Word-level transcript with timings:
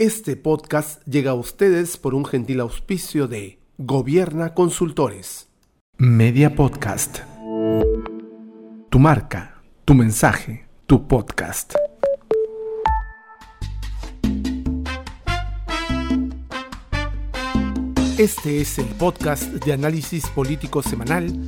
Este 0.00 0.34
podcast 0.34 1.00
llega 1.06 1.30
a 1.30 1.34
ustedes 1.34 1.96
por 1.98 2.16
un 2.16 2.24
gentil 2.24 2.58
auspicio 2.58 3.28
de 3.28 3.60
Gobierna 3.78 4.52
Consultores. 4.52 5.46
Media 5.98 6.56
Podcast. 6.56 7.20
Tu 8.90 8.98
marca, 8.98 9.62
tu 9.84 9.94
mensaje, 9.94 10.66
tu 10.86 11.06
podcast. 11.06 11.74
Este 18.18 18.62
es 18.62 18.80
el 18.80 18.86
podcast 18.98 19.44
de 19.44 19.72
análisis 19.74 20.28
político 20.30 20.82
semanal. 20.82 21.46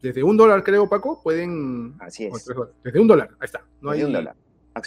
Desde 0.02 0.22
un 0.22 0.36
dólar, 0.36 0.62
creo, 0.62 0.90
Paco, 0.90 1.22
pueden... 1.24 1.96
Así 2.00 2.25
es. 2.25 2.50
Desde 2.84 3.00
un 3.00 3.08
dólar, 3.08 3.30
ahí 3.40 3.46
está. 3.46 3.64
No 3.80 3.92
hay, 3.92 4.03
un 4.03 4.12
dólar. 4.12 4.36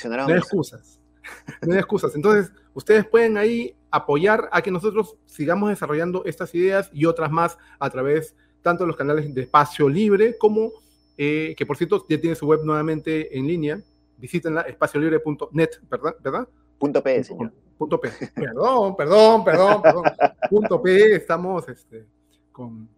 No 0.05 0.27
hay 0.27 0.35
excusas. 0.35 1.01
no 1.67 1.73
hay 1.73 1.79
excusas. 1.79 2.15
Entonces, 2.15 2.53
ustedes 2.75 3.07
pueden 3.07 3.39
ahí 3.39 3.75
apoyar 3.91 4.51
a 4.53 4.61
que 4.61 4.71
nosotros 4.71 5.17
sigamos 5.25 5.71
desarrollando 5.71 6.27
estas 6.27 6.55
ideas 6.55 6.91
y 6.93 7.07
otras 7.07 7.31
más 7.31 7.57
a 7.79 7.89
través 7.89 8.37
tanto 8.61 8.85
de 8.85 8.89
los 8.89 8.97
canales 8.99 9.33
de 9.35 9.41
Espacio 9.41 9.89
Libre 9.89 10.37
como, 10.37 10.73
eh, 11.17 11.55
que 11.57 11.65
por 11.65 11.79
cierto 11.79 12.05
ya 12.07 12.21
tiene 12.21 12.37
su 12.37 12.47
web 12.47 12.61
nuevamente 12.65 13.35
en 13.39 13.47
línea. 13.47 13.81
Visítenla, 14.19 14.61
espaciolibre.net, 14.63 15.71
¿verdad? 15.89 16.17
¿verdad? 16.23 16.49
Punto 16.79 17.03
P, 17.03 17.25
señor. 17.25 17.53
Punto 17.77 18.01
P. 18.01 18.11
Perdón, 18.35 18.97
perdón, 18.97 19.45
perdón, 19.45 19.83
perdón. 19.83 20.05
Punto 20.51 20.83
P, 20.83 21.17
estamos 21.17 21.69
este, 21.69 22.07
con, 22.53 22.89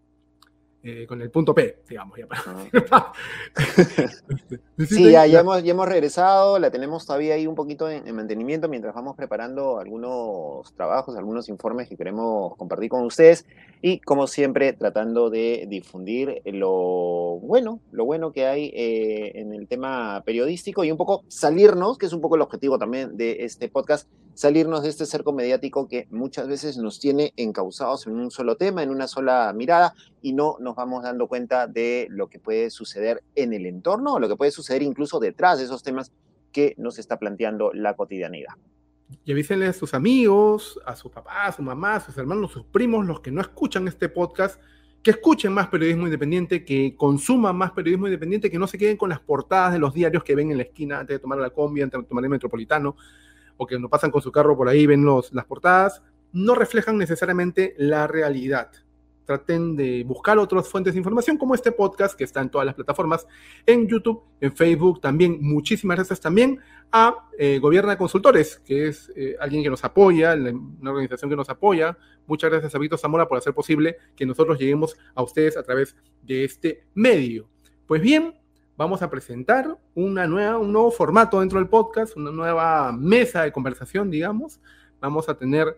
eh, 0.82 1.06
con 1.06 1.20
el 1.20 1.30
punto 1.30 1.54
P, 1.54 1.82
digamos. 1.88 2.18
Ya 2.18 2.26
ah. 2.90 3.12
sí, 4.78 5.10
ya, 5.10 5.26
ya, 5.26 5.40
hemos, 5.40 5.62
ya 5.62 5.72
hemos 5.72 5.86
regresado, 5.86 6.58
la 6.58 6.70
tenemos 6.70 7.04
todavía 7.04 7.34
ahí 7.34 7.46
un 7.46 7.54
poquito 7.54 7.90
en, 7.90 8.08
en, 8.08 8.16
mantenimiento 8.16 8.68
mientras 8.68 8.94
vamos 8.94 9.14
preparando 9.14 9.78
algunos 9.78 10.72
trabajos, 10.74 11.16
algunos 11.16 11.48
informes 11.50 11.88
que 11.88 11.96
queremos 11.96 12.56
compartir 12.56 12.88
con 12.88 13.04
ustedes 13.04 13.46
y 13.82 14.00
como 14.00 14.26
siempre 14.26 14.72
tratando 14.72 15.30
de 15.30 15.66
difundir 15.68 16.42
lo 16.44 17.38
bueno, 17.40 17.80
lo 17.92 18.04
bueno 18.04 18.32
que 18.32 18.46
hay 18.46 18.66
eh, 18.74 19.32
en 19.34 19.54
el 19.54 19.68
tema 19.68 20.22
periodístico 20.24 20.84
y 20.84 20.90
un 20.90 20.98
poco 20.98 21.24
salirnos, 21.28 21.98
que 21.98 22.06
es 22.06 22.12
un 22.12 22.20
poco 22.20 22.36
el 22.36 22.42
objetivo 22.42 22.78
también 22.78 23.16
de 23.16 23.44
este 23.44 23.68
podcast, 23.68 24.08
salirnos 24.34 24.82
de 24.82 24.88
este 24.88 25.06
cerco 25.06 25.32
mediático 25.32 25.88
que 25.88 26.06
muchas 26.10 26.48
veces 26.48 26.76
nos 26.78 27.00
tiene 27.00 27.32
encausados 27.36 28.06
en 28.06 28.14
un 28.14 28.30
solo 28.30 28.56
tema, 28.56 28.82
en 28.82 28.90
una 28.90 29.06
sola 29.06 29.52
mirada 29.54 29.94
y 30.22 30.32
no 30.32 30.56
nos 30.60 30.76
vamos 30.76 31.02
dando 31.02 31.26
cuenta 31.26 31.66
de 31.66 32.06
lo 32.10 32.28
que 32.28 32.38
puede 32.38 32.70
suceder 32.70 33.22
en 33.34 33.52
el 33.52 33.66
entorno, 33.66 34.14
o 34.14 34.20
lo 34.20 34.28
que 34.28 34.36
puede 34.36 34.50
suceder 34.50 34.82
incluso 34.82 35.20
detrás 35.20 35.58
de 35.58 35.64
esos 35.64 35.82
temas 35.82 36.12
que 36.52 36.74
nos 36.78 36.98
está 36.98 37.18
planteando 37.18 37.72
la 37.72 37.94
cotidianidad. 37.94 38.54
Y 39.24 39.32
avísenle 39.32 39.66
a 39.66 39.72
sus 39.72 39.94
amigos, 39.94 40.78
a 40.86 40.94
sus 40.94 41.10
papás, 41.10 41.48
a 41.48 41.52
su 41.52 41.62
mamá, 41.62 41.96
a 41.96 42.00
sus 42.00 42.16
hermanos, 42.16 42.50
a 42.50 42.54
sus 42.54 42.64
primos, 42.66 43.06
los 43.06 43.20
que 43.20 43.30
no 43.30 43.40
escuchan 43.40 43.88
este 43.88 44.08
podcast, 44.08 44.60
que 45.02 45.12
escuchen 45.12 45.52
más 45.52 45.68
periodismo 45.68 46.04
independiente, 46.04 46.64
que 46.64 46.94
consuman 46.96 47.56
más 47.56 47.72
periodismo 47.72 48.06
independiente, 48.06 48.50
que 48.50 48.58
no 48.58 48.66
se 48.66 48.78
queden 48.78 48.96
con 48.96 49.10
las 49.10 49.20
portadas 49.20 49.72
de 49.72 49.78
los 49.78 49.94
diarios 49.94 50.22
que 50.22 50.34
ven 50.34 50.50
en 50.50 50.58
la 50.58 50.64
esquina 50.64 51.00
antes 51.00 51.16
de 51.16 51.18
tomar 51.18 51.38
la 51.38 51.50
combi, 51.50 51.82
antes 51.82 52.00
de 52.00 52.06
tomar 52.06 52.24
el 52.24 52.30
metropolitano, 52.30 52.96
o 53.60 53.78
no 53.78 53.88
pasan 53.88 54.10
con 54.10 54.22
su 54.22 54.32
carro 54.32 54.56
por 54.56 54.68
ahí, 54.68 54.86
ven 54.86 55.04
los, 55.04 55.32
las 55.32 55.44
portadas, 55.44 56.02
no 56.32 56.54
reflejan 56.54 56.96
necesariamente 56.96 57.74
la 57.78 58.06
realidad 58.06 58.70
traten 59.30 59.76
de 59.76 60.02
buscar 60.02 60.38
otras 60.38 60.68
fuentes 60.68 60.92
de 60.92 60.98
información 60.98 61.36
como 61.36 61.54
este 61.54 61.70
podcast 61.70 62.18
que 62.18 62.24
está 62.24 62.40
en 62.40 62.50
todas 62.50 62.66
las 62.66 62.74
plataformas, 62.74 63.28
en 63.64 63.86
YouTube, 63.86 64.24
en 64.40 64.52
Facebook 64.56 65.00
también. 65.00 65.38
Muchísimas 65.40 65.98
gracias 65.98 66.20
también 66.20 66.58
a 66.90 67.28
eh, 67.38 67.60
Gobierna 67.60 67.96
Consultores, 67.96 68.60
que 68.66 68.88
es 68.88 69.12
eh, 69.14 69.36
alguien 69.38 69.62
que 69.62 69.70
nos 69.70 69.84
apoya, 69.84 70.34
una 70.34 70.90
organización 70.90 71.30
que 71.30 71.36
nos 71.36 71.48
apoya. 71.48 71.96
Muchas 72.26 72.50
gracias 72.50 72.74
a 72.74 72.78
Víctor 72.78 72.98
Zamora 72.98 73.28
por 73.28 73.38
hacer 73.38 73.54
posible 73.54 73.98
que 74.16 74.26
nosotros 74.26 74.58
lleguemos 74.58 74.96
a 75.14 75.22
ustedes 75.22 75.56
a 75.56 75.62
través 75.62 75.94
de 76.22 76.42
este 76.42 76.82
medio. 76.94 77.48
Pues 77.86 78.02
bien, 78.02 78.34
vamos 78.80 79.02
a 79.02 79.10
presentar 79.10 79.76
una 79.94 80.26
nueva, 80.26 80.56
un 80.56 80.72
nuevo 80.72 80.90
formato 80.90 81.40
dentro 81.40 81.58
del 81.58 81.68
podcast, 81.68 82.16
una 82.16 82.30
nueva 82.30 82.92
mesa 82.92 83.42
de 83.42 83.52
conversación, 83.52 84.10
digamos. 84.10 84.58
Vamos 85.02 85.28
a 85.28 85.34
tener 85.36 85.76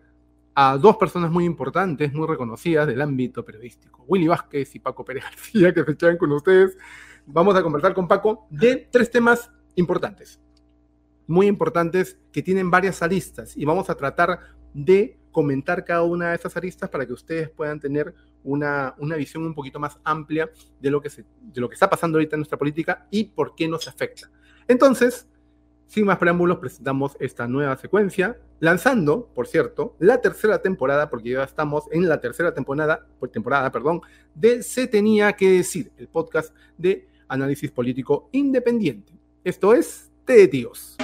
a 0.55 0.79
dos 0.79 0.99
personas 0.99 1.29
muy 1.29 1.45
importantes, 1.45 2.13
muy 2.13 2.29
reconocidas 2.29 2.87
del 2.87 3.03
ámbito 3.03 3.45
periodístico, 3.45 4.05
Willy 4.07 4.29
Vázquez 4.29 4.77
y 4.77 4.79
Paco 4.79 5.05
Pérez 5.05 5.25
García, 5.25 5.75
que 5.75 5.83
se 5.83 5.91
echan 5.91 6.17
con 6.17 6.31
ustedes. 6.31 6.79
Vamos 7.27 7.57
a 7.57 7.63
conversar 7.65 7.93
con 7.93 8.07
Paco 8.07 8.47
de 8.51 8.77
tres 8.77 9.11
temas 9.11 9.51
importantes, 9.75 10.41
muy 11.27 11.49
importantes, 11.49 12.17
que 12.31 12.41
tienen 12.41 12.71
varias 12.71 13.03
aristas 13.03 13.57
y 13.57 13.65
vamos 13.65 13.91
a 13.91 13.97
tratar 13.97 14.39
de 14.73 15.19
comentar 15.33 15.85
cada 15.85 16.05
una 16.05 16.29
de 16.29 16.37
esas 16.37 16.57
aristas 16.57 16.89
para 16.89 17.05
que 17.05 17.15
ustedes 17.15 17.51
puedan 17.51 17.81
tener 17.81 18.15
una, 18.45 18.95
una 18.99 19.17
visión 19.17 19.45
un 19.45 19.55
poquito 19.55 19.79
más 19.79 19.99
amplia 20.05 20.51
de 20.81 20.91
lo, 20.91 21.01
que 21.01 21.11
se, 21.11 21.25
de 21.41 21.61
lo 21.61 21.69
que 21.69 21.75
está 21.75 21.89
pasando 21.89 22.19
ahorita 22.19 22.37
en 22.37 22.41
nuestra 22.41 22.59
política 22.59 23.07
y 23.11 23.25
por 23.25 23.55
qué 23.55 23.69
nos 23.69 23.89
afecta. 23.89 24.31
Entonces, 24.69 25.29
sin 25.93 26.07
más 26.07 26.17
preámbulos, 26.17 26.59
presentamos 26.59 27.17
esta 27.21 27.47
nueva 27.47 27.77
secuencia, 27.77 28.39
lanzando, 28.61 29.29
por 29.35 29.47
cierto, 29.47 29.95
la 29.99 30.23
tercera 30.23 30.63
temporada, 30.63 31.11
porque 31.11 31.31
ya 31.31 31.43
estamos 31.43 31.85
en 31.93 32.09
la 32.09 32.19
tercera 32.19 32.55
temporada, 32.55 33.07
temporada 33.31 33.71
perdón, 33.71 34.01
de 34.35 34.63
Se 34.63 34.87
Tenía 34.87 35.35
que 35.35 35.51
Decir, 35.51 35.93
el 35.99 36.09
podcast 36.09 36.55
de 36.79 37.07
análisis 37.29 37.71
político 37.71 38.31
independiente. 38.33 39.13
Esto 39.45 39.75
es 39.75 40.11
de 40.27 40.49
Tíos. 40.49 40.97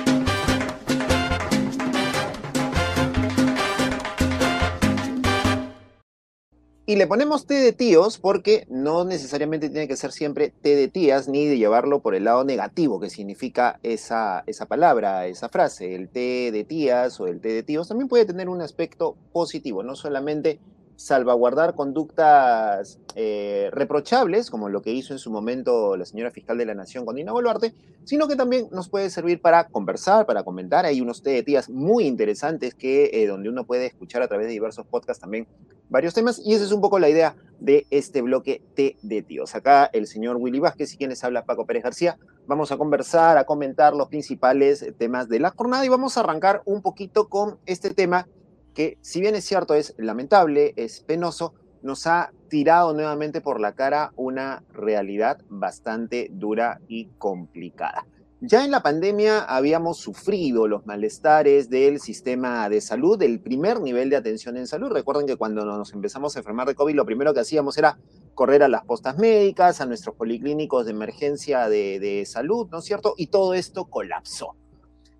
Y 6.88 6.96
le 6.96 7.06
ponemos 7.06 7.44
té 7.44 7.56
de 7.56 7.75
tíos 7.75 8.17
porque 8.17 8.67
no 8.70 9.05
necesariamente 9.05 9.69
tiene 9.69 9.87
que 9.87 9.96
ser 9.99 10.11
siempre 10.11 10.55
té 10.62 10.75
de 10.75 10.88
tías 10.88 11.29
ni 11.29 11.44
de 11.44 11.58
llevarlo 11.58 12.00
por 12.00 12.14
el 12.14 12.25
lado 12.25 12.44
negativo 12.44 12.99
que 12.99 13.11
significa 13.11 13.79
esa, 13.82 14.43
esa 14.46 14.64
palabra, 14.64 15.26
esa 15.26 15.50
frase. 15.50 15.94
El 15.94 16.08
té 16.08 16.50
de 16.50 16.64
tías 16.64 17.20
o 17.20 17.26
el 17.26 17.43
té 17.43 17.50
de 17.50 17.62
tíos 17.62 17.88
también 17.88 18.08
puede 18.08 18.25
tener 18.25 18.49
un 18.49 18.62
aspecto 18.62 19.17
positivo, 19.35 19.82
no 19.82 19.96
solamente 19.96 20.61
salvaguardar 20.98 21.76
conductas 21.76 22.98
eh, 23.14 23.70
reprochables, 23.72 24.50
como 24.50 24.68
lo 24.68 24.82
que 24.82 24.90
hizo 24.90 25.12
en 25.12 25.20
su 25.20 25.30
momento 25.30 25.96
la 25.96 26.04
señora 26.04 26.32
fiscal 26.32 26.58
de 26.58 26.66
la 26.66 26.74
Nación 26.74 27.06
con 27.06 27.14
Dina 27.14 27.30
Boluarte, 27.30 27.72
sino 28.04 28.26
que 28.26 28.34
también 28.34 28.66
nos 28.72 28.88
puede 28.88 29.08
servir 29.08 29.40
para 29.40 29.68
conversar, 29.68 30.26
para 30.26 30.42
comentar. 30.42 30.86
Hay 30.86 31.00
unos 31.00 31.22
tías 31.22 31.70
muy 31.70 32.04
interesantes 32.04 32.74
que, 32.74 33.10
eh, 33.12 33.28
donde 33.28 33.48
uno 33.48 33.64
puede 33.64 33.86
escuchar 33.86 34.22
a 34.22 34.28
través 34.28 34.48
de 34.48 34.54
diversos 34.54 34.86
podcasts 34.86 35.20
también 35.20 35.46
varios 35.88 36.14
temas, 36.14 36.40
y 36.44 36.52
esa 36.52 36.64
es 36.64 36.72
un 36.72 36.80
poco 36.80 36.98
la 36.98 37.08
idea 37.08 37.36
de 37.60 37.86
este 37.90 38.20
bloque 38.20 38.60
té 38.74 38.96
de 39.02 39.22
tíos. 39.22 39.54
Acá 39.54 39.88
el 39.92 40.08
señor 40.08 40.36
Willy 40.36 40.58
Vázquez 40.58 40.92
y 40.94 40.96
quienes 40.96 41.22
habla 41.22 41.44
Paco 41.44 41.64
Pérez 41.64 41.84
García, 41.84 42.18
vamos 42.48 42.72
a 42.72 42.76
conversar, 42.76 43.38
a 43.38 43.44
comentar 43.44 43.94
los 43.94 44.08
principales 44.08 44.84
temas 44.98 45.28
de 45.28 45.38
la 45.38 45.50
jornada 45.50 45.86
y 45.86 45.88
vamos 45.88 46.16
a 46.16 46.20
arrancar 46.20 46.62
un 46.64 46.82
poquito 46.82 47.28
con 47.28 47.58
este 47.66 47.90
tema 47.94 48.26
que 48.75 48.99
si 49.00 49.20
bien 49.20 49.35
es 49.35 49.44
cierto, 49.44 49.75
es 49.75 49.94
lamentable, 49.99 50.73
es 50.76 51.00
penoso, 51.00 51.55
nos 51.82 52.06
ha 52.06 52.32
tirado 52.49 52.93
nuevamente 52.94 53.41
por 53.41 53.61
la 53.61 53.75
cara 53.75 54.12
una 54.17 54.65
realidad 54.73 55.38
bastante 55.49 56.29
dura 56.31 56.81
y 56.88 57.06
complicada. 57.19 58.06
Ya 58.41 58.65
en 58.65 58.70
la 58.70 58.85
pandemia 58.85 59.41
habíamos 59.41 59.99
sufrido 59.99 60.69
los 60.69 60.87
malestares 60.87 61.70
del 61.70 61.99
sistema 61.99 62.69
de 62.69 62.81
salud, 62.81 63.19
del 63.19 63.41
primer 63.41 63.81
nivel 63.81 64.11
de 64.11 64.17
atención 64.17 64.56
en 64.56 64.69
salud. 64.69 64.93
Recuerden 64.93 65.26
que 65.26 65.35
cuando 65.35 65.65
nos 65.65 65.93
empezamos 65.93 66.37
a 66.37 66.38
enfermar 66.38 66.69
de 66.69 66.76
COVID, 66.76 66.94
lo 66.94 67.05
primero 67.05 67.35
que 67.35 67.41
hacíamos 67.41 67.76
era 67.79 67.99
correr 68.35 68.62
a 68.62 68.69
las 68.69 68.85
postas 68.85 69.19
médicas, 69.19 69.81
a 69.81 69.87
nuestros 69.87 70.15
policlínicos 70.15 70.85
de 70.87 70.93
emergencia 70.93 71.69
de, 71.69 71.99
de 71.99 72.25
salud, 72.26 72.69
¿no 72.70 72.79
es 72.79 72.85
cierto? 72.85 73.15
Y 73.17 73.26
todo 73.26 73.55
esto 73.55 73.87
colapsó. 73.87 74.55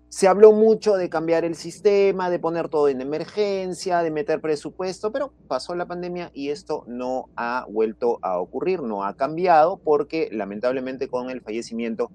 Se 0.09 0.27
habló 0.27 0.53
mucho 0.53 0.95
de 0.97 1.07
cambiar 1.07 1.45
el 1.45 1.53
sistema, 1.53 2.31
de 2.31 2.39
poner 2.39 2.67
todo 2.67 2.89
en 2.89 2.99
emergencia, 2.99 4.01
de 4.01 4.09
meter 4.09 4.41
presupuesto, 4.41 5.11
pero 5.11 5.31
pasó 5.47 5.75
la 5.75 5.85
pandemia 5.85 6.31
y 6.33 6.49
esto 6.49 6.83
no 6.87 7.29
ha 7.35 7.67
vuelto 7.69 8.17
a 8.23 8.39
ocurrir, 8.39 8.81
no 8.81 9.05
ha 9.05 9.15
cambiado 9.15 9.77
porque 9.77 10.27
lamentablemente 10.31 11.09
con 11.09 11.29
el 11.29 11.41
fallecimiento 11.41 12.09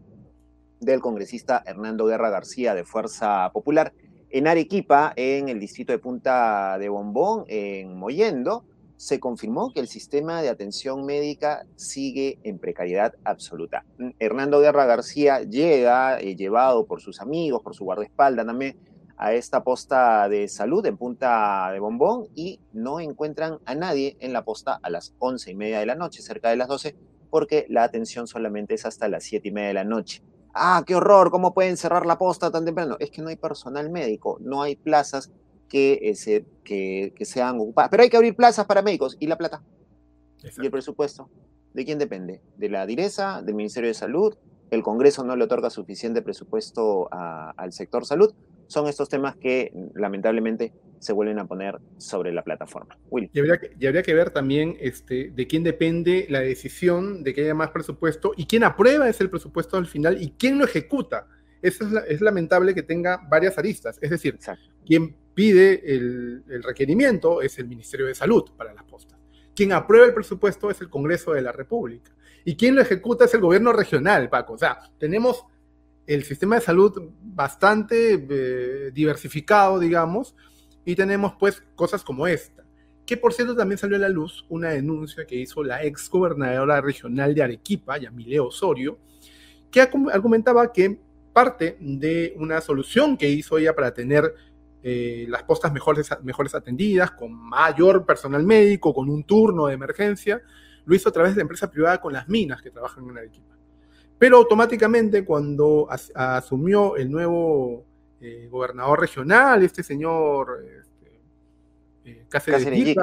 del 0.80 1.00
congresista 1.00 1.62
Hernando 1.64 2.06
Guerra 2.06 2.30
García 2.30 2.74
de 2.74 2.82
Fuerza 2.82 3.48
Popular 3.52 3.92
en 4.28 4.48
Arequipa, 4.48 5.12
en 5.14 5.48
el 5.48 5.60
distrito 5.60 5.92
de 5.92 6.00
Punta 6.00 6.76
de 6.80 6.88
Bombón, 6.88 7.44
en 7.46 7.96
Moyendo, 7.96 8.64
se 8.96 9.20
confirmó 9.20 9.72
que 9.72 9.80
el 9.80 9.88
sistema 9.88 10.42
de 10.42 10.48
atención 10.48 11.04
médica 11.04 11.66
sigue 11.76 12.38
en 12.42 12.58
precariedad 12.58 13.14
absoluta. 13.24 13.84
Mm, 13.98 14.10
Hernando 14.18 14.60
Guerra 14.60 14.86
García 14.86 15.40
llega, 15.42 16.20
eh, 16.20 16.36
llevado 16.36 16.86
por 16.86 17.00
sus 17.00 17.20
amigos, 17.20 17.62
por 17.62 17.74
su 17.74 17.84
guardaespaldas 17.84 18.46
también, 18.46 18.76
a 19.16 19.32
esta 19.32 19.62
posta 19.62 20.28
de 20.28 20.48
salud 20.48 20.84
en 20.86 20.96
Punta 20.96 21.70
de 21.72 21.78
Bombón 21.78 22.28
y 22.34 22.60
no 22.72 23.00
encuentran 23.00 23.58
a 23.64 23.74
nadie 23.74 24.16
en 24.20 24.32
la 24.32 24.44
posta 24.44 24.80
a 24.82 24.90
las 24.90 25.14
once 25.18 25.50
y 25.50 25.54
media 25.54 25.78
de 25.78 25.86
la 25.86 25.94
noche, 25.94 26.22
cerca 26.22 26.50
de 26.50 26.56
las 26.56 26.68
doce, 26.68 26.96
porque 27.30 27.66
la 27.68 27.84
atención 27.84 28.26
solamente 28.26 28.74
es 28.74 28.86
hasta 28.86 29.08
las 29.08 29.24
siete 29.24 29.48
y 29.48 29.52
media 29.52 29.68
de 29.68 29.74
la 29.74 29.84
noche. 29.84 30.22
Ah, 30.52 30.84
qué 30.86 30.94
horror, 30.94 31.30
¿cómo 31.30 31.52
pueden 31.52 31.76
cerrar 31.76 32.06
la 32.06 32.18
posta 32.18 32.50
tan 32.50 32.64
temprano? 32.64 32.96
Es 33.00 33.10
que 33.10 33.22
no 33.22 33.28
hay 33.28 33.36
personal 33.36 33.90
médico, 33.90 34.38
no 34.40 34.62
hay 34.62 34.76
plazas 34.76 35.32
que, 35.68 35.98
ese, 36.02 36.44
que, 36.62 37.12
que 37.16 37.24
sean 37.24 37.56
ocupadas. 37.56 37.90
Pero 37.90 38.02
hay 38.02 38.10
que 38.10 38.16
abrir 38.16 38.36
plazas 38.36 38.66
para 38.66 38.82
médicos. 38.82 39.16
¿Y 39.20 39.26
la 39.26 39.38
plata? 39.38 39.62
¿Y 40.42 40.64
el 40.64 40.70
presupuesto? 40.70 41.28
¿De 41.72 41.84
quién 41.84 41.98
depende? 41.98 42.40
¿De 42.56 42.68
la 42.68 42.86
direza? 42.86 43.42
¿Del 43.42 43.54
Ministerio 43.54 43.88
de 43.88 43.94
Salud? 43.94 44.36
¿El 44.70 44.82
Congreso 44.82 45.24
no 45.24 45.36
le 45.36 45.44
otorga 45.44 45.70
suficiente 45.70 46.22
presupuesto 46.22 47.08
al 47.12 47.72
sector 47.72 48.04
salud? 48.04 48.34
Son 48.66 48.88
estos 48.88 49.08
temas 49.08 49.36
que 49.36 49.72
lamentablemente 49.94 50.72
se 50.98 51.12
vuelven 51.12 51.38
a 51.38 51.46
poner 51.46 51.78
sobre 51.98 52.32
la 52.32 52.42
plataforma. 52.42 52.96
Y, 53.12 53.38
habría 53.38 53.58
que, 53.58 53.72
y 53.78 53.86
habría 53.86 54.02
que 54.02 54.14
ver 54.14 54.30
también 54.30 54.76
este, 54.80 55.30
de 55.30 55.46
quién 55.46 55.62
depende 55.62 56.26
la 56.30 56.40
decisión 56.40 57.22
de 57.22 57.34
que 57.34 57.42
haya 57.42 57.54
más 57.54 57.70
presupuesto 57.70 58.32
y 58.36 58.46
quién 58.46 58.64
aprueba 58.64 59.08
ese 59.08 59.28
presupuesto 59.28 59.76
al 59.76 59.86
final 59.86 60.20
y 60.20 60.30
quién 60.30 60.58
lo 60.58 60.64
ejecuta. 60.64 61.26
Eso 61.60 61.84
es, 62.08 62.20
lamentable 62.20 62.74
que 62.74 62.82
tenga 62.82 63.20
varias 63.28 63.58
aristas. 63.58 63.98
Es 64.00 64.10
decir, 64.10 64.38
quien 64.86 65.14
pide 65.34 65.82
el, 65.94 66.44
requerimiento 66.62 67.42
es 67.42 67.58
el 67.58 67.66
Ministerio 67.66 68.06
de 68.06 68.14
Salud 68.14 68.44
para 68.56 68.72
las 68.72 68.84
postas. 68.84 69.18
Quien 69.54 69.72
aprueba 69.72 70.06
el 70.06 70.14
presupuesto 70.14 70.70
es 70.70 70.80
el 70.80 70.88
Congreso 70.88 71.32
de 71.32 71.42
la 71.42 71.52
República. 71.52 72.12
Y 72.44 72.56
quien 72.56 72.74
lo 72.74 72.82
ejecuta 72.82 73.24
es 73.24 73.34
el 73.34 73.40
gobierno 73.40 73.72
regional, 73.72 74.28
Paco. 74.28 74.54
O 74.54 74.58
sea, 74.58 74.78
tenemos 74.98 75.44
el 76.06 76.24
sistema 76.24 76.56
de 76.56 76.60
salud 76.60 77.10
bastante 77.22 78.26
eh, 78.28 78.90
diversificado, 78.92 79.78
digamos, 79.78 80.34
y 80.84 80.94
tenemos 80.94 81.34
pues 81.38 81.62
cosas 81.74 82.02
como 82.02 82.26
esta. 82.26 82.64
Que 83.06 83.16
por 83.16 83.32
cierto 83.32 83.54
también 83.54 83.78
salió 83.78 83.96
a 83.96 84.00
la 84.00 84.08
luz 84.08 84.44
una 84.48 84.70
denuncia 84.70 85.26
que 85.26 85.36
hizo 85.36 85.62
la 85.62 85.82
ex 85.84 86.08
gobernadora 86.08 86.80
regional 86.80 87.34
de 87.34 87.42
Arequipa, 87.42 87.98
Yamile 87.98 88.40
Osorio, 88.40 88.98
que 89.70 89.80
argumentaba 89.80 90.72
que 90.72 90.98
parte 91.32 91.76
de 91.80 92.34
una 92.38 92.60
solución 92.60 93.16
que 93.16 93.28
hizo 93.28 93.58
ella 93.58 93.74
para 93.74 93.92
tener 93.92 94.34
eh, 94.86 95.24
las 95.30 95.42
postas 95.44 95.72
mejores, 95.72 96.10
mejores 96.24 96.54
atendidas, 96.54 97.12
con 97.12 97.32
mayor 97.32 98.04
personal 98.04 98.42
médico, 98.42 98.92
con 98.92 99.08
un 99.08 99.24
turno 99.24 99.66
de 99.66 99.72
emergencia, 99.72 100.42
lo 100.84 100.94
hizo 100.94 101.08
a 101.08 101.12
través 101.12 101.34
de 101.34 101.40
empresa 101.40 101.70
privada 101.70 101.98
con 102.02 102.12
las 102.12 102.28
minas 102.28 102.60
que 102.60 102.70
trabajan 102.70 103.08
en 103.08 103.16
Arequipa. 103.16 103.56
Pero 104.18 104.36
automáticamente 104.36 105.24
cuando 105.24 105.88
asumió 106.14 106.96
el 106.96 107.10
nuevo 107.10 107.86
eh, 108.20 108.46
gobernador 108.50 109.00
regional, 109.00 109.62
este 109.62 109.82
señor 109.82 110.62
este, 110.62 111.22
eh, 112.04 112.26
Cáceres 112.28 112.94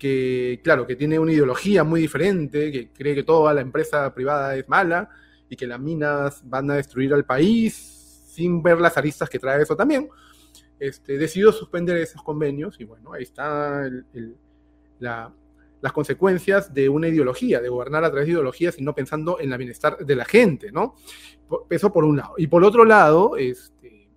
que 0.00 0.60
claro, 0.64 0.84
que 0.84 0.96
tiene 0.96 1.16
una 1.20 1.32
ideología 1.32 1.84
muy 1.84 2.00
diferente, 2.00 2.72
que 2.72 2.90
cree 2.90 3.14
que 3.14 3.22
toda 3.22 3.54
la 3.54 3.60
empresa 3.60 4.12
privada 4.12 4.56
es 4.56 4.68
mala 4.68 5.08
y 5.48 5.54
que 5.54 5.68
las 5.68 5.78
minas 5.78 6.40
van 6.42 6.72
a 6.72 6.74
destruir 6.74 7.14
al 7.14 7.24
país 7.24 7.76
sin 8.32 8.64
ver 8.64 8.80
las 8.80 8.96
aristas 8.96 9.30
que 9.30 9.38
trae 9.38 9.62
eso 9.62 9.76
también 9.76 10.08
este, 10.80 11.18
decidió 11.18 11.52
suspender 11.52 11.96
esos 11.98 12.22
convenios 12.22 12.78
y 12.80 12.84
bueno, 12.84 13.12
ahí 13.12 13.24
están 13.24 14.06
las 15.00 15.92
consecuencias 15.92 16.72
de 16.72 16.88
una 16.88 17.08
ideología, 17.08 17.60
de 17.60 17.68
gobernar 17.68 18.04
a 18.04 18.10
través 18.10 18.26
de 18.26 18.32
ideologías 18.32 18.78
y 18.78 18.82
no 18.82 18.94
pensando 18.94 19.40
en 19.40 19.52
el 19.52 19.58
bienestar 19.58 19.98
de 19.98 20.16
la 20.16 20.24
gente, 20.24 20.72
¿no? 20.72 20.94
Eso 21.70 21.92
por 21.92 22.04
un 22.04 22.16
lado. 22.16 22.34
Y 22.36 22.46
por 22.46 22.64
otro 22.64 22.84
lado, 22.84 23.36
este, 23.36 24.08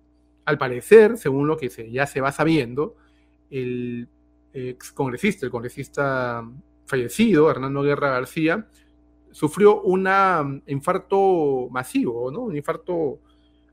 al 0.44 0.58
parecer, 0.58 1.16
según 1.18 1.46
lo 1.46 1.56
que 1.56 1.68
ya 1.68 2.06
se 2.06 2.20
va 2.20 2.32
sabiendo, 2.32 2.96
el 3.50 4.08
ex 4.52 4.92
congresista, 4.92 5.46
el 5.46 5.52
congresista 5.52 6.44
fallecido, 6.86 7.50
Hernando 7.50 7.82
Guerra 7.82 8.10
García, 8.10 8.66
sufrió 9.30 9.80
un 9.82 10.62
infarto 10.66 11.68
masivo, 11.70 12.30
¿no? 12.30 12.40
Un 12.42 12.56
infarto 12.56 13.20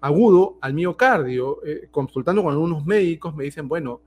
agudo 0.02 0.58
al 0.62 0.74
miocardio. 0.74 1.64
Eh, 1.66 1.88
consultando 1.92 2.44
con 2.44 2.54
algunos 2.54 2.86
médicos 2.86 3.36
me 3.36 3.44
dicen, 3.44 3.68
bueno, 3.68 4.02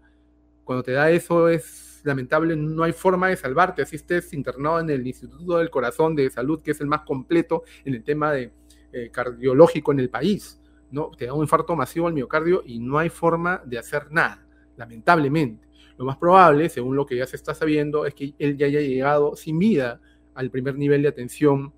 cuando 0.64 0.82
te 0.82 0.92
da 0.92 1.10
eso 1.10 1.48
es 1.48 2.00
lamentable, 2.04 2.56
no 2.56 2.82
hay 2.82 2.92
forma 2.92 3.28
de 3.28 3.36
salvarte, 3.36 3.82
así 3.82 3.96
estés 3.96 4.32
internado 4.32 4.80
en 4.80 4.90
el 4.90 5.06
Instituto 5.06 5.58
del 5.58 5.70
Corazón 5.70 6.16
de 6.16 6.30
Salud, 6.30 6.60
que 6.62 6.72
es 6.72 6.80
el 6.80 6.86
más 6.86 7.02
completo 7.02 7.62
en 7.84 7.94
el 7.94 8.02
tema 8.02 8.32
de 8.32 8.52
eh, 8.92 9.10
cardiológico 9.10 9.92
en 9.92 10.00
el 10.00 10.10
país. 10.10 10.60
¿no? 10.90 11.10
Te 11.16 11.26
da 11.26 11.34
un 11.34 11.42
infarto 11.42 11.74
masivo 11.74 12.06
al 12.06 12.14
miocardio 12.14 12.62
y 12.66 12.78
no 12.78 12.98
hay 12.98 13.08
forma 13.08 13.62
de 13.64 13.78
hacer 13.78 14.10
nada, 14.10 14.44
lamentablemente. 14.76 15.66
Lo 15.96 16.04
más 16.04 16.16
probable, 16.16 16.68
según 16.68 16.96
lo 16.96 17.06
que 17.06 17.16
ya 17.16 17.26
se 17.26 17.36
está 17.36 17.54
sabiendo, 17.54 18.06
es 18.06 18.14
que 18.14 18.34
él 18.38 18.56
ya 18.56 18.66
haya 18.66 18.80
llegado 18.80 19.36
sin 19.36 19.58
vida 19.58 20.00
al 20.34 20.50
primer 20.50 20.76
nivel 20.76 21.02
de 21.02 21.08
atención 21.08 21.72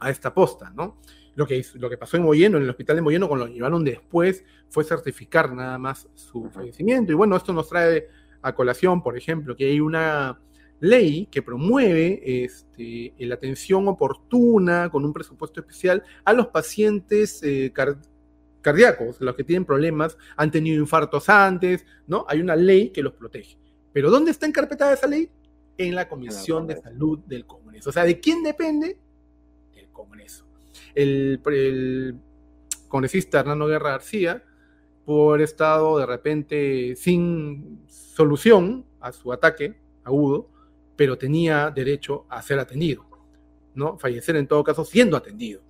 a 0.00 0.10
esta 0.10 0.34
posta, 0.34 0.72
¿no? 0.74 0.98
Lo 1.34 1.46
que, 1.46 1.64
lo 1.74 1.88
que 1.88 1.96
pasó 1.96 2.16
en 2.16 2.24
Moyeno, 2.24 2.58
en 2.58 2.64
el 2.64 2.70
hospital 2.70 2.96
de 2.96 3.02
Moyeno, 3.02 3.26
cuando 3.26 3.46
lo 3.46 3.52
llevaron 3.52 3.84
después, 3.84 4.44
fue 4.68 4.84
certificar 4.84 5.54
nada 5.54 5.78
más 5.78 6.08
su 6.14 6.50
fallecimiento. 6.50 7.12
Y 7.12 7.14
bueno, 7.14 7.36
esto 7.36 7.52
nos 7.52 7.68
trae 7.68 8.08
a 8.42 8.54
colación, 8.54 9.02
por 9.02 9.16
ejemplo, 9.16 9.56
que 9.56 9.66
hay 9.66 9.80
una 9.80 10.38
ley 10.80 11.26
que 11.26 11.42
promueve 11.42 12.44
este, 12.44 13.14
la 13.18 13.36
atención 13.36 13.86
oportuna 13.86 14.90
con 14.90 15.04
un 15.04 15.12
presupuesto 15.12 15.60
especial 15.60 16.02
a 16.24 16.32
los 16.32 16.48
pacientes 16.48 17.40
eh, 17.44 17.72
cardíacos, 18.60 19.20
los 19.20 19.36
que 19.36 19.44
tienen 19.44 19.64
problemas, 19.64 20.18
han 20.36 20.50
tenido 20.50 20.80
infartos 20.80 21.28
antes, 21.28 21.86
¿no? 22.08 22.26
Hay 22.28 22.40
una 22.40 22.56
ley 22.56 22.90
que 22.90 23.02
los 23.02 23.12
protege. 23.14 23.56
Pero 23.92 24.10
¿dónde 24.10 24.32
está 24.32 24.46
encarpetada 24.46 24.92
esa 24.92 25.06
ley? 25.06 25.30
En 25.78 25.94
la 25.94 26.08
Comisión 26.08 26.66
de 26.66 26.76
Salud 26.76 27.20
del 27.20 27.46
Congreso. 27.46 27.90
O 27.90 27.92
sea, 27.92 28.04
¿de 28.04 28.18
quién 28.20 28.42
depende? 28.42 28.98
Del 29.74 29.88
Congreso 29.90 30.51
el, 30.94 32.18
congresista 32.88 33.40
Hernando 33.40 33.66
Guerra 33.66 33.90
García, 33.90 34.44
por 35.04 35.34
haber 35.34 35.44
estado 35.44 35.98
de 35.98 36.06
repente 36.06 36.94
sin 36.96 37.82
solución 37.88 38.84
a 39.00 39.12
su 39.12 39.32
ataque 39.32 39.80
agudo, 40.04 40.48
pero 40.96 41.16
tenía 41.16 41.70
derecho 41.70 42.26
a 42.28 42.42
ser 42.42 42.58
atendido, 42.58 43.04
¿no? 43.74 43.98
Fallecer 43.98 44.36
en 44.36 44.46
todo 44.46 44.62
caso 44.62 44.84
siendo 44.84 45.16
atendido. 45.16 45.62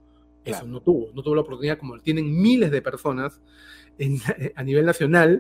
Eso 0.45 0.67
no 0.67 0.81
tuvo, 0.81 1.13
no 1.15 1.23
tuvo 1.23 1.37
la 1.37 1.43
oportunidad 1.43 1.79
como 1.79 1.99
tienen 2.01 2.41
miles 2.41 2.71
de 2.73 2.83
personas 2.83 3.41
a 4.57 4.63
nivel 4.63 4.85
nacional. 4.85 5.39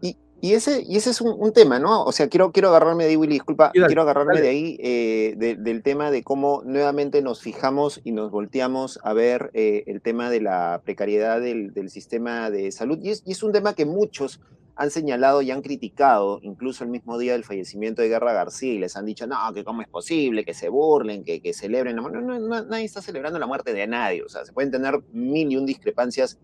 Y, 0.00 0.16
ese, 0.52 0.84
y 0.86 0.96
ese 0.96 1.10
es 1.10 1.22
un, 1.22 1.52
tema, 1.54 1.78
¿no? 1.78 2.04
O 2.04 2.12
sea, 2.12 2.28
quiero, 2.28 2.52
quiero 2.52 2.68
agarrarme 2.68 3.04
de 3.04 3.10
ahí, 3.10 3.16
Willy, 3.16 3.32
disculpa, 3.34 3.70
quiero 3.72 4.02
agarrarme 4.02 4.42
de 4.42 4.48
ahí, 4.48 4.76
eh, 4.78 5.56
del 5.58 5.82
tema 5.82 6.10
de 6.10 6.22
cómo 6.22 6.62
nuevamente 6.66 7.22
nos 7.22 7.40
fijamos 7.40 8.02
y 8.04 8.12
nos 8.12 8.30
volteamos 8.30 8.98
a 9.02 9.14
ver 9.14 9.50
eh, 9.54 9.84
el 9.86 10.02
tema 10.02 10.28
de 10.28 10.42
la 10.42 10.82
precariedad 10.84 11.40
del, 11.40 11.72
sistema 11.88 12.50
de 12.50 12.72
salud. 12.72 12.98
Y 13.02 13.10
es, 13.10 13.22
y 13.24 13.32
es 13.32 13.42
un 13.42 13.52
tema 13.52 13.74
que 13.74 13.86
muchos 13.86 14.40
han 14.76 14.90
señalado 14.90 15.40
y 15.40 15.50
han 15.50 15.62
criticado, 15.62 16.40
incluso 16.42 16.84
el 16.84 16.90
mismo 16.90 17.16
día 17.16 17.32
del 17.32 17.44
fallecimiento 17.44 18.02
de 18.02 18.08
Guerra 18.08 18.32
García, 18.32 18.74
y 18.74 18.78
les 18.78 18.96
han 18.96 19.06
dicho, 19.06 19.26
no, 19.26 19.36
que 19.54 19.64
cómo 19.64 19.82
es 19.82 19.88
posible, 19.88 20.44
que 20.44 20.52
se 20.52 20.68
burlen, 20.68 21.24
que, 21.24 21.40
que 21.40 21.54
celebren. 21.54 21.96
No, 21.96 22.08
no, 22.10 22.38
nadie 22.64 22.84
está 22.84 23.00
celebrando 23.00 23.38
la 23.38 23.46
muerte 23.46 23.72
de 23.72 23.86
nadie. 23.86 24.22
O 24.22 24.28
sea, 24.28 24.44
se 24.44 24.52
pueden 24.52 24.70
tener 24.70 25.00
mil 25.12 25.50
y 25.52 25.56
un 25.56 25.64
discrepancias 25.64 26.38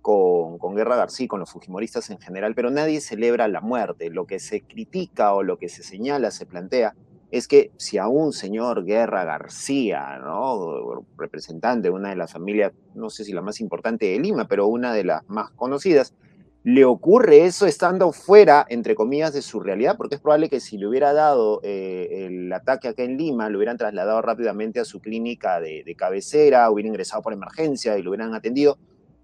con, 0.00 0.58
Guerra 0.74 0.96
García, 0.96 1.28
con 1.28 1.40
los 1.40 1.50
fujimoristas 1.50 2.10
en 2.10 2.18
general, 2.18 2.54
pero 2.54 2.70
nadie 2.70 3.00
celebra 3.00 3.48
la 3.48 3.60
muerte. 3.60 4.10
Lo 4.10 4.26
que 4.26 4.38
se 4.38 4.62
critica 4.62 5.34
o 5.34 5.42
lo 5.42 5.58
que 5.58 5.68
se 5.68 5.82
señala, 5.82 6.30
se 6.30 6.46
plantea, 6.46 6.94
es 7.30 7.46
que 7.46 7.70
si 7.76 7.98
a 7.98 8.08
un 8.08 8.32
señor 8.32 8.84
Guerra 8.84 9.24
García, 9.24 10.18
¿no? 10.18 11.04
representante 11.16 11.88
de 11.88 11.94
una 11.94 12.10
de 12.10 12.16
las 12.16 12.32
familias, 12.32 12.72
no 12.94 13.08
sé 13.10 13.24
si 13.24 13.32
la 13.32 13.42
más 13.42 13.60
importante 13.60 14.06
de 14.06 14.18
Lima, 14.18 14.48
pero 14.48 14.66
una 14.66 14.92
de 14.92 15.04
las 15.04 15.28
más 15.28 15.50
conocidas, 15.50 16.14
le 16.62 16.84
ocurre 16.84 17.46
eso 17.46 17.66
estando 17.66 18.12
fuera, 18.12 18.66
entre 18.68 18.94
comillas, 18.94 19.32
de 19.32 19.40
su 19.40 19.60
realidad, 19.60 19.96
porque 19.96 20.16
es 20.16 20.20
probable 20.20 20.50
que 20.50 20.60
si 20.60 20.76
le 20.76 20.86
hubiera 20.86 21.14
dado 21.14 21.60
eh, 21.62 22.26
el 22.26 22.52
ataque 22.52 22.88
acá 22.88 23.02
en 23.02 23.16
Lima, 23.16 23.48
lo 23.48 23.56
hubieran 23.56 23.78
trasladado 23.78 24.20
rápidamente 24.20 24.78
a 24.78 24.84
su 24.84 25.00
clínica 25.00 25.58
de, 25.58 25.94
cabecera, 25.96 26.70
hubiera 26.70 26.88
ingresado 26.88 27.22
por 27.22 27.32
emergencia 27.32 27.96
y 27.96 28.02
lo 28.02 28.10
hubieran 28.10 28.34
atendido, 28.34 28.76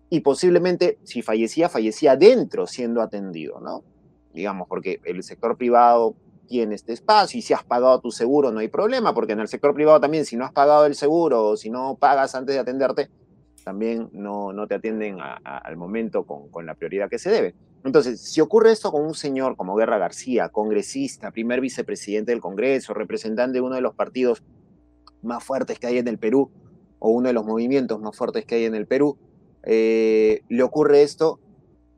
y 0.08 0.20
posiblemente 0.20 0.98
si 1.02 1.22
fallecía, 1.22 1.68
fallecía 1.68 2.16
dentro 2.16 2.66
siendo 2.66 3.02
atendido, 3.02 3.60
¿no? 3.60 3.82
Digamos, 4.32 4.68
porque 4.68 5.00
el 5.04 5.22
sector 5.22 5.56
privado 5.56 6.14
tiene 6.46 6.74
este 6.74 6.92
espacio 6.92 7.38
y 7.38 7.42
si 7.42 7.54
has 7.54 7.64
pagado 7.64 8.00
tu 8.00 8.10
seguro 8.10 8.52
no 8.52 8.60
hay 8.60 8.68
problema, 8.68 9.14
porque 9.14 9.32
en 9.32 9.40
el 9.40 9.48
sector 9.48 9.74
privado 9.74 10.00
también 10.00 10.24
si 10.24 10.36
no 10.36 10.44
has 10.44 10.52
pagado 10.52 10.86
el 10.86 10.94
seguro 10.94 11.44
o 11.44 11.56
si 11.56 11.70
no 11.70 11.96
pagas 11.96 12.34
antes 12.34 12.54
de 12.54 12.60
atenderte, 12.60 13.10
también 13.64 14.08
no, 14.12 14.52
no 14.52 14.68
te 14.68 14.76
atienden 14.76 15.18
al 15.20 15.76
momento 15.76 16.24
con, 16.24 16.48
con, 16.50 16.66
la 16.66 16.76
prioridad 16.76 17.10
que 17.10 17.18
se 17.18 17.30
debe. 17.30 17.56
Entonces, 17.84 18.20
si 18.20 18.40
ocurre 18.40 18.70
esto 18.70 18.92
con 18.92 19.04
un 19.04 19.14
señor 19.14 19.56
como 19.56 19.74
Guerra 19.74 19.98
García, 19.98 20.50
congresista, 20.50 21.32
primer 21.32 21.60
vicepresidente 21.60 22.30
del 22.30 22.40
Congreso, 22.40 22.94
representante 22.94 23.54
de 23.54 23.60
uno 23.62 23.74
de 23.74 23.80
los 23.80 23.94
partidos 23.94 24.44
más 25.22 25.42
fuertes 25.42 25.80
que 25.80 25.88
hay 25.88 25.98
en 25.98 26.06
el 26.06 26.18
Perú, 26.18 26.48
o 27.00 27.10
uno 27.10 27.26
de 27.26 27.32
los 27.32 27.44
movimientos 27.44 28.00
más 28.00 28.16
fuertes 28.16 28.44
que 28.44 28.54
hay 28.54 28.64
en 28.66 28.76
el 28.76 28.86
Perú, 28.86 29.18
eh, 29.66 30.40
le 30.48 30.62
ocurre 30.62 31.02
esto, 31.02 31.38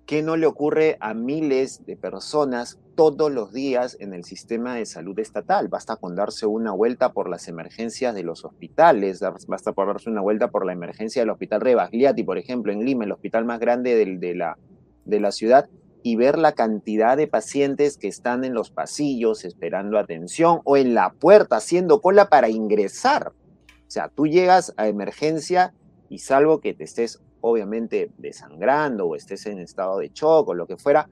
¿qué 0.06 0.22
no 0.22 0.36
le 0.36 0.46
ocurre 0.46 0.96
a 1.00 1.14
miles 1.14 1.86
de 1.86 1.96
personas 1.96 2.78
todos 2.98 3.30
los 3.30 3.52
días 3.52 3.96
en 4.00 4.12
el 4.12 4.24
sistema 4.24 4.74
de 4.74 4.84
salud 4.84 5.16
estatal. 5.20 5.68
Basta 5.68 5.94
con 5.94 6.16
darse 6.16 6.46
una 6.46 6.72
vuelta 6.72 7.12
por 7.12 7.30
las 7.30 7.46
emergencias 7.46 8.12
de 8.12 8.24
los 8.24 8.44
hospitales, 8.44 9.20
basta 9.46 9.70
por 9.70 9.86
darse 9.86 10.10
una 10.10 10.20
vuelta 10.20 10.50
por 10.50 10.66
la 10.66 10.72
emergencia 10.72 11.22
del 11.22 11.30
hospital 11.30 11.60
Rebagliati, 11.60 12.24
por 12.24 12.38
ejemplo, 12.38 12.72
en 12.72 12.84
Lima, 12.84 13.04
el 13.04 13.12
hospital 13.12 13.44
más 13.44 13.60
grande 13.60 13.94
de, 13.94 14.34
la, 14.34 14.58
de 15.04 15.20
la 15.20 15.30
ciudad, 15.30 15.68
y 16.02 16.16
ver 16.16 16.38
la 16.38 16.54
cantidad 16.54 17.16
de 17.16 17.28
pacientes 17.28 17.98
que 17.98 18.08
están 18.08 18.42
en 18.42 18.52
los 18.52 18.72
pasillos 18.72 19.44
esperando 19.44 19.96
atención 19.96 20.60
o 20.64 20.76
en 20.76 20.92
la 20.92 21.12
puerta 21.12 21.58
haciendo 21.58 22.00
cola 22.00 22.28
para 22.28 22.48
ingresar. 22.48 23.28
O 23.28 23.90
sea, 23.90 24.08
tú 24.08 24.26
llegas 24.26 24.74
a 24.76 24.88
emergencia 24.88 25.72
y 26.08 26.18
salvo 26.18 26.60
que 26.60 26.74
te 26.74 26.82
estés 26.82 27.20
obviamente 27.40 28.10
desangrando 28.18 29.06
o 29.06 29.16
estés 29.16 29.46
en 29.46 29.58
estado 29.58 29.98
de 29.98 30.10
shock 30.12 30.48
o 30.48 30.54
lo 30.54 30.66
que 30.66 30.76
fuera, 30.76 31.08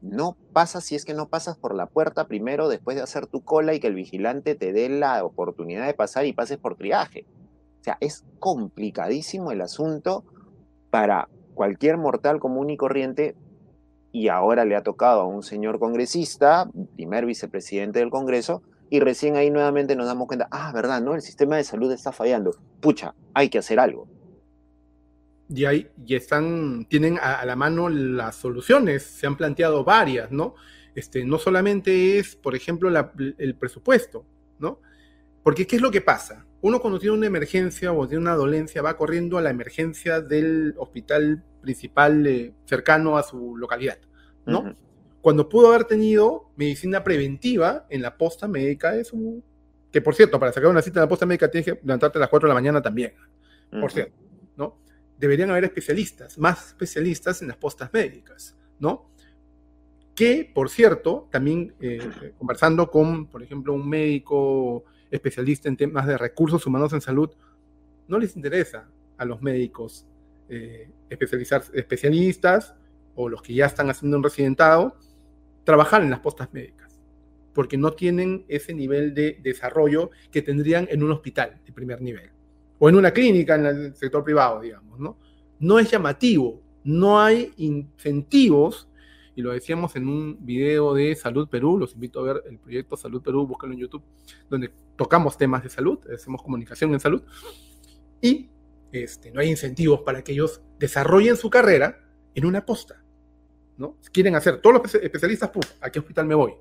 no 0.00 0.36
pasa 0.52 0.80
si 0.80 0.94
es 0.94 1.04
que 1.04 1.14
no 1.14 1.28
pasas 1.28 1.56
por 1.56 1.74
la 1.74 1.86
puerta 1.86 2.28
primero 2.28 2.68
después 2.68 2.96
de 2.96 3.02
hacer 3.02 3.26
tu 3.26 3.42
cola 3.42 3.74
y 3.74 3.80
que 3.80 3.88
el 3.88 3.94
vigilante 3.94 4.54
te 4.54 4.72
dé 4.72 4.88
la 4.88 5.24
oportunidad 5.24 5.86
de 5.86 5.94
pasar 5.94 6.24
y 6.26 6.32
pases 6.32 6.58
por 6.58 6.76
triaje. 6.76 7.26
O 7.80 7.84
sea, 7.84 7.98
es 8.00 8.24
complicadísimo 8.38 9.50
el 9.50 9.60
asunto 9.60 10.24
para 10.90 11.28
cualquier 11.54 11.96
mortal 11.96 12.38
común 12.38 12.70
y 12.70 12.76
corriente 12.76 13.36
y 14.12 14.28
ahora 14.28 14.64
le 14.64 14.76
ha 14.76 14.82
tocado 14.82 15.20
a 15.20 15.26
un 15.26 15.42
señor 15.42 15.78
congresista, 15.78 16.70
primer 16.94 17.26
vicepresidente 17.26 17.98
del 17.98 18.10
Congreso, 18.10 18.62
y 18.90 19.00
recién 19.00 19.36
ahí 19.36 19.50
nuevamente 19.50 19.96
nos 19.96 20.06
damos 20.06 20.28
cuenta, 20.28 20.48
ah, 20.50 20.72
verdad, 20.72 21.02
¿no? 21.02 21.14
El 21.14 21.20
sistema 21.20 21.56
de 21.56 21.64
salud 21.64 21.92
está 21.92 22.10
fallando. 22.10 22.52
Pucha, 22.80 23.14
hay 23.34 23.50
que 23.50 23.58
hacer 23.58 23.78
algo 23.78 24.08
y, 25.48 25.64
hay, 25.64 25.90
y 26.04 26.14
están, 26.14 26.86
tienen 26.86 27.18
a, 27.20 27.44
la 27.44 27.56
mano 27.56 27.88
las 27.88 28.36
soluciones, 28.36 29.02
se 29.02 29.26
han 29.26 29.36
planteado 29.36 29.84
varias, 29.84 30.30
¿no? 30.30 30.54
Este, 30.94 31.24
no 31.24 31.38
solamente 31.38 32.18
es, 32.18 32.36
por 32.36 32.54
ejemplo, 32.54 32.90
el 33.38 33.54
presupuesto, 33.54 34.26
¿no? 34.58 34.80
Porque 35.42 35.66
¿qué 35.66 35.76
es 35.76 35.82
lo 35.82 35.90
que 35.90 36.00
pasa? 36.00 36.44
Uno 36.60 36.80
cuando 36.80 36.98
tiene 36.98 37.16
una 37.16 37.26
emergencia 37.26 37.92
o 37.92 38.06
tiene 38.06 38.20
una 38.20 38.34
dolencia 38.34 38.82
va 38.82 38.96
corriendo 38.96 39.38
a 39.38 39.42
la 39.42 39.50
emergencia 39.50 40.20
del 40.20 40.74
hospital 40.76 41.44
principal 41.62 42.26
eh, 42.26 42.52
cercano 42.64 43.16
a 43.16 43.22
su 43.22 43.56
localidad, 43.56 43.98
¿no? 44.44 44.74
Cuando 45.20 45.48
pudo 45.48 45.68
haber 45.68 45.84
tenido 45.84 46.50
medicina 46.56 47.04
preventiva 47.04 47.86
en 47.90 48.02
la 48.02 48.16
posta 48.16 48.48
médica 48.48 48.92
de 48.92 49.04
su... 49.04 49.42
Que 49.90 50.00
por 50.02 50.14
cierto, 50.14 50.38
para 50.38 50.52
sacar 50.52 50.70
una 50.70 50.82
cita 50.82 51.00
en 51.00 51.04
la 51.04 51.08
posta 51.08 51.26
médica 51.26 51.50
tienes 51.50 51.64
que 51.64 51.80
levantarte 51.82 52.18
a 52.18 52.20
las 52.20 52.28
4 52.28 52.46
de 52.46 52.50
la 52.50 52.54
mañana 52.54 52.82
también, 52.82 53.14
por 53.70 53.90
cierto, 53.90 54.16
¿no? 54.56 54.76
Deberían 55.18 55.50
haber 55.50 55.64
especialistas, 55.64 56.38
más 56.38 56.68
especialistas 56.68 57.42
en 57.42 57.48
las 57.48 57.56
postas 57.56 57.92
médicas, 57.92 58.56
¿no? 58.78 59.10
Que, 60.14 60.50
por 60.52 60.70
cierto, 60.70 61.28
también 61.30 61.74
eh, 61.80 62.32
conversando 62.38 62.90
con, 62.90 63.26
por 63.26 63.42
ejemplo, 63.42 63.72
un 63.72 63.88
médico 63.88 64.84
especialista 65.10 65.68
en 65.68 65.76
temas 65.76 66.06
de 66.06 66.18
recursos 66.18 66.64
humanos 66.66 66.92
en 66.92 67.00
salud, 67.00 67.30
no 68.06 68.18
les 68.18 68.36
interesa 68.36 68.88
a 69.16 69.24
los 69.24 69.42
médicos 69.42 70.06
eh, 70.48 70.90
especialistas 71.10 72.74
o 73.14 73.28
los 73.28 73.42
que 73.42 73.54
ya 73.54 73.66
están 73.66 73.90
haciendo 73.90 74.16
un 74.16 74.22
residentado 74.22 74.96
trabajar 75.64 76.02
en 76.02 76.10
las 76.10 76.20
postas 76.20 76.52
médicas, 76.52 77.00
porque 77.52 77.76
no 77.76 77.92
tienen 77.92 78.44
ese 78.48 78.72
nivel 78.72 79.14
de 79.14 79.38
desarrollo 79.42 80.10
que 80.30 80.42
tendrían 80.42 80.88
en 80.90 81.02
un 81.02 81.12
hospital 81.12 81.60
de 81.64 81.72
primer 81.72 82.00
nivel 82.00 82.30
o 82.78 82.88
en 82.88 82.94
una 82.94 83.10
clínica 83.10 83.54
en 83.56 83.66
el 83.66 83.94
sector 83.94 84.24
privado, 84.24 84.60
digamos, 84.60 84.98
¿no? 84.98 85.18
No 85.58 85.78
es 85.78 85.90
llamativo, 85.90 86.62
no 86.84 87.20
hay 87.20 87.52
incentivos, 87.56 88.88
y 89.34 89.42
lo 89.42 89.52
decíamos 89.52 89.94
en 89.96 90.08
un 90.08 90.38
video 90.40 90.94
de 90.94 91.14
Salud 91.14 91.48
Perú, 91.48 91.78
los 91.78 91.94
invito 91.94 92.20
a 92.20 92.22
ver 92.24 92.42
el 92.48 92.58
proyecto 92.58 92.96
Salud 92.96 93.22
Perú, 93.22 93.46
búscalo 93.46 93.72
en 93.72 93.80
YouTube, 93.80 94.02
donde 94.48 94.72
tocamos 94.96 95.36
temas 95.36 95.62
de 95.62 95.70
salud, 95.70 95.98
hacemos 96.12 96.42
comunicación 96.42 96.92
en 96.92 97.00
salud, 97.00 97.22
y 98.20 98.50
este, 98.92 99.30
no 99.30 99.40
hay 99.40 99.50
incentivos 99.50 100.00
para 100.00 100.22
que 100.22 100.32
ellos 100.32 100.62
desarrollen 100.78 101.36
su 101.36 101.50
carrera 101.50 102.00
en 102.34 102.46
una 102.46 102.64
posta, 102.64 103.02
¿no? 103.76 103.96
Si 104.00 104.10
quieren 104.10 104.34
hacer 104.34 104.60
todos 104.60 104.80
los 104.82 104.94
especialistas, 104.94 105.50
puf, 105.50 105.66
¿a 105.80 105.90
qué 105.90 105.98
hospital 105.98 106.26
me 106.26 106.34
voy? 106.34 106.54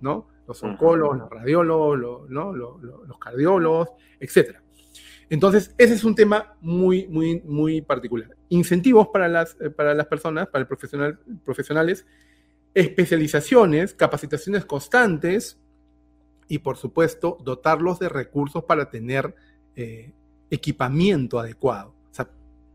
¿No? 0.00 0.28
Los 0.46 0.62
oncólogos, 0.62 1.18
los 1.18 1.30
radiólogos, 1.30 2.28
¿no? 2.28 2.52
los, 2.52 2.82
los 2.82 3.18
cardiólogos, 3.18 3.90
etcétera. 4.20 4.62
Entonces, 5.28 5.74
ese 5.76 5.94
es 5.94 6.04
un 6.04 6.14
tema 6.14 6.56
muy, 6.60 7.08
muy, 7.08 7.40
muy 7.40 7.80
particular. 7.80 8.36
Incentivos 8.48 9.08
para 9.08 9.28
las, 9.28 9.56
eh, 9.60 9.70
para 9.70 9.94
las 9.94 10.06
personas, 10.06 10.46
para 10.48 10.62
el 10.62 10.68
profesional, 10.68 11.18
profesionales, 11.44 12.06
especializaciones, 12.74 13.94
capacitaciones 13.94 14.64
constantes 14.64 15.58
y, 16.48 16.58
por 16.58 16.76
supuesto, 16.76 17.38
dotarlos 17.42 17.98
de 17.98 18.08
recursos 18.08 18.64
para 18.64 18.88
tener 18.88 19.34
eh, 19.74 20.12
equipamiento 20.50 21.40
adecuado. 21.40 21.94
O 22.10 22.14
sea, 22.14 22.30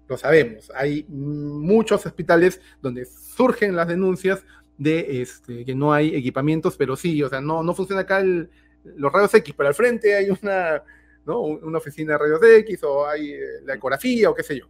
lo 0.08 0.18
sabemos, 0.18 0.72
hay 0.76 1.06
muchos 1.08 2.06
hospitales 2.06 2.60
donde 2.82 3.06
surgen 3.06 3.76
las 3.76 3.88
denuncias 3.88 4.44
de 4.78 5.22
este, 5.22 5.64
que 5.64 5.76
no 5.76 5.94
hay 5.94 6.16
equipamientos, 6.16 6.76
pero 6.76 6.96
sí, 6.98 7.22
o 7.24 7.30
sea, 7.30 7.40
no, 7.40 7.64
no 7.64 7.74
funciona 7.74 8.02
acá 8.02 8.22
los 8.24 9.14
rayos 9.14 9.34
X, 9.36 9.54
pero 9.56 9.70
al 9.70 9.76
frente 9.76 10.16
hay 10.16 10.30
una 10.32 10.84
¿no? 11.26 11.42
Una 11.42 11.78
oficina 11.78 12.14
de 12.14 12.18
rayos 12.18 12.40
X 12.44 12.84
o 12.84 13.08
hay 13.08 13.32
eh, 13.32 13.40
la 13.64 13.76
ecografía 13.76 14.30
o 14.30 14.36
qué 14.36 14.44
sé 14.44 14.60
yo. 14.60 14.66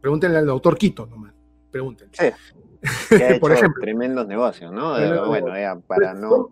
Pregúntenle 0.00 0.38
al 0.38 0.46
doctor 0.46 0.76
Quito 0.76 1.06
nomás. 1.06 1.32
Pregúntenle. 1.70 2.12
Sí. 2.12 2.26
Por 3.40 3.52
ejemplo. 3.52 3.80
Tremendos 3.80 4.26
negocios, 4.26 4.72
¿no? 4.72 4.94
bueno, 5.26 5.82
para 5.86 6.12
no. 6.12 6.48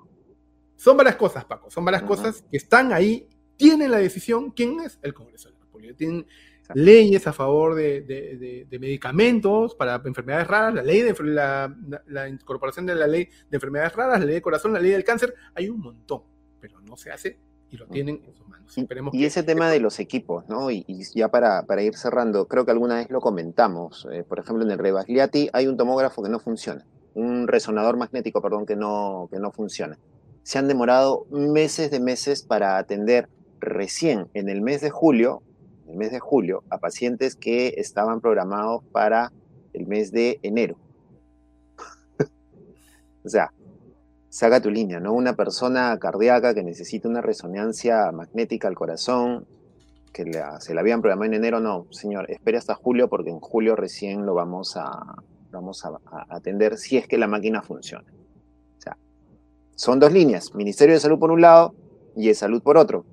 Son, 0.76 0.96
varias 0.96 1.16
cosas, 1.16 1.44
Paco. 1.44 1.70
Son 1.70 1.84
varias 1.84 2.04
cosas 2.04 2.44
que 2.50 2.56
están 2.56 2.92
ahí, 2.92 3.28
tienen 3.56 3.90
la 3.90 3.98
decisión. 3.98 4.50
¿Quién 4.52 4.80
es? 4.80 4.98
El 5.02 5.12
Congreso 5.12 5.48
de 5.48 5.54
la 5.56 5.60
República. 5.60 5.94
leyes 6.74 7.26
a 7.26 7.32
favor 7.32 7.74
de, 7.74 8.66
medicamentos 8.80 9.74
para 9.74 10.00
enfermedades 10.04 10.46
raras, 10.46 10.74
la 10.74 10.82
ley 10.82 11.02
de 11.02 11.14
la, 11.24 11.76
la, 12.06 12.28
incorporación 12.28 12.86
de 12.86 12.94
la 12.94 13.08
ley 13.08 13.24
de 13.24 13.56
enfermedades 13.56 13.94
raras, 13.94 14.20
la 14.20 14.26
ley 14.26 14.36
de 14.36 14.42
corazón, 14.42 14.72
la 14.72 14.80
ley 14.80 14.92
del 14.92 15.04
cáncer, 15.04 15.34
hay 15.54 15.68
un 15.68 15.80
montón, 15.80 16.22
pero 16.60 16.80
no 16.80 16.96
se 16.96 17.10
hace 17.10 17.38
y 17.70 17.76
lo 17.76 17.86
tienen 17.86 18.20
en 18.26 18.34
sus 18.34 18.48
manos. 18.48 19.14
y 19.14 19.24
ese 19.24 19.42
tema 19.42 19.70
de 19.70 19.80
los 19.80 20.00
equipos, 20.00 20.48
¿no? 20.48 20.70
Y, 20.70 20.84
ya 21.14 21.28
para, 21.28 21.62
para, 21.62 21.82
ir 21.82 21.96
cerrando, 21.96 22.46
creo 22.46 22.64
que 22.64 22.72
alguna 22.72 22.96
vez 22.96 23.10
lo 23.10 23.20
comentamos. 23.20 24.06
Eh, 24.12 24.24
por 24.24 24.38
ejemplo, 24.38 24.64
en 24.64 24.70
el 24.70 24.78
Rebagliati 24.78 25.48
hay 25.52 25.66
un 25.66 25.76
tomógrafo 25.76 26.22
que 26.22 26.28
no 26.28 26.40
funciona, 26.40 26.84
un 27.14 27.46
resonador 27.46 27.96
magnético, 27.96 28.42
perdón, 28.42 28.66
que 28.66 28.76
no, 28.76 29.28
que 29.30 29.38
no 29.38 29.52
funciona. 29.52 29.98
Se 30.42 30.58
han 30.58 30.68
demorado 30.68 31.26
meses 31.30 31.90
de 31.90 32.00
meses 32.00 32.42
para 32.42 32.78
atender 32.78 33.28
recién 33.60 34.28
en 34.34 34.48
el 34.48 34.62
mes 34.62 34.80
de 34.80 34.90
julio, 34.90 35.42
el 35.86 35.96
mes 35.96 36.10
de 36.10 36.18
julio, 36.18 36.64
a 36.70 36.78
pacientes 36.78 37.36
que 37.36 37.74
estaban 37.76 38.20
programados 38.20 38.82
para 38.90 39.32
el 39.72 39.86
mes 39.86 40.10
de 40.10 40.40
enero. 40.42 40.76
o 43.24 43.28
sea, 43.28 43.52
saca 44.30 44.60
tu 44.60 44.70
línea, 44.70 45.00
¿no? 45.00 45.12
Una 45.12 45.34
persona 45.34 45.98
cardíaca 45.98 46.54
que 46.54 46.62
necesita 46.62 47.08
una 47.08 47.20
resonancia 47.20 48.10
magnética 48.12 48.68
al 48.68 48.76
corazón, 48.76 49.46
que 50.12 50.24
se 50.60 50.74
la 50.74 50.80
habían 50.80 51.02
programado 51.02 51.26
en 51.26 51.34
enero, 51.34 51.60
no, 51.60 51.86
señor, 51.90 52.30
espere 52.30 52.56
hasta 52.56 52.74
julio 52.74 53.08
porque 53.08 53.30
en 53.30 53.40
julio 53.40 53.76
recién 53.76 54.24
lo 54.24 54.34
vamos 54.34 54.76
a, 54.76 55.16
vamos 55.50 55.84
a, 55.84 55.98
atender 56.28 56.78
si 56.78 56.96
es 56.96 57.06
que 57.06 57.18
la 57.18 57.26
máquina 57.26 57.60
funciona. 57.62 58.06
O 58.78 58.80
sea, 58.80 58.96
son 59.74 59.98
dos 59.98 60.12
líneas, 60.12 60.54
Ministerio 60.54 60.94
de 60.94 61.00
Salud 61.00 61.18
por 61.18 61.32
un 61.32 61.40
lado 61.40 61.74
y 62.16 62.28
de 62.28 62.34
Salud 62.34 62.62
por 62.62 62.76
otro. 62.76 63.04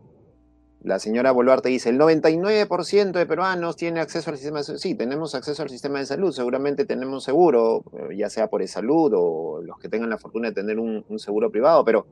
La 0.88 1.00
señora 1.00 1.34
Boluarte 1.34 1.68
dice, 1.68 1.90
el 1.90 2.00
99% 2.00 3.12
de 3.12 3.26
peruanos 3.26 3.76
tiene 3.76 4.00
acceso 4.00 4.30
al 4.30 4.38
sistema 4.38 4.60
de 4.60 4.64
salud. 4.64 4.80
Sí, 4.80 4.96
tenemos 4.96 5.36
acceso 5.36 5.62
al 5.62 5.70
sistema 5.70 6.00
de 6.00 6.06
salud, 6.06 6.32
seguramente 6.32 6.86
tenemos 6.86 7.26
seguro, 7.26 7.84
eh, 7.92 8.16
ya 8.16 8.30
sea 8.30 8.48
por 8.48 8.66
salud 8.70 9.12
o 9.14 9.62
los 9.62 9.78
que 9.80 9.90
tengan 9.90 10.10
la 10.10 10.18
fortuna 10.18 10.48
de 10.48 10.54
tener 10.54 10.80
un, 10.80 11.04
seguro 11.20 11.52
privado, 11.52 11.84
pero 11.84 12.08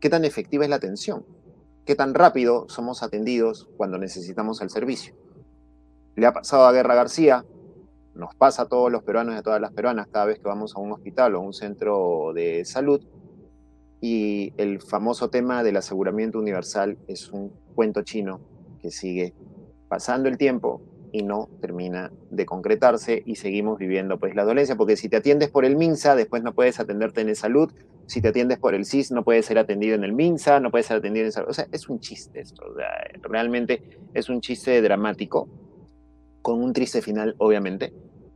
¿qué 0.00 0.08
tan 0.08 0.24
efectiva 0.24 0.64
es 0.64 0.70
la 0.70 0.76
atención? 0.76 1.26
¿Qué 1.84 1.94
tan 1.94 2.14
rápido 2.14 2.66
somos 2.70 3.02
atendidos 3.02 3.68
cuando 3.76 3.98
necesitamos 3.98 4.62
el 4.62 4.70
servicio? 4.70 5.14
Le 6.16 6.24
ha 6.24 6.32
pasado 6.32 6.64
a 6.64 6.72
Guerra 6.72 6.94
García, 6.94 7.44
nos 8.14 8.34
pasa 8.34 8.62
a 8.62 8.66
todos 8.68 8.90
los 8.90 9.02
peruanos 9.02 9.34
y 9.34 9.38
a 9.38 9.42
todas 9.42 9.60
las 9.60 9.74
peruanas 9.74 10.08
cada 10.08 10.24
vez 10.24 10.38
que 10.38 10.48
vamos 10.48 10.74
a 10.74 10.80
un 10.80 10.92
hospital 10.92 11.34
o 11.34 11.40
a 11.40 11.42
un 11.42 11.52
centro 11.52 12.32
de 12.32 12.64
salud, 12.64 13.04
y 14.00 14.52
el 14.56 14.80
famoso 14.80 15.30
tema 15.30 15.62
del 15.62 15.76
aseguramiento 15.76 16.38
universal 16.38 16.98
es 17.08 17.30
un 17.30 17.52
cuento 17.74 18.02
chino 18.02 18.40
que 18.80 18.90
sigue 18.90 19.34
pasando 19.88 20.28
el 20.28 20.38
tiempo 20.38 20.82
y 21.12 21.22
no 21.22 21.48
termina 21.60 22.12
de 22.30 22.46
concretarse 22.46 23.22
y 23.24 23.36
seguimos 23.36 23.78
viviendo 23.78 24.18
pues 24.18 24.34
la 24.34 24.44
dolencia, 24.44 24.76
porque 24.76 24.96
si 24.96 25.08
te 25.08 25.16
atiendes 25.16 25.48
por 25.50 25.64
el 25.64 25.76
MINSA, 25.76 26.14
después 26.14 26.42
no 26.42 26.54
puedes 26.54 26.78
atenderte 26.80 27.22
en 27.22 27.30
el 27.30 27.36
salud, 27.36 27.72
si 28.06 28.20
te 28.20 28.28
atiendes 28.28 28.58
por 28.58 28.74
el 28.74 28.84
CIS, 28.84 29.10
no 29.10 29.24
puedes 29.24 29.46
ser 29.46 29.58
atendido 29.58 29.94
en 29.94 30.04
el 30.04 30.12
MINSA, 30.12 30.60
no 30.60 30.70
puedes 30.70 30.86
ser 30.86 30.98
atendido 30.98 31.22
en 31.22 31.26
el 31.26 31.32
salud, 31.32 31.48
o 31.48 31.54
sea, 31.54 31.66
es 31.72 31.88
un 31.88 32.00
chiste 32.00 32.40
esto, 32.40 32.62
realmente 33.22 33.82
es 34.14 34.28
un 34.28 34.40
chiste 34.40 34.80
dramático, 34.82 35.48
con 36.42 36.62
un 36.62 36.72
triste 36.72 37.02
final, 37.02 37.34
obviamente, 37.38 37.92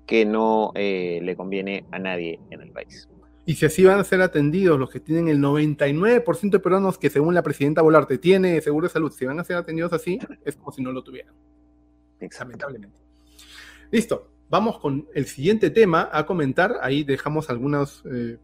que 0.07 0.25
no 0.25 0.73
eh, 0.75 1.21
le 1.23 1.37
conviene 1.37 1.85
a 1.90 1.99
nadie 1.99 2.40
en 2.50 2.61
el 2.61 2.71
país. 2.71 3.09
Y 3.45 3.55
si 3.57 3.67
así 3.67 3.85
van 3.85 3.99
a 3.99 4.05
ser 4.05 4.23
atendidos 4.23 4.79
los 4.79 4.91
que 4.91 5.01
tienen 5.01 5.29
el 5.29 5.39
99% 5.39 6.51
de 6.51 6.59
peruanos 6.61 6.97
que 6.97 7.11
según 7.11 7.35
la 7.35 7.43
presidenta 7.43 7.83
Volarte 7.83 8.19
tiene 8.19 8.61
seguro 8.61 8.87
de 8.87 8.93
salud, 8.93 9.13
si 9.13 9.25
van 9.25 9.41
a 9.41 9.45
ser 9.45 9.57
atendidos 9.57 9.93
así, 9.93 10.19
es 10.45 10.57
como 10.57 10.71
si 10.71 10.83
no 10.83 10.93
lo 10.93 11.03
tuvieran. 11.03 11.35
Lamentablemente. 12.39 13.01
Listo, 13.91 14.31
vamos 14.49 14.79
con 14.79 15.09
el 15.13 15.27
siguiente 15.27 15.71
tema 15.71 16.09
a 16.13 16.25
comentar. 16.25 16.77
Ahí 16.83 17.03
dejamos 17.03 17.51
algunas 17.51 18.03
eh, 18.05 18.39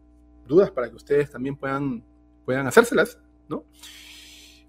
dudas 0.47 0.69
para 0.71 0.89
que 0.89 0.95
ustedes 0.95 1.31
también 1.31 1.55
puedan, 1.55 2.03
puedan 2.43 2.67
hacérselas, 2.67 3.19
¿no? 3.47 3.63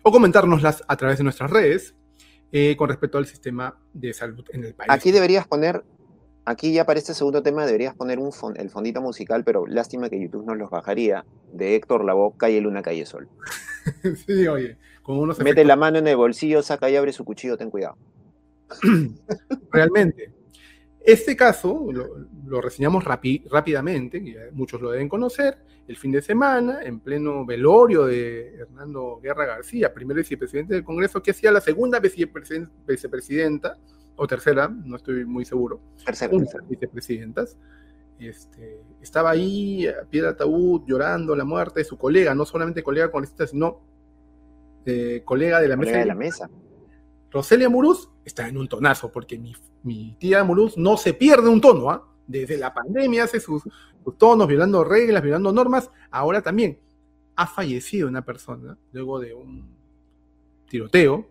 O 0.03 0.13
comentárnoslas 0.13 0.85
a 0.87 0.97
través 0.97 1.19
de 1.19 1.25
nuestras 1.25 1.51
redes 1.51 1.95
eh, 2.53 2.77
con 2.77 2.89
respecto 2.89 3.19
al 3.19 3.27
sistema 3.27 3.79
de 3.93 4.13
salud 4.13 4.45
en 4.53 4.65
el 4.65 4.75
país. 4.75 4.91
Aquí 4.91 5.11
deberías 5.11 5.47
poner 5.47 5.85
Aquí 6.45 6.73
ya 6.73 6.87
para 6.87 6.99
este 6.99 7.15
segundo 7.15 7.43
tema 7.43 7.67
deberías 7.67 7.95
poner 7.95 8.19
un 8.19 8.33
el 8.57 8.71
fondito 8.71 9.01
musical, 9.01 9.45
pero 9.45 9.67
lástima 9.67 10.09
que 10.09 10.21
YouTube 10.21 10.45
no 10.45 10.55
los 10.55 10.71
bajaría, 10.71 11.25
de 11.53 11.77
Héctor 11.77 12.05
Lavoe, 12.05 12.37
Calle 12.37 12.61
Luna, 12.61 12.83
Calle 12.83 13.07
Sol. 13.07 13.29
sí, 14.27 14.47
oye, 14.49 14.77
Mete 15.43 15.65
la 15.65 15.77
mano 15.77 15.99
en 15.99 16.07
el 16.07 16.17
bolsillo, 16.17 16.63
saca 16.63 16.89
y 16.89 16.97
abre 16.97 17.13
su 17.13 17.25
cuchillo, 17.25 17.57
ten 17.57 17.71
cuidado. 17.71 17.97
Realmente. 19.73 20.33
Este 21.03 21.35
caso 21.35 21.89
lo, 21.91 22.61
reseñamos 22.61 23.05
rápidamente, 23.05 24.51
muchos 24.53 24.83
lo 24.83 24.91
deben 24.91 25.09
conocer, 25.09 25.59
el 25.89 25.97
fin 25.97 26.13
de 26.13 26.21
semana, 26.21 26.83
en 26.83 27.01
pleno 27.01 27.45
velorio 27.47 28.05
de 28.05 28.55
Hernando 28.55 29.19
Guerra 29.23 29.47
García, 29.47 29.95
primer 29.95 30.19
vicepresidente 30.19 30.75
del 30.75 30.85
Congreso, 30.85 31.23
que 31.23 31.31
hacía 31.31 31.51
la 31.51 31.61
segunda 31.61 32.01
vicepresidenta 32.01 33.79
o 34.23 34.27
tercera, 34.27 34.69
no 34.69 34.97
estoy 34.97 35.25
muy 35.25 35.47
seguro, 35.47 35.81
tercera, 36.05 36.31
vicepresidentas, 36.69 37.57
este, 38.19 38.83
estaba 39.01 39.31
ahí 39.31 39.89
a 39.89 40.05
pie 40.05 40.21
de 40.21 40.29
ataúd 40.29 40.83
llorando 40.87 41.35
la 41.35 41.45
muerte 41.45 41.81
de 41.81 41.85
su 41.85 41.97
colega, 41.97 42.35
no 42.35 42.45
solamente 42.45 42.83
colega 42.83 43.11
congresista, 43.11 43.47
sino 43.47 43.81
eh, 44.85 45.23
colega 45.25 45.59
de 45.59 45.69
la 45.69 45.77
mesa. 45.79 45.97
De 45.97 46.05
la 46.05 46.15
mesa. 46.15 46.51
Roselia 47.31 47.71
Muruz 47.71 48.11
está 48.23 48.47
en 48.47 48.59
un 48.59 48.69
tonazo, 48.69 49.11
porque 49.11 49.41
mi, 49.83 50.17
tía 50.19 50.45
Muruz 50.45 50.77
no 50.77 50.99
se 50.99 51.15
pierde 51.15 51.49
un 51.49 51.63
tono, 51.63 51.89
¿ah? 51.89 52.07
Desde 52.27 52.59
la 52.59 52.75
pandemia 52.75 53.25
hace 53.25 53.41
sus, 53.41 53.63
sus, 54.05 54.19
tonos, 54.19 54.47
violando 54.47 54.85
reglas, 54.85 55.23
violando 55.23 55.51
normas. 55.51 55.91
Ahora 56.11 56.43
también 56.43 56.79
ha 57.37 57.47
fallecido 57.47 58.07
una 58.07 58.23
persona 58.23 58.77
luego 58.93 59.19
de 59.19 59.33
un 59.33 59.67
tiroteo, 60.69 61.27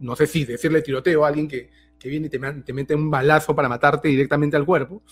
no 0.00 0.16
sé, 0.16 0.26
si 0.26 0.44
decirle 0.44 0.82
tiroteo 0.82 1.24
a 1.24 1.28
alguien 1.28 1.48
que, 1.48 1.70
viene 2.04 2.26
y 2.26 2.30
te, 2.30 2.72
mete 2.72 2.94
un 2.94 3.10
balazo 3.10 3.54
para 3.54 3.68
matarte 3.68 4.08
directamente 4.08 4.56
al 4.56 4.66
cuerpo. 4.66 5.02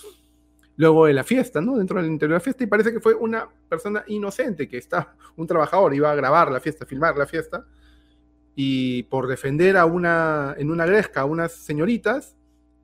Luego 0.77 1.07
de 1.07 1.13
la 1.13 1.25
fiesta, 1.25 1.61
¿no? 1.61 1.77
Dentro 1.77 2.01
del 2.01 2.11
interior 2.11 2.35
de 2.35 2.39
la 2.39 2.41
fiesta, 2.41 2.65
y 2.65 2.67
parece 2.67 2.93
que 2.93 3.01
fue 3.01 3.15
una 3.15 3.49
persona 3.69 4.03
inocente, 4.07 4.69
que 4.69 4.79
está, 4.79 5.15
un 5.37 5.47
trabajador, 5.47 5.95
iba 5.95 6.11
a 6.11 6.15
grabar 6.15 6.51
la 6.51 6.59
fiesta, 6.59 6.87
filmar 6.87 7.17
la 7.17 7.27
fiesta, 7.27 7.67
y 8.55 9.05
por 9.05 9.27
defender 9.27 9.77
a 9.77 9.85
una, 9.85 10.55
en 10.59 10.71
una 10.71 10.87
gresca 10.87 11.21
a 11.21 11.25
unas 11.27 11.53
señoritas, 11.53 12.37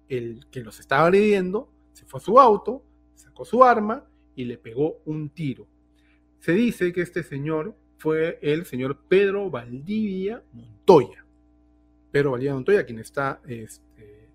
el 0.08 0.46
que 0.50 0.60
los 0.60 0.78
estaba 0.78 1.06
agrediendo, 1.06 1.68
se 1.92 2.04
fue 2.04 2.18
a 2.18 2.22
su 2.22 2.38
auto, 2.38 2.82
sacó 3.14 3.44
su 3.44 3.64
arma 3.64 4.04
y 4.34 4.44
le 4.44 4.58
pegó 4.58 5.00
un 5.04 5.30
tiro. 5.30 5.66
Se 6.38 6.52
dice 6.52 6.92
que 6.92 7.00
este 7.00 7.22
señor 7.22 7.74
fue 7.98 8.38
el 8.40 8.66
señor 8.66 8.98
Pedro 9.08 9.50
Valdivia 9.50 10.42
Montoya. 10.52 11.25
Pedro 12.16 12.30
Valdivia 12.30 12.54
Montoya, 12.54 12.86
quien 12.86 12.98
está 12.98 13.42
este, 13.46 14.30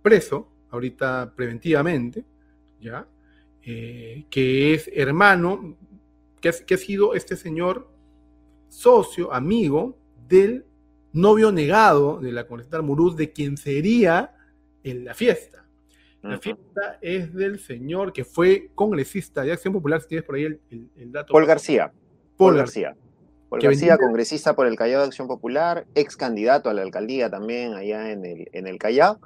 preso 0.00 0.48
ahorita 0.70 1.32
preventivamente, 1.34 2.24
¿ya? 2.80 3.04
Eh, 3.64 4.26
que 4.30 4.74
es 4.74 4.88
hermano, 4.94 5.76
que, 6.40 6.50
ha 6.50 6.76
sido 6.76 7.14
este 7.14 7.34
señor 7.34 7.88
socio, 8.68 9.32
amigo 9.32 9.98
del 10.28 10.66
novio 11.12 11.50
negado 11.50 12.20
de 12.20 12.30
la 12.30 12.46
congresista 12.46 12.80
Muruz, 12.80 13.16
de 13.16 13.32
quien 13.32 13.56
sería 13.56 14.36
en 14.84 15.04
la 15.04 15.14
fiesta. 15.14 15.66
La 16.22 16.38
fiesta 16.38 17.00
es 17.02 17.34
del 17.34 17.58
señor 17.58 18.12
que 18.12 18.24
fue 18.24 18.70
congresista 18.76 19.42
de 19.42 19.50
Acción 19.50 19.74
Popular, 19.74 20.00
si 20.00 20.06
tienes 20.06 20.24
por 20.24 20.36
ahí 20.36 20.44
el, 20.44 21.10
dato. 21.10 21.32
Paul 21.32 21.44
García. 21.44 21.92
Paul, 22.36 22.56
García. 22.56 22.96
Paul 23.48 23.62
García, 23.62 23.96
congresista 23.96 24.54
por 24.54 24.66
el 24.66 24.76
Callao 24.76 25.00
de 25.00 25.06
Acción 25.06 25.26
Popular, 25.26 25.86
ex 25.94 26.16
candidato 26.16 26.68
a 26.68 26.74
la 26.74 26.82
alcaldía 26.82 27.30
también 27.30 27.74
allá 27.74 28.10
en 28.10 28.26
el, 28.26 28.48
en 28.52 28.66
el 28.66 28.78
Callao, 28.78 29.18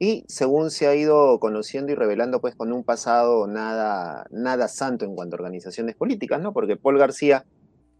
y 0.00 0.24
según 0.28 0.70
se 0.70 0.86
ha 0.86 0.94
ido 0.94 1.38
conociendo 1.38 1.92
y 1.92 1.94
revelando, 1.94 2.40
pues 2.40 2.54
con 2.54 2.72
un 2.72 2.84
pasado 2.84 3.46
nada, 3.46 4.26
nada 4.30 4.68
santo 4.68 5.04
en 5.04 5.14
cuanto 5.14 5.36
a 5.36 5.38
organizaciones 5.38 5.94
políticas, 5.94 6.40
¿no? 6.40 6.52
Porque 6.52 6.76
Paul 6.76 6.98
García 6.98 7.44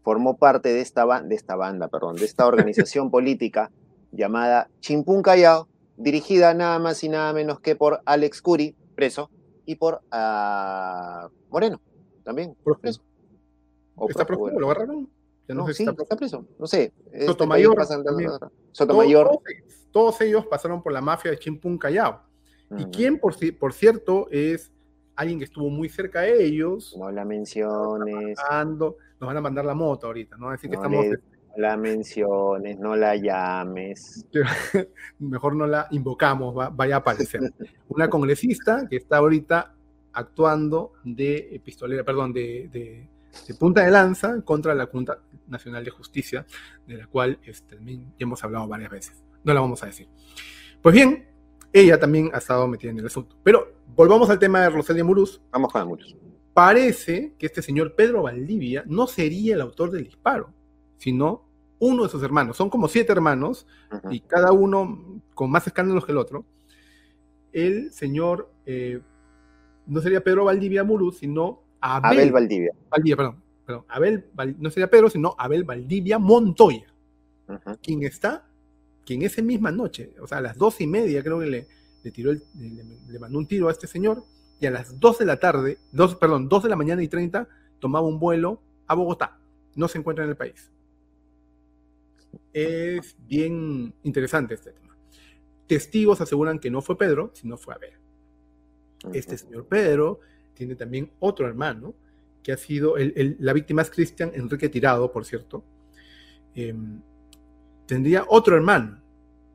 formó 0.03 0.37
parte 0.37 0.73
de 0.73 0.81
esta, 0.81 1.05
de 1.23 1.35
esta 1.35 1.55
banda, 1.55 1.89
perdón, 1.89 2.17
de 2.17 2.25
esta 2.25 2.47
organización 2.47 3.11
política 3.11 3.71
llamada 4.11 4.69
Chimpún 4.81 5.23
Callao, 5.23 5.69
dirigida 5.97 6.55
nada 6.55 6.79
más 6.79 7.03
y 7.05 7.09
nada 7.09 7.33
menos 7.33 7.61
que 7.61 7.77
por 7.77 8.01
Alex 8.05 8.43
Curi, 8.43 8.75
preso, 8.95 9.31
y 9.65 9.75
por 9.75 10.01
uh, 10.13 11.29
Moreno, 11.51 11.81
también, 12.25 12.57
preso. 12.81 13.03
¿Está 14.09 14.25
prófugo? 14.25 14.59
¿Lo 14.59 14.71
agarraron? 14.71 15.18
No, 15.55 15.67
sé 15.67 15.75
sí, 15.75 15.87
está, 15.87 16.17
preso. 16.17 16.47
No 16.59 16.67
sé. 16.67 16.93
Este 17.13 17.27
Sotomayor. 17.27 17.77
Sotomayor. 18.73 19.41
Todos, 19.91 20.21
ellos 20.21 20.47
pasaron 20.47 20.83
por 20.83 20.93
la 20.93 21.01
mafia 21.01 21.31
de 21.31 21.39
Chimpún 21.39 21.79
Callao. 21.79 22.23
Y 22.77 22.85
quien, 22.87 23.19
por, 23.19 23.35
por 23.59 23.73
cierto, 23.73 24.29
es 24.31 24.71
alguien 25.17 25.39
que 25.39 25.47
estuvo 25.47 25.69
muy 25.69 25.89
cerca 25.89 26.21
de 26.21 26.45
ellos. 26.45 26.95
No 26.97 27.11
la 27.11 27.25
menciones. 27.25 28.39
Nos 29.21 29.27
van 29.27 29.37
a 29.37 29.41
mandar 29.41 29.65
la 29.65 29.75
moto 29.75 30.07
ahorita, 30.07 30.37
¿no? 30.37 30.51
Así 30.51 30.69
que 30.69 30.77
estamos. 30.77 31.07
la 31.57 31.77
menciones, 31.77 32.79
no 32.79 32.95
la 32.95 33.17
llames. 33.17 34.25
Mejor 35.19 35.57
no 35.57 35.67
la 35.67 35.89
invocamos, 35.91 36.55
vaya 36.73 36.97
a 36.97 36.99
aparecer. 36.99 37.53
Una 37.89 38.09
congresista 38.09 38.87
que 38.89 38.97
está 38.97 39.17
ahorita 39.17 39.75
actuando 40.13 40.93
de 41.03 41.61
pistolera, 41.65 42.05
perdón, 42.05 42.33
de, 42.33 43.09
punta 43.59 43.83
de 43.85 43.91
lanza 43.91 44.41
contra 44.43 44.75
la 44.75 44.87
Junta 44.87 45.19
Nacional 45.49 45.85
de 45.85 45.91
Justicia, 45.91 46.47
de 46.87 46.97
la 46.97 47.07
cual 47.07 47.39
este, 47.45 47.79
ya 47.83 47.99
hemos 48.19 48.43
hablado 48.45 48.69
varias 48.69 48.91
veces. 48.91 49.23
No 49.45 49.55
la 49.55 49.61
vamos 49.61 49.83
a 49.83 49.87
decir. 49.87 50.09
Pues 50.83 50.95
bien, 50.95 51.27
ella 51.73 51.99
también 51.99 52.31
ha 52.33 52.39
estado 52.39 52.67
metida 52.67 52.91
en 52.91 52.99
el 52.99 53.07
asunto. 53.07 53.37
Pero 53.43 53.75
volvamos 53.95 54.31
al 54.31 54.39
tema 54.39 54.63
de 54.63 54.71
Rosalia 54.71 55.05
Muruz. 55.05 55.41
Vamos 55.51 55.73
con 55.73 55.87
Muruz. 55.89 56.17
Parece 56.55 57.35
que 57.39 57.47
este 57.47 57.63
señor 57.63 57.95
Pedro 57.95 58.23
Valdivia 58.23 58.83
no 58.87 59.07
sería 59.07 59.55
el 59.55 59.61
autor 59.61 59.91
del 59.91 60.05
disparo, 60.05 60.53
sino 60.97 61.49
uno 61.79 62.03
de 62.03 62.09
sus 62.09 62.23
hermanos. 62.23 62.57
Son 62.57 62.71
como 62.71 62.89
siete 62.89 63.13
hermanos 63.13 63.67
y 64.11 64.21
cada 64.21 64.53
uno 64.53 65.23
con 65.35 65.51
más 65.51 65.67
escándalos 65.67 66.05
que 66.05 66.13
el 66.13 66.19
otro. 66.19 66.45
El 67.53 67.93
señor 67.93 68.51
eh, 68.67 69.01
no 69.87 70.01
sería 70.01 70.23
Pedro 70.23 70.45
Valdivia 70.45 70.85
Muruz, 70.85 71.19
sino 71.19 71.63
Abel, 71.81 72.33
Valdivia. 72.33 72.73
Valdivia, 72.91 73.17
perdón. 73.17 73.43
Perdón 73.69 73.85
Abel, 73.89 74.25
no 74.59 74.71
sería 74.71 74.89
Pedro, 74.89 75.11
sino 75.11 75.35
Abel 75.37 75.63
Valdivia 75.63 76.19
Montoya, 76.19 76.87
quien 77.83 78.03
está 78.03 78.47
quien 79.05 79.21
esa 79.23 79.43
misma 79.43 79.71
noche, 79.71 80.15
o 80.23 80.27
sea, 80.27 80.39
a 80.39 80.41
las 80.41 80.57
dos 80.57 80.81
y 80.81 80.87
media 80.87 81.23
creo 81.23 81.39
que 81.41 81.47
le, 81.47 81.69
le 82.03 82.11
tiró 82.11 82.33
le, 82.33 83.19
mandó 83.19 83.39
un 83.39 83.47
tiro 83.47 83.69
a 83.69 83.73
este 83.73 83.87
señor, 83.87 84.25
y 84.59 84.65
a 84.65 84.71
las 84.71 84.99
dos 84.99 85.19
de 85.19 85.27
la 85.27 85.39
tarde, 85.39 85.79
dos, 85.93 86.15
perdón, 86.15 86.49
dos 86.49 86.63
de 86.63 86.71
la 86.71 86.77
mañana 86.77 87.03
y 87.03 87.09
treinta, 87.09 87.47
tomaba 87.79 88.07
un 88.07 88.19
vuelo 88.19 88.61
a 88.87 88.95
Bogotá. 88.95 89.39
No 89.77 89.87
se 89.87 89.99
encuentra 89.99 90.25
en 90.25 90.31
el 90.31 90.37
país. 90.37 90.71
Es 92.53 93.17
bien 93.27 93.95
interesante 94.03 94.55
este 94.55 94.73
tema. 94.73 94.97
Testigos 95.67 96.21
aseguran 96.21 96.59
que 96.59 96.71
no 96.71 96.81
fue 96.81 96.99
Pedro, 96.99 97.31
sino 97.35 97.57
fue 97.57 97.75
Abel. 97.75 97.93
Este 99.13 99.39
señor 99.39 99.67
Pedro 99.67 100.21
tiene 100.55 100.75
también 100.75 101.11
otro 101.21 101.47
hermano, 101.47 101.95
que 102.43 102.53
ha 102.53 102.57
sido, 102.57 102.95
la 102.97 103.53
víctima 103.53 103.83
es 103.83 103.91
Cristian 103.91 104.31
Enrique 104.35 104.69
Tirado, 104.69 105.11
por 105.13 105.25
cierto. 105.25 105.65
Em, 106.55 107.01
tendría 107.87 108.25
otro 108.29 108.57
hermano, 108.57 109.01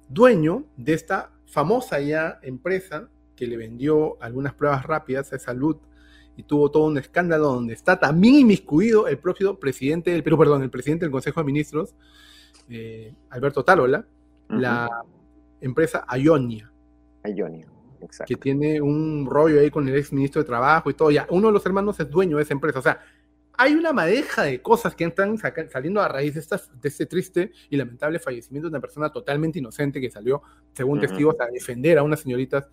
dueño 0.10 0.66
de 0.78 0.94
esta 0.94 1.32
famosa 1.46 2.00
ya 2.00 2.40
empresa 2.42 3.10
que 3.36 3.48
le 3.48 3.58
vendió 3.58 4.22
algunas 4.22 4.54
pruebas 4.54 4.86
rápidas 4.86 5.34
a 5.34 5.40
salud 5.40 5.78
y 6.36 6.44
tuvo 6.44 6.72
todo 6.72 6.86
un 6.86 6.98
escándalo 6.98 7.54
donde 7.54 7.74
está 7.74 8.00
también 8.00 8.36
inmiscuido 8.36 9.08
el 9.08 9.20
propio 9.20 9.60
presidente 9.60 10.12
del 10.12 10.24
Perú, 10.24 10.38
perdón, 10.38 10.64
el 10.64 10.70
presidente 10.70 11.06
del 11.06 11.12
Consejo 11.12 11.40
de 11.40 11.46
Ministros, 11.46 11.94
eh, 12.70 13.14
Alberto 13.30 13.64
Tarola, 13.64 14.06
la 14.50 14.90
empresa 15.62 16.06
Ionia. 16.18 16.72
Ionia, 17.24 17.68
exacto. 18.04 18.34
Que 18.34 18.40
tiene 18.40 18.82
un 18.82 19.26
rollo 19.30 19.60
ahí 19.60 19.70
con 19.70 19.88
el 19.88 19.96
ex 19.96 20.12
ministro 20.14 20.42
de 20.42 20.48
Trabajo 20.48 20.90
y 20.90 20.94
todo. 20.94 21.12
Ya, 21.12 21.28
uno 21.30 21.48
de 21.48 21.54
los 21.54 21.66
hermanos 21.66 22.00
es 22.00 22.10
dueño 22.10 22.38
de 22.38 22.44
esa 22.44 22.54
empresa. 22.54 22.80
O 22.80 22.82
sea, 22.82 23.00
hay 23.56 23.74
una 23.74 23.94
madeja 23.94 24.44
de 24.44 24.62
cosas 24.62 24.96
que 24.96 25.06
están 25.06 25.38
saliendo 25.38 26.02
a 26.02 26.08
raíz 26.08 26.34
de, 26.34 26.42
de 26.42 26.90
este 26.90 27.06
triste 27.06 27.52
y 27.70 27.78
lamentable 27.78 28.20
fallecimiento 28.20 28.68
de 28.68 28.72
una 28.72 28.82
persona 28.82 29.12
totalmente 29.12 29.60
inocente 29.60 30.02
que 30.02 30.10
salió, 30.10 30.42
según 30.74 31.00
testigos, 31.00 31.36
a 31.40 31.46
defender 31.46 31.98
a 31.98 32.04
unas 32.04 32.22
señoritas. 32.22 32.68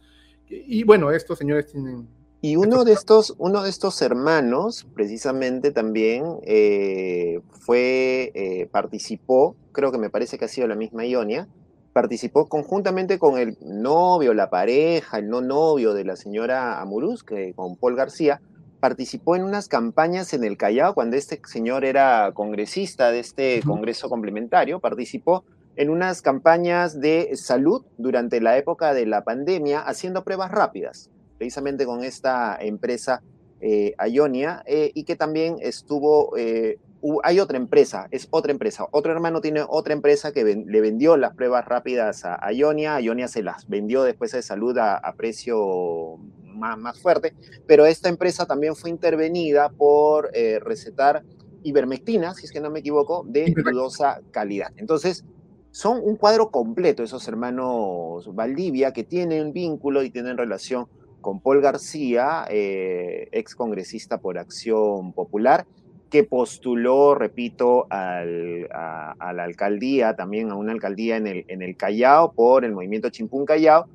Y, 0.48 0.82
bueno, 0.84 1.10
estos 1.10 1.38
señores 1.38 1.66
tienen... 1.66 2.08
Y 2.42 2.56
uno 2.56 2.84
de 2.84 2.92
estos, 2.94 3.34
uno 3.36 3.62
de 3.62 3.68
estos 3.68 4.00
hermanos, 4.00 4.86
precisamente 4.94 5.72
también, 5.72 6.24
eh, 6.42 7.40
fue, 7.50 8.32
eh, 8.34 8.66
participó, 8.72 9.56
creo 9.72 9.92
que 9.92 9.98
me 9.98 10.08
parece 10.08 10.38
que 10.38 10.46
ha 10.46 10.48
sido 10.48 10.66
la 10.66 10.74
misma 10.74 11.04
Ionia, 11.04 11.48
participó 11.92 12.48
conjuntamente 12.48 13.18
con 13.18 13.38
el 13.38 13.56
novio, 13.60 14.34
la 14.34 14.50
pareja, 14.50 15.18
el 15.18 15.28
no 15.28 15.40
novio 15.40 15.94
de 15.94 16.04
la 16.04 16.16
señora 16.16 16.80
Amuruz, 16.80 17.24
que, 17.24 17.52
con 17.54 17.76
Paul 17.76 17.96
García, 17.96 18.40
participó 18.80 19.36
en 19.36 19.44
unas 19.44 19.68
campañas 19.68 20.32
en 20.32 20.44
el 20.44 20.56
Callao 20.56 20.94
cuando 20.94 21.16
este 21.16 21.40
señor 21.44 21.84
era 21.84 22.32
congresista 22.34 23.10
de 23.10 23.20
este 23.20 23.60
Congreso 23.62 24.08
complementario, 24.08 24.80
participó 24.80 25.44
en 25.76 25.90
unas 25.90 26.22
campañas 26.22 27.00
de 27.00 27.30
salud 27.36 27.84
durante 27.98 28.40
la 28.40 28.56
época 28.56 28.92
de 28.94 29.06
la 29.06 29.22
pandemia 29.22 29.80
haciendo 29.80 30.24
pruebas 30.24 30.50
rápidas, 30.50 31.10
precisamente 31.38 31.86
con 31.86 32.02
esta 32.02 32.56
empresa 32.60 33.22
eh, 33.60 33.94
Ionia, 34.08 34.62
eh, 34.66 34.90
y 34.94 35.04
que 35.04 35.16
también 35.16 35.56
estuvo, 35.60 36.36
eh, 36.36 36.78
hay 37.22 37.40
otra 37.40 37.56
empresa, 37.56 38.08
es 38.10 38.28
otra 38.30 38.52
empresa, 38.52 38.86
otro 38.90 39.12
hermano 39.12 39.40
tiene 39.40 39.64
otra 39.66 39.92
empresa 39.94 40.32
que 40.32 40.44
le 40.44 40.80
vendió 40.80 41.16
las 41.16 41.34
pruebas 41.34 41.64
rápidas 41.66 42.24
a, 42.24 42.52
Ionia, 42.52 43.00
Ionia 43.00 43.28
se 43.28 43.42
las 43.42 43.68
vendió 43.68 44.02
después 44.02 44.32
de 44.32 44.42
salud 44.42 44.76
a 44.78 45.14
precio 45.16 46.18
más, 46.60 47.00
fuerte, 47.00 47.34
pero 47.66 47.86
esta 47.86 48.08
empresa 48.08 48.46
también 48.46 48.76
fue 48.76 48.90
intervenida 48.90 49.70
por 49.70 50.30
eh, 50.34 50.60
recetar 50.60 51.24
ivermectina, 51.62 52.34
si 52.34 52.46
es 52.46 52.52
que 52.52 52.60
no 52.60 52.70
me 52.70 52.80
equivoco, 52.80 53.24
de 53.26 53.52
dudosa 53.56 54.20
calidad. 54.30 54.72
Entonces, 54.76 55.24
son 55.70 56.00
un 56.02 56.16
cuadro 56.16 56.50
completo 56.50 57.02
esos 57.02 57.26
hermanos 57.28 58.34
Valdivia 58.34 58.92
que 58.92 59.04
tienen 59.04 59.52
vínculo 59.52 60.02
y 60.02 60.10
tienen 60.10 60.36
relación 60.36 60.86
con 61.20 61.40
Paul 61.40 61.60
García, 61.60 62.44
eh, 62.48 63.28
ex 63.32 63.54
congresista 63.54 64.18
por 64.18 64.38
Acción 64.38 65.12
Popular, 65.12 65.66
que 66.10 66.24
postuló, 66.24 67.14
repito, 67.14 67.86
a, 67.88 68.24
la 68.24 69.44
alcaldía, 69.44 70.16
también 70.16 70.50
a 70.50 70.56
una 70.56 70.72
alcaldía 70.72 71.16
en 71.16 71.26
el, 71.26 71.44
en 71.48 71.62
el 71.62 71.76
Callao 71.76 72.32
por 72.32 72.64
el 72.64 72.72
movimiento 72.72 73.10
Chimpún 73.10 73.46
Callao, 73.46 73.86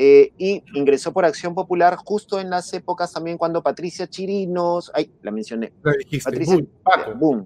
eh, 0.00 0.32
y 0.38 0.62
ingresó 0.74 1.12
por 1.12 1.24
Acción 1.24 1.56
Popular 1.56 1.96
justo 1.96 2.38
en 2.38 2.50
las 2.50 2.72
épocas 2.72 3.12
también 3.12 3.36
cuando 3.36 3.64
Patricia 3.64 4.06
Chirinos, 4.06 4.92
ay, 4.94 5.10
la 5.22 5.32
mencioné. 5.32 5.72
Patricia, 6.22 6.64
boom, 7.16 7.44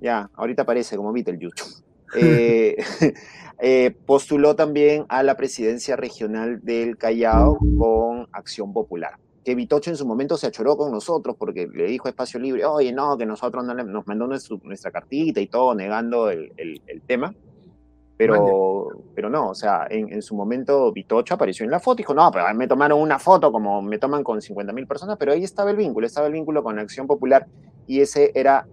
Ya, 0.00 0.28
ahorita 0.34 0.62
aparece 0.62 0.96
como 0.96 1.12
Beetlejuice. 1.12 1.84
Eh, 2.16 2.76
eh, 3.60 3.96
postuló 4.06 4.56
también 4.56 5.06
a 5.08 5.22
la 5.22 5.36
presidencia 5.36 5.94
regional 5.94 6.60
del 6.64 6.98
Callao 6.98 7.58
con 7.78 8.28
Acción 8.32 8.72
Popular. 8.72 9.16
Que 9.44 9.54
Vitocho 9.54 9.90
en 9.90 9.96
su 9.96 10.06
momento 10.06 10.36
se 10.36 10.46
achoró 10.46 10.76
con 10.76 10.90
nosotros 10.90 11.36
porque 11.38 11.68
le 11.72 11.84
dijo 11.84 12.08
a 12.08 12.10
Espacio 12.10 12.40
Libre, 12.40 12.64
oye, 12.64 12.92
no, 12.92 13.16
que 13.18 13.26
nosotros 13.26 13.64
no 13.64 13.74
nos 13.74 14.06
mandó 14.06 14.26
nuestra 14.26 14.90
cartita 14.90 15.40
y 15.40 15.46
todo, 15.46 15.74
negando 15.74 16.30
el, 16.30 16.52
el 16.56 17.02
tema. 17.02 17.34
Pero, 18.16 18.90
pero 19.14 19.28
no, 19.28 19.48
o 19.48 19.54
sea, 19.54 19.88
en, 19.90 20.22
su 20.22 20.36
momento 20.36 20.92
Vitocho 20.92 21.34
apareció 21.34 21.64
en 21.64 21.72
la 21.72 21.80
foto 21.80 22.00
y 22.00 22.02
dijo, 22.02 22.14
no, 22.14 22.30
pero 22.30 22.44
me 22.54 22.68
tomaron 22.68 23.00
una 23.00 23.18
foto 23.18 23.50
como 23.50 23.82
me 23.82 23.98
toman 23.98 24.22
con 24.22 24.38
50.000 24.38 24.86
personas, 24.86 25.16
pero 25.18 25.32
ahí 25.32 25.42
estaba 25.42 25.72
el 25.72 25.76
vínculo, 25.76 26.06
estaba 26.06 26.28
el 26.28 26.32
vínculo 26.32 26.62
con 26.62 26.78
Acción 26.78 27.08
Popular 27.08 27.48
y 27.88 28.00
ese 28.00 28.30
era 28.36 28.68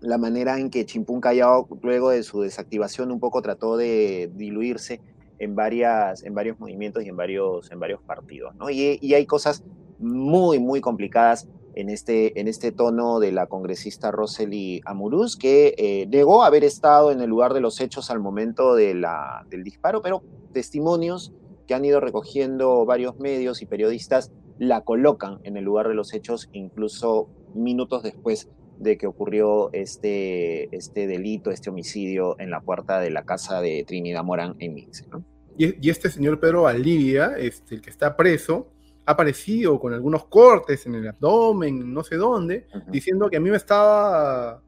la 0.00 0.18
manera 0.18 0.58
en 0.58 0.68
que 0.68 0.84
Chimpún 0.84 1.22
Callao, 1.22 1.68
luego 1.80 2.10
de 2.10 2.22
su 2.22 2.42
desactivación, 2.42 3.10
un 3.10 3.18
poco 3.18 3.40
trató 3.40 3.78
de 3.78 4.30
diluirse 4.34 5.00
en, 5.40 5.56
varias, 5.56 6.22
en 6.22 6.34
varios 6.34 6.60
movimientos 6.60 7.04
y 7.04 7.08
en 7.08 7.16
varios, 7.16 7.70
en 7.72 7.80
varios 7.80 8.00
partidos, 8.02 8.54
¿no? 8.54 8.70
Y, 8.70 8.98
y 9.00 9.14
hay 9.14 9.26
cosas 9.26 9.64
muy, 9.98 10.58
muy 10.58 10.80
complicadas 10.80 11.48
en 11.74 11.88
este, 11.88 12.38
en 12.40 12.48
este 12.48 12.72
tono 12.72 13.20
de 13.20 13.32
la 13.32 13.46
congresista 13.46 14.10
Rosely 14.10 14.80
Amuruz, 14.84 15.36
que 15.36 15.74
eh, 15.76 16.06
negó 16.08 16.42
haber 16.42 16.64
estado 16.64 17.12
en 17.12 17.20
el 17.20 17.28
lugar 17.28 17.54
de 17.54 17.60
los 17.60 17.80
hechos 17.80 18.10
al 18.10 18.20
momento 18.20 18.74
de 18.74 18.94
la, 18.94 19.46
del 19.48 19.64
disparo, 19.64 20.02
pero 20.02 20.22
testimonios 20.52 21.32
que 21.66 21.74
han 21.74 21.84
ido 21.84 22.00
recogiendo 22.00 22.84
varios 22.84 23.18
medios 23.18 23.62
y 23.62 23.66
periodistas 23.66 24.32
la 24.58 24.82
colocan 24.82 25.38
en 25.44 25.56
el 25.56 25.64
lugar 25.64 25.88
de 25.88 25.94
los 25.94 26.12
hechos, 26.12 26.48
incluso 26.52 27.28
minutos 27.54 28.02
después 28.02 28.50
de 28.78 28.96
que 28.98 29.06
ocurrió 29.06 29.72
este, 29.72 30.74
este 30.74 31.06
delito, 31.06 31.50
este 31.50 31.70
homicidio 31.70 32.38
en 32.38 32.50
la 32.50 32.60
puerta 32.60 32.98
de 32.98 33.10
la 33.10 33.24
casa 33.24 33.60
de 33.60 33.84
Trinidad 33.86 34.24
Morán 34.24 34.56
en 34.58 34.74
Mince. 34.74 35.06
Y, 35.56 35.86
y, 35.86 35.90
este 35.90 36.10
señor 36.10 36.40
Pedro 36.40 36.62
Valdivia, 36.62 37.36
este, 37.36 37.74
el 37.74 37.82
que 37.82 37.90
está 37.90 38.16
preso, 38.16 38.70
ha 39.06 39.12
aparecido 39.12 39.78
con 39.78 39.92
algunos 39.92 40.24
cortes 40.26 40.86
en 40.86 40.94
el 40.94 41.08
abdomen, 41.08 41.92
no 41.92 42.02
sé 42.04 42.16
dónde, 42.16 42.66
diciendo 42.88 43.28
que 43.28 43.36
a 43.36 43.40
mí 43.40 43.50
me 43.50 43.56
estaba 43.56 44.62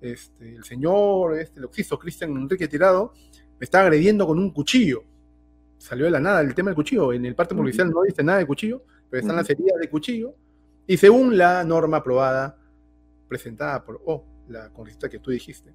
este, 0.00 0.56
el 0.56 0.64
señor, 0.64 1.38
este, 1.38 1.60
el 1.60 1.66
oxiso 1.66 1.98
Cristian 1.98 2.30
Enrique 2.36 2.66
Tirado, 2.66 3.12
me 3.58 3.64
estaba 3.64 3.84
agrediendo 3.84 4.26
con 4.26 4.38
un 4.38 4.50
cuchillo. 4.50 5.04
Salió 5.78 6.06
de 6.06 6.10
la 6.10 6.20
nada 6.20 6.40
el 6.40 6.54
tema 6.54 6.70
del 6.70 6.76
cuchillo. 6.76 7.12
En 7.12 7.24
el 7.24 7.34
parte 7.34 7.54
policial 7.54 7.90
no 7.90 8.02
dice 8.02 8.22
nada 8.22 8.38
de 8.38 8.46
cuchillo, 8.46 8.84
pero 9.08 9.20
están 9.20 9.36
las 9.36 9.48
heridas 9.48 9.78
de 9.80 9.88
cuchillo. 9.88 10.34
Y 10.86 10.96
según 10.96 11.38
la 11.38 11.62
norma 11.62 11.98
aprobada, 11.98 12.58
presentada 13.28 13.84
por 13.84 14.00
oh, 14.06 14.24
la 14.48 14.70
congresista 14.70 15.08
que 15.08 15.18
tú 15.18 15.30
dijiste, 15.30 15.72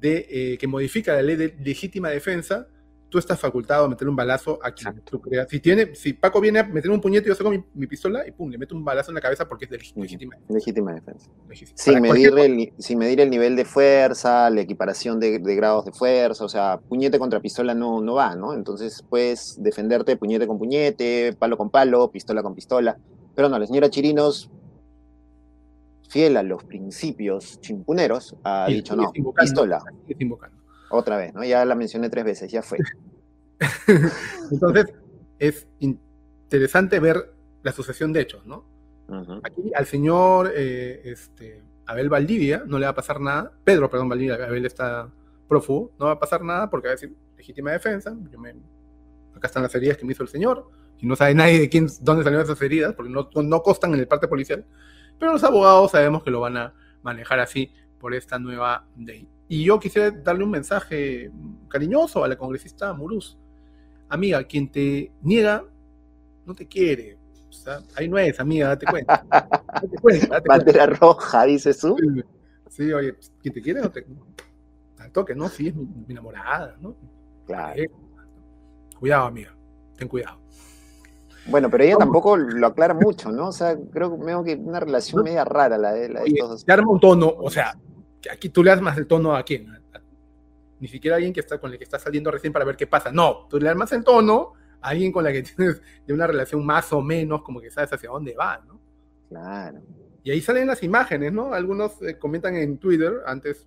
de, 0.00 0.26
eh, 0.30 0.58
que 0.58 0.66
modifica 0.66 1.12
la 1.14 1.22
ley 1.22 1.36
de 1.36 1.54
legítima 1.62 2.08
defensa, 2.08 2.68
tú 3.10 3.18
estás 3.18 3.38
facultado 3.38 3.84
a 3.84 3.88
meterle 3.88 4.10
un 4.10 4.16
balazo 4.16 4.58
a 4.62 4.70
quien 4.70 5.00
tú 5.02 5.20
creas. 5.20 5.48
Si, 5.50 5.60
tiene, 5.60 5.94
si 5.94 6.12
Paco 6.12 6.40
viene 6.40 6.60
a 6.60 6.64
meterme 6.64 6.94
un 6.94 7.00
puñete, 7.00 7.28
yo 7.28 7.34
saco 7.34 7.50
mi, 7.50 7.86
pistola 7.86 8.26
y 8.26 8.30
pum, 8.30 8.48
le 8.48 8.56
meto 8.56 8.74
un 8.74 8.84
balazo 8.84 9.10
en 9.10 9.16
la 9.16 9.20
cabeza 9.20 9.48
porque 9.48 9.66
es 9.66 9.96
legítima, 9.96 10.36
legítima 10.48 10.94
defensa. 10.94 11.28
Sin 11.74 12.00
medir, 12.00 12.38
el, 12.38 12.72
sin 12.78 12.98
medir 12.98 13.20
el 13.20 13.28
nivel 13.28 13.56
de 13.56 13.64
fuerza, 13.64 14.48
la 14.48 14.60
equiparación 14.60 15.18
de, 15.20 15.38
grados 15.38 15.84
de 15.84 15.92
fuerza, 15.92 16.44
o 16.44 16.48
sea, 16.48 16.78
puñete 16.78 17.18
contra 17.18 17.40
pistola 17.40 17.74
no, 17.74 18.00
no 18.00 18.14
va, 18.14 18.36
¿no? 18.36 18.54
Entonces 18.54 19.04
puedes 19.08 19.60
defenderte 19.60 20.16
puñete 20.16 20.46
con 20.46 20.58
puñete, 20.58 21.34
palo 21.38 21.58
con 21.58 21.70
palo, 21.70 22.10
pistola 22.10 22.42
con 22.42 22.54
pistola. 22.54 22.96
Pero 23.34 23.48
no, 23.48 23.58
la 23.58 23.66
señora 23.66 23.90
Chirinos 23.90 24.50
fiel 26.08 26.36
a 26.36 26.42
los 26.42 26.64
principios 26.64 27.60
chimpuneros, 27.60 28.36
ha 28.42 28.66
dicho 28.66 28.96
no, 28.96 29.12
pistola. 29.36 29.82
Otra 30.90 31.16
vez, 31.16 31.32
¿no? 31.32 31.44
Ya 31.44 31.64
la 31.64 31.74
mencioné 31.74 32.10
tres 32.10 32.24
veces, 32.24 32.50
ya 32.50 32.62
fue. 32.62 32.78
Entonces, 34.50 34.86
es 35.38 35.66
interesante 35.78 36.98
ver 37.00 37.32
la 37.62 37.72
sucesión 37.72 38.12
de 38.12 38.20
hechos, 38.20 38.44
¿no? 38.46 38.64
Aquí 39.42 39.72
al 39.74 39.86
señor 39.86 40.52
eh, 40.54 41.00
este, 41.04 41.64
Abel 41.86 42.08
Valdivia 42.08 42.62
no 42.66 42.78
le 42.78 42.86
va 42.86 42.90
a 42.90 42.94
pasar 42.94 43.20
nada, 43.20 43.52
Pedro, 43.64 43.90
perdón, 43.90 44.08
Valdivia, 44.08 44.34
Abel 44.34 44.66
está 44.66 45.10
prófugo, 45.48 45.92
no 45.98 46.06
va 46.06 46.12
a 46.12 46.18
pasar 46.18 46.42
nada 46.42 46.70
porque 46.70 46.86
va 46.86 46.92
a 46.92 46.94
decir 46.94 47.16
legítima 47.36 47.72
defensa, 47.72 48.16
acá 49.34 49.46
están 49.48 49.64
las 49.64 49.74
heridas 49.74 49.96
que 49.96 50.04
me 50.04 50.12
hizo 50.12 50.22
el 50.22 50.28
señor, 50.28 50.70
y 50.98 51.06
no 51.06 51.16
sabe 51.16 51.34
nadie 51.34 51.58
de 51.58 51.68
quién, 51.68 51.88
dónde 52.02 52.22
salieron 52.22 52.44
esas 52.44 52.62
heridas, 52.62 52.94
porque 52.94 53.10
no, 53.10 53.28
no 53.34 53.62
costan 53.62 53.94
en 53.94 54.00
el 54.00 54.06
parte 54.06 54.28
policial, 54.28 54.64
pero 55.18 55.32
los 55.32 55.42
abogados 55.42 55.90
sabemos 55.90 56.22
que 56.22 56.30
lo 56.30 56.40
van 56.40 56.56
a 56.56 56.74
manejar 57.02 57.40
así 57.40 57.72
por 57.98 58.14
esta 58.14 58.38
nueva 58.38 58.86
ley. 58.96 59.28
Y 59.50 59.64
yo 59.64 59.80
quisiera 59.80 60.12
darle 60.12 60.44
un 60.44 60.50
mensaje 60.52 61.28
cariñoso 61.66 62.22
a 62.22 62.28
la 62.28 62.38
congresista 62.38 62.92
Muruz. 62.92 63.36
Amiga, 64.08 64.44
quien 64.44 64.70
te 64.70 65.10
niega, 65.22 65.64
no 66.46 66.54
te 66.54 66.68
quiere. 66.68 67.18
ahí 67.96 68.08
no 68.08 68.16
es, 68.16 68.38
amiga, 68.38 68.68
date 68.76 68.86
cuenta. 68.86 69.26
Date 69.28 69.98
cuenta 70.00 70.40
Bandera 70.46 70.86
roja, 70.86 71.46
dices 71.46 71.80
tú. 71.80 71.96
Sí, 72.68 72.92
oye, 72.92 73.16
quien 73.42 73.52
te 73.52 73.60
quiere, 73.60 73.80
no 73.80 73.90
te. 73.90 74.06
Al 75.00 75.10
toque, 75.10 75.34
¿no? 75.34 75.48
Sí, 75.48 75.66
es 75.66 75.74
mi, 75.74 75.88
enamorada, 76.08 76.76
¿no? 76.80 76.94
Claro. 77.44 77.82
Cuidado, 79.00 79.26
amiga, 79.26 79.52
ten 79.96 80.06
cuidado. 80.06 80.38
Bueno, 81.46 81.68
pero 81.68 81.82
ella 81.82 81.96
tampoco 81.96 82.36
lo 82.36 82.68
aclara 82.68 82.94
mucho, 82.94 83.32
¿no? 83.32 83.48
O 83.48 83.52
sea, 83.52 83.76
creo 83.90 84.16
que 84.44 84.54
una 84.54 84.78
relación 84.78 85.24
media 85.24 85.44
rara 85.44 85.76
la 85.76 85.90
de, 85.90 86.08
la 86.08 86.20
de 86.20 86.72
arma 86.72 86.92
un 86.92 87.00
tono, 87.00 87.34
o 87.36 87.50
sea, 87.50 87.74
aquí 88.30 88.48
tú 88.48 88.62
le 88.62 88.70
das 88.70 88.80
más 88.80 88.98
el 88.98 89.06
tono 89.06 89.34
a 89.34 89.42
quién, 89.42 89.68
ni 90.78 90.88
siquiera 90.88 91.16
a 91.16 91.18
alguien 91.18 91.32
que 91.32 91.40
está 91.40 91.58
con 91.58 91.70
el 91.72 91.78
que 91.78 91.84
está 91.84 91.98
saliendo 91.98 92.30
recién 92.30 92.52
para 92.52 92.64
ver 92.64 92.76
qué 92.76 92.86
pasa. 92.86 93.12
No, 93.12 93.46
tú 93.48 93.58
le 93.58 93.66
das 93.66 93.76
más 93.76 93.92
el 93.92 94.02
tono 94.02 94.54
a 94.80 94.88
alguien 94.88 95.12
con 95.12 95.24
la 95.24 95.32
que 95.32 95.42
tienes 95.56 95.80
de 96.06 96.12
una 96.12 96.26
relación 96.26 96.64
más 96.64 96.92
o 96.92 97.00
menos, 97.00 97.42
como 97.42 97.60
que 97.60 97.70
sabes 97.70 97.92
hacia 97.92 98.10
dónde 98.10 98.34
va, 98.34 98.62
¿no? 98.66 98.80
Claro. 99.28 99.80
Y 100.22 100.30
ahí 100.30 100.40
salen 100.40 100.66
las 100.66 100.82
imágenes, 100.82 101.32
¿no? 101.32 101.54
Algunos 101.54 102.02
eh, 102.02 102.18
comentan 102.18 102.56
en 102.56 102.78
Twitter, 102.78 103.20
antes, 103.26 103.66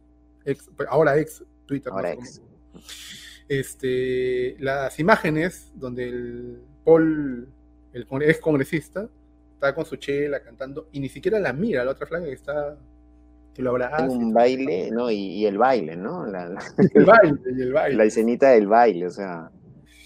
ahora 0.88 1.18
ex 1.18 1.44
Twitter. 1.66 1.92
Ahora 1.92 2.12
ex. 2.12 2.42
Este, 3.48 4.56
las 4.60 5.00
imágenes 5.00 5.72
donde 5.76 6.10
el 6.10 6.62
Paul 6.84 7.48
el 7.94 8.08
ex 8.24 8.39
congresista, 8.39 9.08
está 9.54 9.74
con 9.74 9.86
su 9.86 9.96
chela 9.96 10.42
cantando 10.42 10.89
y 10.92 11.00
ni 11.00 11.10
siquiera 11.10 11.39
la 11.39 11.54
mira 11.54 11.86
la 11.86 11.92
otra 11.92 12.08
flaca 12.08 12.26
que 12.26 12.34
está 12.34 12.78
que 13.54 13.62
lo 13.62 13.72
abraza. 13.72 14.04
Un 14.08 14.34
baile, 14.34 14.89
¿no? 14.92 15.12
Y, 15.12 15.46
el 15.46 15.58
baile, 15.58 15.96
¿no? 15.96 16.26
La, 16.26 16.46
el 16.46 17.06
baile, 17.06 17.39
y 17.56 17.62
el 17.62 17.74
baile. 17.74 17.98
La 17.98 18.04
escenita 18.06 18.50
del 18.50 18.68
baile, 18.68 19.08
o 19.08 19.12
sea. 19.12 19.50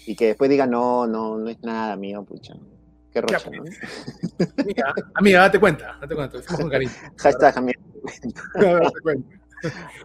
Y 0.06 0.14
que 0.16 0.28
después 0.28 0.48
diga, 0.50 0.66
no, 0.66 1.06
no, 1.06 1.38
no 1.38 1.48
es 1.48 1.62
nada 1.62 1.96
mío, 1.96 2.24
pucha. 2.24 2.54
Qué 3.12 3.20
rocha, 3.20 3.50
¿no? 3.50 3.64
Amiga, 4.58 4.94
amiga, 5.14 5.40
date 5.40 5.58
cuenta, 5.58 5.98
date 6.00 6.14
cuenta, 6.14 6.36
decimos 6.36 6.60
con 6.60 6.70
cariño. 6.70 6.92
Hashtag, 7.16 7.58
amiga. 7.58 7.80
date 8.54 9.00
cuenta. 9.02 9.38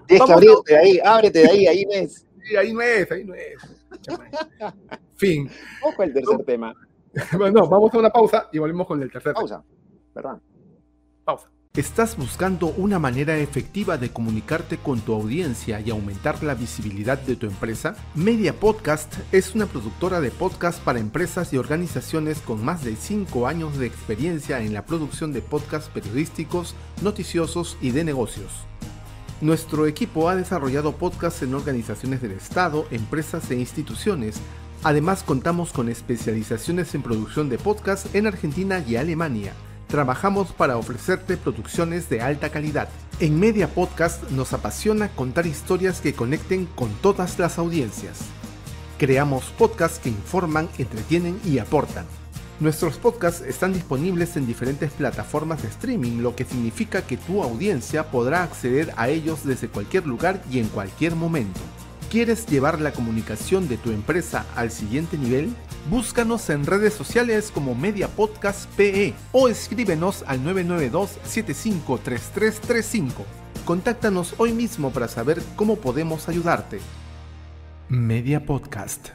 Tienes 0.08 0.26
que 0.26 0.34
abrirte 0.34 0.74
de 0.74 0.78
ahí, 0.78 1.00
ábrete 1.04 1.40
de 1.40 1.50
ahí, 1.50 1.68
ahí 1.68 1.86
no 1.86 1.92
es. 1.94 2.26
Sí, 2.44 2.56
ahí 2.56 2.74
no 2.74 2.82
es, 2.82 3.12
ahí 3.12 3.24
no 3.24 3.34
es. 3.36 3.56
fin. 5.16 5.50
Ojo 5.84 6.04
el 6.04 6.14
tercer 6.14 6.44
tema. 6.46 6.74
bueno, 7.38 7.68
vamos 7.68 7.94
a 7.94 8.00
una 8.00 8.10
pausa 8.10 8.50
y 8.52 8.60
volvemos 8.60 8.88
con 8.88 9.02
el 9.02 9.12
tercer. 9.12 9.34
Pausa, 9.34 9.64
¿verdad? 10.14 10.38
Pausa. 11.24 11.50
¿Estás 11.76 12.18
buscando 12.18 12.68
una 12.68 13.00
manera 13.00 13.36
efectiva 13.40 13.98
de 13.98 14.12
comunicarte 14.12 14.78
con 14.78 15.02
tu 15.02 15.12
audiencia 15.12 15.80
y 15.80 15.90
aumentar 15.90 16.44
la 16.44 16.54
visibilidad 16.54 17.18
de 17.18 17.36
tu 17.36 17.48
empresa? 17.48 17.96
Media 18.14 18.54
Podcast 18.60 19.12
es 19.32 19.56
una 19.56 19.66
productora 19.66 20.22
de 20.22 20.30
podcast 20.30 20.80
para 20.84 21.00
empresas 21.00 21.52
y 21.52 21.58
organizaciones 21.58 22.42
con 22.42 22.64
más 22.64 22.84
de 22.84 22.96
5 22.96 23.48
años 23.48 23.80
de 23.80 23.88
experiencia 23.88 24.62
en 24.62 24.76
la 24.76 24.86
producción 24.86 25.34
de 25.34 25.42
podcasts 25.42 25.90
periodísticos, 25.92 26.76
noticiosos 27.02 27.76
y 27.82 27.90
de 27.90 28.04
negocios. 28.04 28.52
Nuestro 29.42 29.88
equipo 29.88 30.30
ha 30.30 30.36
desarrollado 30.36 30.98
podcasts 30.98 31.42
en 31.42 31.56
organizaciones 31.56 32.22
del 32.22 32.34
Estado, 32.34 32.86
empresas 32.92 33.50
e 33.50 33.56
instituciones 33.56 34.40
Además 34.86 35.24
contamos 35.24 35.72
con 35.72 35.88
especializaciones 35.88 36.94
en 36.94 37.04
producción 37.04 37.48
de 37.48 37.58
podcast 37.58 38.14
en 38.14 38.28
Argentina 38.28 38.84
y 38.86 38.98
Alemania. 38.98 39.54
Trabajamos 39.94 40.52
para 40.52 40.78
ofrecerte 40.78 41.38
producciones 41.38 42.10
de 42.10 42.20
alta 42.20 42.50
calidad. 42.50 42.90
En 43.20 43.40
Media 43.40 43.68
Podcast 43.68 44.28
nos 44.32 44.52
apasiona 44.52 45.10
contar 45.10 45.46
historias 45.46 46.02
que 46.02 46.16
conecten 46.16 46.66
con 46.66 46.90
todas 47.04 47.38
las 47.38 47.60
audiencias. 47.60 48.22
Creamos 48.98 49.44
podcasts 49.56 50.00
que 50.00 50.10
informan, 50.10 50.68
entretienen 50.80 51.40
y 51.46 51.60
aportan. 51.60 52.08
Nuestros 52.60 52.98
podcasts 52.98 53.42
están 53.42 53.72
disponibles 53.72 54.36
en 54.36 54.48
diferentes 54.48 54.90
plataformas 54.90 55.62
de 55.62 55.68
streaming, 55.68 56.24
lo 56.24 56.36
que 56.36 56.46
significa 56.46 57.04
que 57.04 57.18
tu 57.18 57.44
audiencia 57.44 58.10
podrá 58.10 58.42
acceder 58.42 58.92
a 58.98 59.10
ellos 59.10 59.46
desde 59.46 59.68
cualquier 59.68 60.08
lugar 60.08 60.42
y 60.50 60.58
en 60.58 60.70
cualquier 60.70 61.16
momento. 61.16 61.60
¿Quieres 62.10 62.48
llevar 62.48 62.82
la 62.82 62.94
comunicación 62.94 63.68
de 63.68 63.78
tu 63.78 63.92
empresa 63.92 64.48
al 64.56 64.72
siguiente 64.72 65.20
nivel? 65.20 65.54
Búscanos 65.90 66.50
en 66.50 66.66
redes 66.66 66.94
sociales 66.94 67.52
como 67.54 67.76
Media 67.76 68.08
Podcast 68.08 68.70
PE 68.78 69.14
o 69.34 69.50
escríbenos 69.50 70.24
al 70.28 70.40
992-753335. 70.42 73.12
Contáctanos 73.66 74.34
hoy 74.38 74.54
mismo 74.54 74.92
para 74.92 75.10
saber 75.10 75.42
cómo 75.56 75.76
podemos 75.76 76.30
ayudarte. 76.30 76.80
Media 77.90 78.46
Podcast. 78.46 79.10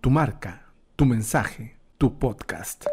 Tu 0.00 0.10
marca, 0.10 0.72
tu 0.96 1.04
mensaje, 1.04 1.76
tu 1.98 2.18
podcast. 2.18 2.86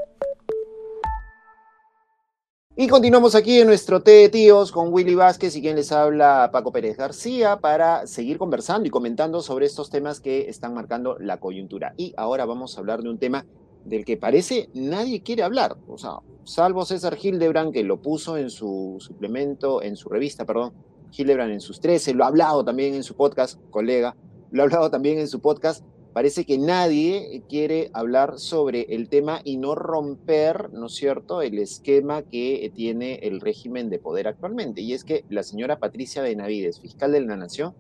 Y 2.73 2.87
continuamos 2.87 3.35
aquí 3.35 3.59
en 3.59 3.67
nuestro 3.67 4.01
té 4.01 4.11
de 4.11 4.29
tíos 4.29 4.71
con 4.71 4.93
Willy 4.93 5.13
Vázquez 5.13 5.57
y 5.57 5.61
quien 5.61 5.75
les 5.75 5.91
habla 5.91 6.51
Paco 6.53 6.71
Pérez 6.71 6.95
García 6.95 7.57
para 7.57 8.07
seguir 8.07 8.37
conversando 8.37 8.87
y 8.87 8.89
comentando 8.89 9.41
sobre 9.41 9.65
estos 9.65 9.89
temas 9.89 10.21
que 10.21 10.47
están 10.49 10.73
marcando 10.73 11.17
la 11.19 11.37
coyuntura. 11.37 11.93
Y 11.97 12.13
ahora 12.15 12.45
vamos 12.45 12.77
a 12.77 12.79
hablar 12.79 13.03
de 13.03 13.09
un 13.09 13.17
tema 13.17 13.45
del 13.83 14.05
que 14.05 14.15
parece 14.15 14.69
nadie 14.73 15.21
quiere 15.21 15.43
hablar, 15.43 15.75
o 15.89 15.97
sea, 15.97 16.19
salvo 16.45 16.85
César 16.85 17.17
Hildebrand 17.21 17.73
que 17.73 17.83
lo 17.83 18.01
puso 18.01 18.37
en 18.37 18.49
su 18.49 18.95
suplemento, 18.99 19.81
en 19.81 19.97
su 19.97 20.07
revista, 20.07 20.45
perdón, 20.45 20.71
Hildebrand 21.11 21.51
en 21.51 21.61
sus 21.61 21.81
13, 21.81 22.13
lo 22.13 22.23
ha 22.23 22.27
hablado 22.27 22.63
también 22.63 22.93
en 22.93 23.03
su 23.03 23.15
podcast, 23.15 23.59
colega, 23.69 24.15
lo 24.51 24.61
ha 24.61 24.65
hablado 24.65 24.89
también 24.89 25.19
en 25.19 25.27
su 25.27 25.41
podcast, 25.41 25.83
parece 26.13 26.45
que 26.45 26.57
nadie 26.57 27.43
quiere 27.47 27.89
hablar 27.93 28.37
sobre 28.37 28.81
el 28.89 29.07
tema 29.09 29.41
y 29.43 29.57
no 29.57 29.75
romper, 29.75 30.71
¿no 30.73 30.87
es 30.87 30.93
cierto?, 30.93 31.41
el 31.41 31.57
esquema 31.59 32.23
que 32.23 32.71
tiene 32.75 33.15
el 33.23 33.39
régimen 33.39 33.89
de 33.89 33.99
poder 33.99 34.27
actualmente. 34.27 34.81
Y 34.81 34.93
es 34.93 35.03
que 35.03 35.25
la 35.29 35.43
señora 35.43 35.79
Patricia 35.79 36.21
Benavides, 36.21 36.79
fiscal 36.79 37.11
de 37.11 37.21
la 37.21 37.37
Nación, 37.37 37.73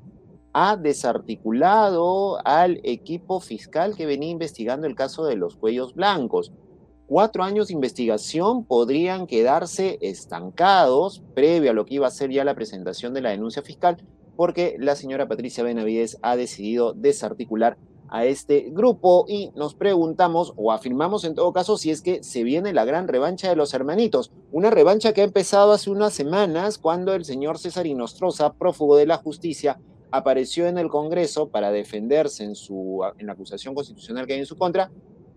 ha 0.53 0.75
desarticulado 0.75 2.45
al 2.45 2.81
equipo 2.83 3.39
fiscal 3.39 3.95
que 3.95 4.05
venía 4.05 4.29
investigando 4.29 4.87
el 4.87 4.95
caso 4.95 5.25
de 5.25 5.35
los 5.35 5.55
cuellos 5.55 5.93
blancos. 5.93 6.51
Cuatro 7.07 7.43
años 7.43 7.67
de 7.67 7.73
investigación 7.73 8.65
podrían 8.65 9.27
quedarse 9.27 9.97
estancados 10.01 11.21
previo 11.35 11.71
a 11.71 11.73
lo 11.73 11.85
que 11.85 11.95
iba 11.95 12.07
a 12.07 12.11
ser 12.11 12.31
ya 12.31 12.45
la 12.45 12.55
presentación 12.55 13.13
de 13.13 13.21
la 13.21 13.31
denuncia 13.31 13.61
fiscal, 13.61 13.97
porque 14.37 14.75
la 14.79 14.95
señora 14.95 15.27
Patricia 15.27 15.63
Benavides 15.63 16.17
ha 16.21 16.35
decidido 16.35 16.93
desarticular 16.93 17.77
a 18.11 18.25
este 18.25 18.69
grupo 18.71 19.25
y 19.27 19.51
nos 19.55 19.73
preguntamos 19.73 20.53
o 20.57 20.73
afirmamos 20.73 21.23
en 21.23 21.33
todo 21.33 21.53
caso 21.53 21.77
si 21.77 21.91
es 21.91 22.01
que 22.01 22.23
se 22.23 22.43
viene 22.43 22.73
la 22.73 22.83
gran 22.83 23.07
revancha 23.07 23.49
de 23.49 23.55
los 23.55 23.73
hermanitos, 23.73 24.31
una 24.51 24.69
revancha 24.69 25.13
que 25.13 25.21
ha 25.21 25.23
empezado 25.23 25.71
hace 25.71 25.89
unas 25.89 26.13
semanas 26.13 26.77
cuando 26.77 27.15
el 27.15 27.23
señor 27.23 27.57
César 27.57 27.87
Inostroza, 27.87 28.53
prófugo 28.53 28.97
de 28.97 29.05
la 29.05 29.17
justicia, 29.17 29.79
apareció 30.11 30.67
en 30.67 30.77
el 30.77 30.89
Congreso 30.89 31.49
para 31.49 31.71
defenderse 31.71 32.43
en, 32.43 32.55
su, 32.55 33.01
en 33.17 33.27
la 33.27 33.33
acusación 33.33 33.73
constitucional 33.73 34.27
que 34.27 34.33
hay 34.33 34.39
en 34.39 34.45
su 34.45 34.57
contra 34.57 34.91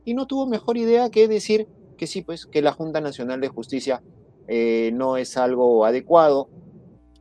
y 0.05 0.15
no 0.15 0.27
tuvo 0.27 0.47
mejor 0.47 0.77
idea 0.77 1.11
que 1.11 1.29
decir 1.29 1.69
que 1.97 2.09
sí, 2.09 2.23
pues 2.23 2.45
que 2.45 2.61
la 2.61 2.73
Junta 2.73 3.01
Nacional 3.01 3.41
de 3.41 3.49
Justicia 3.49 4.03
eh, 4.49 4.91
no 4.93 5.17
es 5.17 5.37
algo 5.37 5.85
adecuado 5.85 6.49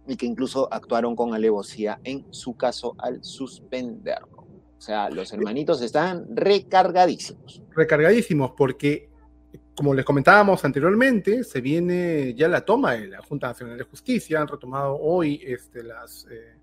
y 0.07 0.17
que 0.17 0.25
incluso 0.25 0.67
actuaron 0.71 1.15
con 1.15 1.35
alevosía 1.35 1.99
en 2.03 2.25
su 2.31 2.55
caso 2.55 2.95
al 2.97 3.23
suspenderlo. 3.23 4.32
Sea, 4.85 5.09
los 5.09 5.31
hermanitos 5.31 5.81
están 5.81 6.25
recargadísimos. 6.35 7.61
Recargadísimos, 7.75 8.51
porque, 8.57 9.09
como 9.75 9.93
les 9.93 10.03
comentábamos 10.03 10.63
anteriormente, 10.65 11.43
se 11.43 11.61
viene 11.61 12.33
ya 12.35 12.47
la 12.47 12.61
toma 12.61 12.93
de 12.93 13.07
la 13.07 13.21
Junta 13.21 13.47
Nacional 13.47 13.77
de 13.77 13.85
Justicia, 13.85 14.41
han 14.41 14.47
retomado 14.47 14.97
hoy 14.99 15.41
este, 15.45 15.83
las 15.83 16.27
eh, 16.29 16.57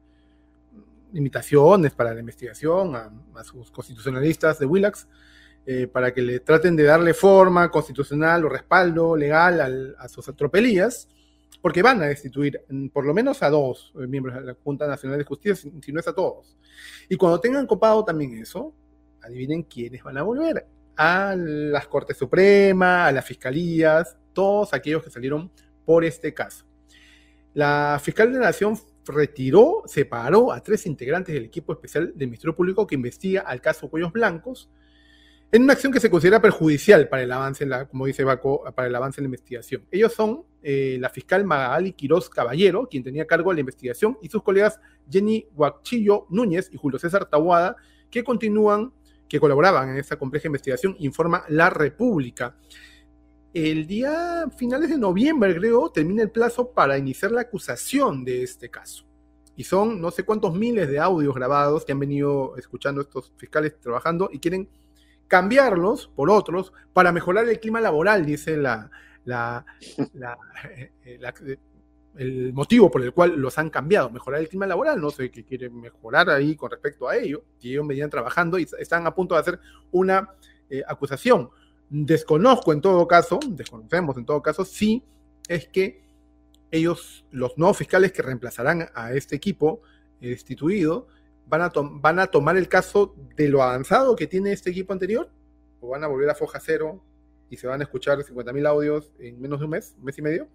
limitaciones 1.12 1.92
para 1.92 2.12
la 2.12 2.20
investigación 2.20 2.94
a, 2.94 3.44
sus 3.44 3.70
constitucionalistas 3.70 4.58
de 4.58 4.66
Willax, 4.66 5.08
eh, 5.64 5.86
para 5.86 6.12
que 6.12 6.20
le 6.20 6.40
traten 6.40 6.76
de 6.76 6.84
darle 6.84 7.14
forma 7.14 7.70
constitucional 7.70 8.44
o 8.44 8.48
respaldo 8.48 9.16
legal 9.16 9.96
a 9.98 10.08
sus 10.08 10.28
atropelías 10.28 11.08
porque 11.60 11.82
van 11.82 12.02
a 12.02 12.06
destituir 12.06 12.62
por 12.92 13.04
lo 13.04 13.12
menos 13.12 13.42
a 13.42 13.50
dos 13.50 13.92
eh, 14.00 14.06
miembros 14.06 14.36
de 14.36 14.42
la 14.42 14.54
Junta 14.54 14.86
Nacional 14.86 15.18
de 15.18 15.24
Justicia, 15.24 15.70
si 15.80 15.92
no 15.92 16.00
es 16.00 16.08
a 16.08 16.14
todos. 16.14 16.56
Y 17.08 17.16
cuando 17.16 17.40
tengan 17.40 17.66
copado 17.66 18.04
también 18.04 18.36
eso, 18.38 18.74
adivinen 19.22 19.64
quiénes 19.64 20.02
van 20.02 20.18
a 20.18 20.22
volver. 20.22 20.66
A 20.96 21.34
las 21.36 21.86
Cortes 21.86 22.16
Supremas, 22.16 23.08
a 23.08 23.12
las 23.12 23.24
fiscalías, 23.24 24.16
todos 24.32 24.72
aquellos 24.74 25.02
que 25.02 25.10
salieron 25.10 25.50
por 25.84 26.04
este 26.04 26.32
caso. 26.32 26.64
La 27.54 28.00
fiscal 28.02 28.32
de 28.32 28.38
la 28.38 28.46
Nación 28.46 28.78
retiró, 29.06 29.82
separó 29.86 30.52
a 30.52 30.62
tres 30.62 30.86
integrantes 30.86 31.34
del 31.34 31.44
equipo 31.44 31.72
especial 31.72 32.12
del 32.14 32.28
Ministerio 32.28 32.54
Público 32.54 32.86
que 32.86 32.94
investiga 32.94 33.42
al 33.42 33.60
caso 33.60 33.88
Cuellos 33.88 34.12
Blancos 34.12 34.70
en 35.52 35.64
una 35.64 35.72
acción 35.72 35.92
que 35.92 36.00
se 36.00 36.10
considera 36.10 36.40
perjudicial 36.40 37.08
para 37.08 37.22
el 37.22 37.32
avance, 37.32 37.64
en 37.64 37.70
la, 37.70 37.86
como 37.86 38.06
dice 38.06 38.22
Baco, 38.22 38.62
para 38.74 38.86
el 38.86 38.94
avance 38.94 39.20
en 39.20 39.24
la 39.24 39.28
investigación. 39.28 39.84
Ellos 39.90 40.12
son 40.12 40.44
eh, 40.62 40.98
la 41.00 41.08
fiscal 41.08 41.44
Magali 41.44 41.92
Quiroz 41.92 42.28
Caballero, 42.28 42.86
quien 42.88 43.02
tenía 43.02 43.26
cargo 43.26 43.50
de 43.50 43.56
la 43.56 43.60
investigación, 43.60 44.18
y 44.20 44.28
sus 44.28 44.42
colegas 44.42 44.78
Jenny 45.10 45.46
Huachillo 45.54 46.26
Núñez 46.28 46.68
y 46.72 46.76
Julio 46.76 46.98
César 46.98 47.26
Tahuada, 47.26 47.76
que 48.10 48.22
continúan, 48.22 48.92
que 49.28 49.40
colaboraban 49.40 49.90
en 49.90 49.96
esta 49.96 50.18
compleja 50.18 50.48
investigación, 50.48 50.96
informa 50.98 51.44
La 51.48 51.70
República. 51.70 52.56
El 53.54 53.86
día 53.86 54.44
finales 54.56 54.90
de 54.90 54.98
noviembre, 54.98 55.56
creo, 55.56 55.90
termina 55.90 56.22
el 56.22 56.30
plazo 56.30 56.70
para 56.72 56.98
iniciar 56.98 57.32
la 57.32 57.42
acusación 57.42 58.24
de 58.24 58.42
este 58.42 58.68
caso. 58.68 59.06
Y 59.56 59.64
son 59.64 60.00
no 60.00 60.10
sé 60.10 60.24
cuántos 60.24 60.54
miles 60.54 60.88
de 60.88 61.00
audios 61.00 61.34
grabados 61.34 61.84
que 61.84 61.92
han 61.92 61.98
venido 61.98 62.56
escuchando 62.56 63.00
estos 63.00 63.32
fiscales 63.36 63.78
trabajando 63.80 64.28
y 64.32 64.38
quieren 64.38 64.68
cambiarlos 65.26 66.08
por 66.14 66.30
otros 66.30 66.72
para 66.92 67.12
mejorar 67.12 67.48
el 67.48 67.60
clima 67.60 67.80
laboral, 67.80 68.26
dice 68.26 68.56
la, 68.56 68.90
eh, 69.26 71.18
el 72.16 72.52
motivo 72.52 72.90
por 72.90 73.02
el 73.02 73.12
cual 73.12 73.36
los 73.36 73.56
han 73.58 73.70
cambiado, 73.70 74.10
mejorar 74.10 74.40
el 74.40 74.48
clima 74.48 74.66
laboral, 74.66 75.00
no 75.00 75.10
sé 75.10 75.30
qué 75.30 75.44
quieren 75.44 75.80
mejorar 75.80 76.30
ahí 76.30 76.56
con 76.56 76.70
respecto 76.70 77.08
a 77.08 77.16
ello, 77.16 77.44
y 77.60 77.72
ellos 77.72 77.86
venían 77.86 78.10
trabajando 78.10 78.58
y 78.58 78.66
están 78.78 79.06
a 79.06 79.14
punto 79.14 79.34
de 79.34 79.40
hacer 79.40 79.60
una 79.92 80.28
eh, 80.68 80.82
acusación. 80.86 81.50
Desconozco 81.88 82.72
en 82.72 82.80
todo 82.80 83.06
caso, 83.06 83.38
desconocemos 83.48 84.16
en 84.16 84.24
todo 84.24 84.42
caso, 84.42 84.64
si 84.64 85.02
es 85.48 85.68
que 85.68 86.02
ellos, 86.70 87.24
los 87.30 87.56
nuevos 87.58 87.76
fiscales 87.76 88.12
que 88.12 88.22
reemplazarán 88.22 88.88
a 88.94 89.12
este 89.12 89.36
equipo 89.36 89.82
destituido, 90.20 91.08
van 91.46 92.18
a 92.20 92.26
tomar 92.26 92.56
el 92.56 92.68
caso 92.68 93.14
de 93.36 93.48
lo 93.48 93.62
avanzado 93.62 94.14
que 94.14 94.28
tiene 94.28 94.52
este 94.52 94.70
equipo 94.70 94.92
anterior, 94.92 95.28
o 95.80 95.88
van 95.88 96.04
a 96.04 96.06
volver 96.06 96.30
a 96.30 96.34
foja 96.34 96.60
cero 96.60 97.02
y 97.50 97.56
se 97.56 97.66
van 97.66 97.80
a 97.80 97.84
escuchar 97.84 98.18
50.000 98.18 98.66
audios 98.66 99.12
en 99.18 99.40
menos 99.40 99.58
de 99.58 99.64
un 99.64 99.72
mes, 99.72 99.94
un 99.98 100.04
mes 100.04 100.16
y 100.18 100.22
medio, 100.22 100.48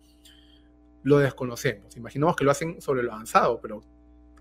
lo 1.03 1.19
desconocemos. 1.19 1.95
Imaginamos 1.97 2.35
que 2.35 2.45
lo 2.45 2.51
hacen 2.51 2.81
sobre 2.81 3.03
lo 3.03 3.11
avanzado, 3.11 3.59
pero 3.61 3.83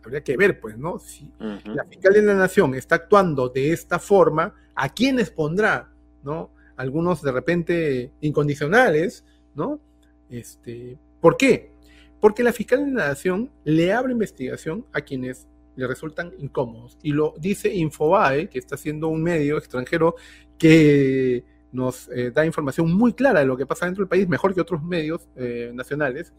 habría 0.02 0.22
que 0.22 0.36
ver, 0.36 0.60
pues, 0.60 0.78
¿no? 0.78 0.98
Si 0.98 1.30
la 1.64 1.84
fiscal 1.84 2.14
de 2.14 2.22
la 2.22 2.34
nación 2.34 2.74
está 2.74 2.94
actuando 2.94 3.48
de 3.48 3.72
esta 3.72 3.98
forma, 3.98 4.54
¿a 4.74 4.88
quiénes 4.88 5.30
pondrá, 5.30 5.92
¿no? 6.22 6.50
Algunos 6.76 7.22
de 7.22 7.32
repente 7.32 8.12
incondicionales, 8.20 9.24
¿no? 9.54 9.80
Este, 10.30 10.96
¿Por 11.20 11.36
qué? 11.36 11.72
Porque 12.20 12.42
la 12.42 12.52
fiscal 12.52 12.84
de 12.84 12.92
la 12.92 13.08
nación 13.08 13.50
le 13.64 13.92
abre 13.92 14.12
investigación 14.12 14.86
a 14.92 15.00
quienes 15.00 15.46
le 15.76 15.86
resultan 15.86 16.32
incómodos. 16.38 16.98
Y 17.02 17.12
lo 17.12 17.34
dice 17.38 17.74
Infobae, 17.74 18.48
que 18.48 18.58
está 18.58 18.76
siendo 18.76 19.08
un 19.08 19.22
medio 19.22 19.58
extranjero 19.58 20.14
que 20.58 21.44
nos 21.74 22.08
eh, 22.08 22.30
da 22.30 22.46
información 22.46 22.92
muy 22.94 23.12
clara 23.12 23.40
de 23.40 23.46
lo 23.46 23.56
que 23.56 23.66
pasa 23.66 23.86
dentro 23.86 24.02
del 24.02 24.08
país, 24.08 24.28
mejor 24.28 24.54
que 24.54 24.60
otros 24.60 24.82
medios 24.82 25.28
eh, 25.36 25.70
nacionales. 25.74 26.32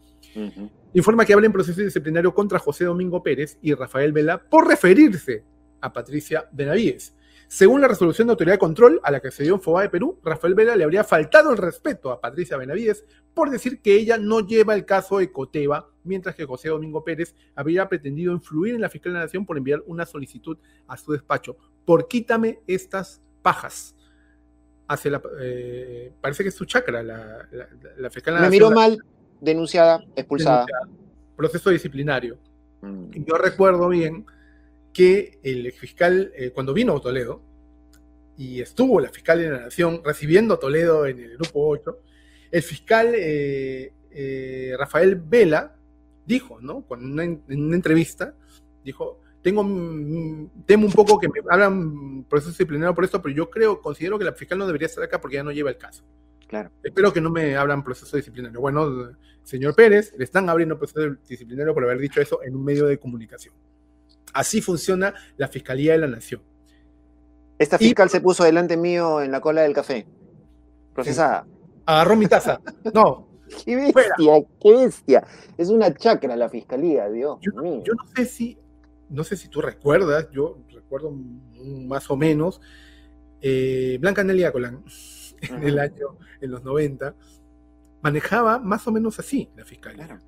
Informa 0.92 1.24
que 1.24 1.32
habla 1.32 1.46
en 1.46 1.52
proceso 1.52 1.80
disciplinario 1.80 2.34
contra 2.34 2.58
José 2.58 2.84
Domingo 2.84 3.22
Pérez 3.22 3.58
y 3.62 3.74
Rafael 3.74 4.12
Vela 4.12 4.42
por 4.42 4.66
referirse 4.66 5.44
a 5.80 5.92
Patricia 5.92 6.48
Benavides. 6.52 7.14
Según 7.48 7.80
la 7.80 7.88
resolución 7.88 8.26
de 8.26 8.32
autoridad 8.32 8.54
de 8.54 8.58
control 8.58 9.00
a 9.04 9.10
la 9.10 9.20
que 9.20 9.30
se 9.30 9.44
dio 9.44 9.54
en 9.54 9.80
de 9.80 9.88
Perú, 9.88 10.18
Rafael 10.24 10.54
Vela 10.54 10.74
le 10.74 10.82
habría 10.82 11.04
faltado 11.04 11.52
el 11.52 11.58
respeto 11.58 12.10
a 12.10 12.20
Patricia 12.20 12.56
Benavides 12.56 13.04
por 13.34 13.50
decir 13.50 13.80
que 13.80 13.94
ella 13.94 14.18
no 14.18 14.40
lleva 14.40 14.74
el 14.74 14.84
caso 14.84 15.18
de 15.18 15.30
Coteva, 15.30 15.88
mientras 16.02 16.34
que 16.34 16.44
José 16.44 16.70
Domingo 16.70 17.04
Pérez 17.04 17.36
habría 17.54 17.88
pretendido 17.88 18.32
influir 18.32 18.74
en 18.74 18.80
la 18.80 18.88
fiscal 18.88 19.12
de 19.12 19.18
la 19.18 19.24
Nación 19.26 19.46
por 19.46 19.58
enviar 19.58 19.82
una 19.86 20.06
solicitud 20.06 20.58
a 20.88 20.96
su 20.96 21.12
despacho 21.12 21.56
por 21.84 22.08
quítame 22.08 22.60
estas 22.66 23.22
pajas. 23.42 23.95
Hace 24.88 25.10
la, 25.10 25.20
eh, 25.40 26.12
parece 26.20 26.42
que 26.42 26.50
es 26.50 26.54
su 26.54 26.64
chacra, 26.64 27.02
la, 27.02 27.48
la, 27.96 28.10
fiscal 28.10 28.34
la 28.34 28.40
Me 28.42 28.50
miró 28.50 28.70
mal, 28.70 28.98
denunciada, 29.40 30.04
expulsada. 30.14 30.66
proceso 31.36 31.70
disciplinario. 31.70 32.38
Mm. 32.82 33.10
Yo 33.26 33.36
recuerdo 33.36 33.88
bien 33.88 34.26
que 34.92 35.38
el 35.42 35.70
fiscal, 35.72 36.32
eh, 36.36 36.50
cuando 36.50 36.72
vino 36.72 36.96
a 36.96 37.00
Toledo, 37.00 37.42
y 38.38 38.60
estuvo 38.60 39.00
la 39.00 39.08
fiscal 39.08 39.38
de 39.40 39.50
la 39.50 39.60
Nación 39.60 40.02
recibiendo 40.04 40.54
a 40.54 40.58
Toledo 40.58 41.06
en 41.06 41.20
el 41.20 41.36
grupo 41.36 41.68
8, 41.68 41.98
el 42.50 42.62
fiscal 42.62 43.12
eh, 43.14 43.92
eh, 44.10 44.74
Rafael 44.78 45.16
Vela 45.16 45.76
dijo, 46.24 46.60
¿no? 46.60 46.82
Con 46.82 47.18
en 47.20 47.42
una 47.48 47.76
entrevista, 47.76 48.34
dijo, 48.84 49.20
tengo, 49.46 49.62
temo 50.66 50.86
un 50.86 50.92
poco 50.92 51.20
que 51.20 51.28
me 51.28 51.34
hablan 51.48 52.24
proceso 52.28 52.50
disciplinario 52.50 52.92
por 52.96 53.04
esto, 53.04 53.22
pero 53.22 53.32
yo 53.32 53.48
creo, 53.48 53.80
considero 53.80 54.18
que 54.18 54.24
la 54.24 54.32
fiscal 54.32 54.58
no 54.58 54.66
debería 54.66 54.86
estar 54.86 55.04
acá 55.04 55.20
porque 55.20 55.36
ya 55.36 55.44
no 55.44 55.52
lleva 55.52 55.70
el 55.70 55.78
caso. 55.78 56.02
Claro. 56.48 56.72
Espero 56.82 57.12
que 57.12 57.20
no 57.20 57.30
me 57.30 57.54
abran 57.54 57.84
proceso 57.84 58.16
disciplinario. 58.16 58.60
Bueno, 58.60 59.12
señor 59.44 59.76
Pérez, 59.76 60.12
le 60.18 60.24
están 60.24 60.48
abriendo 60.48 60.76
proceso 60.76 61.14
disciplinario 61.28 61.72
por 61.74 61.84
haber 61.84 61.98
dicho 61.98 62.20
eso 62.20 62.42
en 62.42 62.56
un 62.56 62.64
medio 62.64 62.86
de 62.86 62.98
comunicación. 62.98 63.54
Así 64.32 64.60
funciona 64.60 65.14
la 65.36 65.46
Fiscalía 65.46 65.92
de 65.92 65.98
la 65.98 66.08
Nación. 66.08 66.42
Esta 67.56 67.78
fiscal 67.78 68.10
se 68.10 68.20
puso 68.20 68.42
delante 68.42 68.76
mío 68.76 69.22
en 69.22 69.30
la 69.30 69.40
cola 69.40 69.62
del 69.62 69.74
café. 69.74 70.08
Procesada. 70.92 71.46
Agarró 71.84 72.16
mi 72.16 72.26
taza. 72.26 72.60
No. 72.92 73.28
qué 73.64 73.76
bestia, 73.76 74.44
qué 74.60 74.72
bestia. 74.72 75.24
Es 75.56 75.68
una 75.68 75.94
chacra 75.94 76.34
la 76.34 76.48
fiscalía, 76.48 77.08
Dios 77.08 77.38
yo, 77.40 77.62
mío. 77.62 77.84
Yo 77.84 77.94
no 77.94 78.04
sé 78.16 78.24
si, 78.24 78.58
no 79.08 79.24
sé 79.24 79.36
si 79.36 79.48
tú 79.48 79.60
recuerdas, 79.60 80.28
yo 80.32 80.58
recuerdo 80.72 81.10
más 81.10 82.10
o 82.10 82.16
menos, 82.16 82.60
eh, 83.40 83.98
Blanca 84.00 84.24
Nelia 84.24 84.52
Colán, 84.52 84.84
en 85.40 85.62
el 85.62 85.78
año, 85.78 86.18
en 86.40 86.50
los 86.50 86.62
90, 86.64 87.14
manejaba 88.02 88.58
más 88.58 88.86
o 88.86 88.92
menos 88.92 89.18
así 89.18 89.50
la 89.56 89.64
fiscalía. 89.64 90.20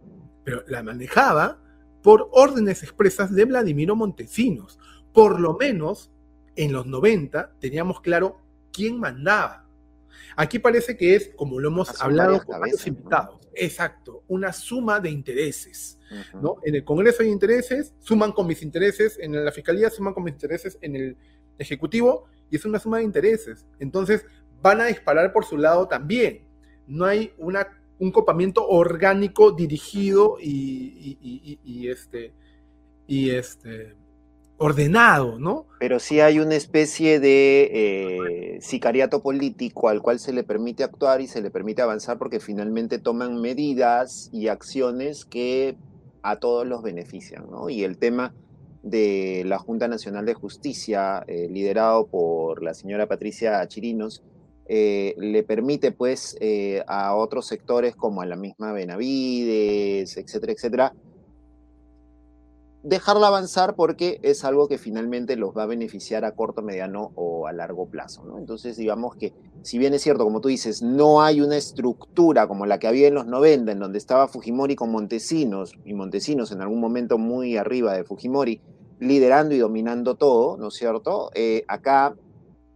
Pero 0.45 0.65
la 0.67 0.83
manejaba 0.83 1.61
por 2.03 2.29
órdenes 2.33 2.83
expresas 2.83 3.35
de 3.35 3.45
Vladimiro 3.45 3.97
Montesinos. 3.97 4.79
Por 5.13 5.41
lo 5.41 5.57
menos 5.57 6.11
en 6.57 6.73
los 6.73 6.87
90 6.87 7.53
teníamos 7.61 8.01
claro 8.01 8.41
quién 8.73 8.99
mandaba. 8.99 9.68
Aquí 10.41 10.61
parece 10.61 10.97
que 10.97 11.17
es, 11.17 11.33
como 11.35 11.59
lo 11.59 11.69
hemos 11.69 12.01
hablado 12.01 12.45
con 12.45 12.61
varios 12.61 12.87
invitados, 12.87 13.41
exacto, 13.55 14.23
una 14.29 14.53
suma 14.53 15.01
de 15.01 15.11
intereses. 15.11 15.99
¿no? 16.41 16.59
En 16.63 16.77
el 16.77 16.85
Congreso 16.85 17.25
hay 17.25 17.29
intereses, 17.29 17.93
suman 17.99 18.31
con 18.31 18.47
mis 18.47 18.63
intereses, 18.63 19.19
en 19.19 19.45
la 19.45 19.51
Fiscalía 19.51 19.91
suman 19.91 20.15
con 20.15 20.23
mis 20.23 20.35
intereses 20.35 20.79
en 20.81 20.95
el 20.95 21.17
Ejecutivo, 21.59 22.27
y 22.51 22.55
es 22.55 22.65
una 22.65 22.79
suma 22.79 22.99
de 22.99 23.03
intereses. 23.03 23.67
Entonces, 23.81 24.25
van 24.63 24.81
a 24.81 24.85
disparar 24.87 25.33
por 25.33 25.45
su 25.45 25.57
lado 25.57 25.89
también. 25.89 26.47
No 26.87 27.05
hay 27.05 27.33
una 27.37 27.67
un 27.99 28.13
copamiento 28.13 28.65
orgánico 28.65 29.51
dirigido 29.51 30.37
y, 30.41 31.89
este 31.89 32.33
y 33.09 33.31
este 33.31 33.97
ordenado, 34.59 35.39
¿no? 35.39 35.67
Pero 35.79 36.01
sí 36.01 36.21
hay 36.21 36.41
una 36.41 36.57
especie 36.57 37.21
de 37.21 37.71
eh, 37.73 38.59
sicariato 38.61 39.23
político 39.23 39.89
al 39.89 40.03
cual 40.03 40.19
se 40.19 40.33
le 40.33 40.43
permite 40.43 40.83
actuar 40.83 41.21
y 41.21 41.29
se 41.29 41.41
le 41.41 41.51
permite 41.51 41.81
avanzar 41.81 42.19
porque 42.19 42.41
finalmente 42.41 42.99
toman 42.99 43.41
medidas 43.41 44.29
y 44.33 44.49
acciones 44.49 45.25
que 45.25 45.77
a 46.23 46.37
todos 46.37 46.67
los 46.67 46.83
benefician, 46.83 47.49
¿no? 47.49 47.71
Y 47.71 47.85
el 47.85 47.99
tema 47.99 48.35
de 48.83 49.45
la 49.47 49.59
Junta 49.59 49.87
Nacional 49.87 50.27
de 50.27 50.35
Justicia, 50.35 51.23
eh, 51.29 51.49
liderado 51.49 52.09
por 52.09 52.63
la 52.63 52.75
señora 52.75 53.07
Patricia 53.07 53.67
Chirinos, 53.69 54.25
eh, 54.71 55.15
le 55.19 55.45
permite 55.45 55.93
pues 55.93 56.37
a 56.87 57.15
otros 57.15 57.47
sectores 57.47 57.97
como 57.97 58.21
a 58.21 58.27
la 58.27 58.37
misma 58.37 58.73
Benavides, 58.73 60.17
etcétera, 60.17 60.53
etcétera, 60.53 60.95
dejarla 62.83 63.27
avanzar 63.27 63.75
porque 63.75 64.21
es 64.23 64.45
algo 64.45 64.69
que 64.69 64.79
finalmente 64.79 65.37
los 65.37 65.57
va 65.57 65.65
a 65.65 65.67
beneficiar 65.67 66.25
a 66.25 66.33
corto, 66.33 66.63
mediano 66.63 67.13
o 67.17 67.47
a 67.47 67.53
largo 67.53 67.87
plazo. 67.87 68.39
Entonces, 68.39 68.77
digamos 68.77 69.17
que 69.17 69.33
si 69.63 69.79
bien 69.79 69.95
es 69.95 70.03
cierto, 70.03 70.25
como 70.25 70.41
tú 70.41 70.49
dices, 70.49 70.83
no 70.83 71.23
hay 71.23 71.41
una 71.41 71.57
estructura 71.57 72.47
como 72.47 72.67
la 72.67 72.79
que 72.79 72.87
había 72.87 73.09
en 73.09 73.15
los 73.15 73.27
90, 73.27 73.73
en 73.73 73.79
donde 73.79 73.99
estaba 73.99 74.29
Fujimori 74.29 74.77
con 74.77 74.91
Montesinos, 74.91 75.73
y 75.85 75.95
Montesinos 75.95 76.53
en 76.53 76.61
algún 76.61 76.81
momento 76.81 77.19
muy 77.19 77.57
arriba 77.57 77.95
de 77.95 78.05
Fujimori, 78.05 78.61
liderando 79.01 79.55
y 79.55 79.59
dominando 79.59 80.15
todo, 80.15 80.57
¿no 80.57 80.69
es 80.69 80.75
cierto? 80.75 81.31
Eh, 81.35 81.65
acá 81.69 82.17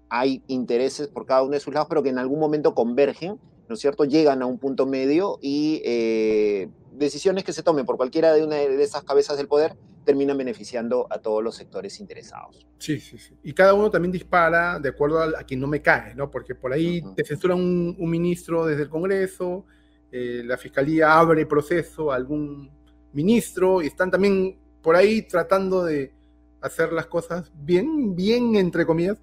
hay 0.08 0.42
intereses 0.46 1.08
por 1.08 1.26
cada 1.26 1.42
uno 1.42 1.52
de 1.52 1.60
sus 1.60 1.72
lados, 1.72 1.88
pero 1.88 2.02
que 2.02 2.10
en 2.10 2.18
algún 2.18 2.38
momento 2.38 2.74
convergen, 2.74 3.38
¿no 3.68 3.74
es 3.74 3.80
cierto? 3.80 4.04
Llegan 4.04 4.42
a 4.42 4.46
un 4.46 4.58
punto 4.58 4.86
medio 4.86 5.38
y 5.40 5.80
eh, 5.84 6.68
decisiones 6.92 7.44
que 7.44 7.52
se 7.52 7.62
tomen 7.62 7.86
por 7.86 7.96
cualquiera 7.96 8.32
de 8.32 8.44
una 8.44 8.56
de 8.56 8.82
esas 8.82 9.04
cabezas 9.04 9.36
del 9.36 9.48
poder 9.48 9.76
terminan 10.04 10.36
beneficiando 10.36 11.06
a 11.10 11.18
todos 11.18 11.42
los 11.42 11.54
sectores 11.54 12.00
interesados. 12.00 12.66
Sí, 12.78 12.98
sí, 13.00 13.18
sí. 13.18 13.36
Y 13.42 13.52
cada 13.52 13.74
uno 13.74 13.90
también 13.90 14.12
dispara 14.12 14.78
de 14.78 14.88
acuerdo 14.88 15.22
a, 15.22 15.44
quien 15.44 15.60
no 15.60 15.66
me 15.66 15.80
cae, 15.80 16.14
¿no? 16.14 16.30
Porque 16.30 16.54
por 16.54 16.72
ahí 16.72 17.02
te 17.14 17.24
censura 17.24 17.54
un, 17.54 17.96
ministro 17.98 18.66
desde 18.66 18.82
el 18.82 18.88
Congreso, 18.88 19.66
eh, 20.10 20.42
la 20.44 20.58
Fiscalía 20.58 21.18
abre 21.18 21.46
proceso 21.46 22.12
a 22.12 22.16
algún 22.16 22.70
ministro 23.12 23.82
y 23.82 23.86
están 23.86 24.10
también 24.10 24.58
por 24.82 24.96
ahí 24.96 25.22
tratando 25.22 25.84
de 25.84 26.12
hacer 26.60 26.92
las 26.92 27.06
cosas 27.06 27.50
bien, 27.54 28.14
bien, 28.14 28.56
entre 28.56 28.86
comillas, 28.86 29.20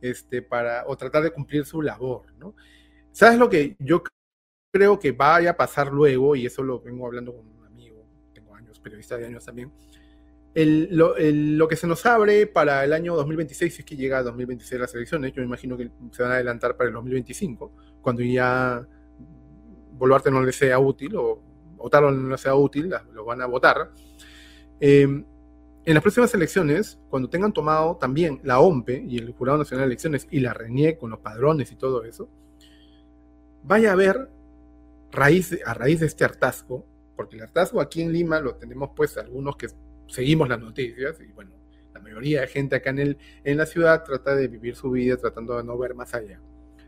este, 0.00 0.42
para, 0.42 0.84
o 0.86 0.96
tratar 0.96 1.22
de 1.22 1.30
cumplir 1.30 1.64
su 1.64 1.82
labor, 1.82 2.32
¿no? 2.38 2.54
¿Sabes 3.12 3.38
lo 3.38 3.48
que 3.48 3.76
yo 3.78 4.02
creo 4.72 4.98
que 4.98 5.12
vaya 5.12 5.50
a 5.50 5.56
pasar 5.56 5.92
luego? 5.92 6.34
Y 6.34 6.46
eso 6.46 6.62
lo 6.62 6.80
vengo 6.80 7.06
hablando 7.06 7.34
con 7.34 7.46
un 7.46 7.64
amigo, 7.66 8.04
tengo 8.32 8.54
años, 8.54 8.80
periodista 8.80 9.16
de 9.16 9.26
años 9.26 9.44
también, 9.44 9.70
lo, 10.54 11.68
que 11.68 11.76
se 11.76 11.86
nos 11.86 12.04
abre 12.04 12.46
para 12.46 12.84
el 12.84 12.92
año 12.92 13.14
2026, 13.16 13.74
si 13.74 13.80
es 13.80 13.86
que 13.86 13.96
llega 13.96 14.18
a 14.18 14.22
2026 14.22 14.80
las 14.80 14.94
elecciones, 14.94 15.32
yo 15.32 15.40
me 15.40 15.46
imagino 15.46 15.76
que 15.76 15.90
se 16.10 16.22
van 16.22 16.32
a 16.32 16.34
adelantar 16.34 16.76
para 16.76 16.88
el 16.88 16.94
2025, 16.94 17.72
cuando 18.02 18.22
ya 18.22 18.86
Boluarte 19.92 20.30
no 20.30 20.42
le 20.42 20.52
sea 20.52 20.78
útil 20.78 21.16
o 21.16 21.42
Otaro 21.78 22.10
no 22.10 22.28
le 22.28 22.38
sea 22.38 22.54
útil, 22.54 22.92
lo 23.12 23.24
van 23.24 23.40
a 23.40 23.46
votar. 23.46 23.90
Eh, 24.80 25.24
en 25.84 25.94
las 25.94 26.02
próximas 26.02 26.32
elecciones, 26.34 27.00
cuando 27.08 27.28
tengan 27.28 27.52
tomado 27.52 27.96
también 27.96 28.40
la 28.44 28.60
OMPE 28.60 29.04
y 29.08 29.18
el 29.18 29.32
Jurado 29.32 29.58
Nacional 29.58 29.84
de 29.84 29.86
Elecciones 29.86 30.28
y 30.30 30.38
la 30.38 30.54
RENIE 30.54 30.96
con 30.96 31.10
los 31.10 31.18
padrones 31.18 31.72
y 31.72 31.76
todo 31.76 32.04
eso, 32.04 32.28
vaya 33.64 33.90
a 33.90 33.92
haber, 33.94 34.30
raíz, 35.10 35.58
a 35.64 35.74
raíz 35.74 36.00
de 36.00 36.06
este 36.06 36.24
hartazgo, 36.24 36.86
porque 37.16 37.36
el 37.36 37.42
hartazgo 37.42 37.80
aquí 37.80 38.00
en 38.00 38.12
Lima 38.12 38.38
lo 38.38 38.54
tenemos 38.54 38.90
pues 38.94 39.18
algunos 39.18 39.56
que 39.56 39.66
seguimos 40.12 40.48
las 40.48 40.60
noticias 40.60 41.18
y 41.20 41.32
bueno, 41.32 41.52
la 41.94 42.00
mayoría 42.00 42.42
de 42.42 42.46
gente 42.46 42.76
acá 42.76 42.90
en, 42.90 42.98
el, 42.98 43.18
en 43.44 43.56
la 43.56 43.66
ciudad 43.66 44.04
trata 44.04 44.36
de 44.36 44.46
vivir 44.46 44.76
su 44.76 44.90
vida 44.90 45.16
tratando 45.16 45.56
de 45.56 45.64
no 45.64 45.76
ver 45.78 45.94
más 45.94 46.12
allá, 46.14 46.38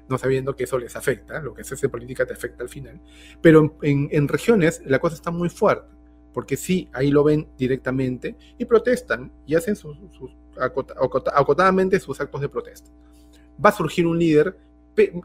no 0.08 0.18
sabiendo 0.18 0.54
que 0.54 0.64
eso 0.64 0.78
les 0.78 0.94
afecta, 0.94 1.40
lo 1.40 1.54
que 1.54 1.62
es 1.62 1.72
esa 1.72 1.88
política 1.88 2.26
te 2.26 2.34
afecta 2.34 2.62
al 2.62 2.68
final. 2.68 3.00
Pero 3.40 3.78
en, 3.82 4.08
en 4.12 4.28
regiones 4.28 4.82
la 4.84 4.98
cosa 4.98 5.16
está 5.16 5.30
muy 5.30 5.48
fuerte, 5.48 5.88
porque 6.34 6.56
sí, 6.56 6.90
ahí 6.92 7.10
lo 7.10 7.24
ven 7.24 7.48
directamente 7.56 8.36
y 8.58 8.66
protestan 8.66 9.32
y 9.46 9.54
hacen 9.54 9.74
sus, 9.74 9.96
acotadamente 11.34 11.98
sus 12.00 12.20
actos 12.20 12.42
de 12.42 12.50
protesta. 12.50 12.90
Va 13.64 13.70
a 13.70 13.72
surgir 13.72 14.06
un 14.06 14.18
líder 14.18 14.58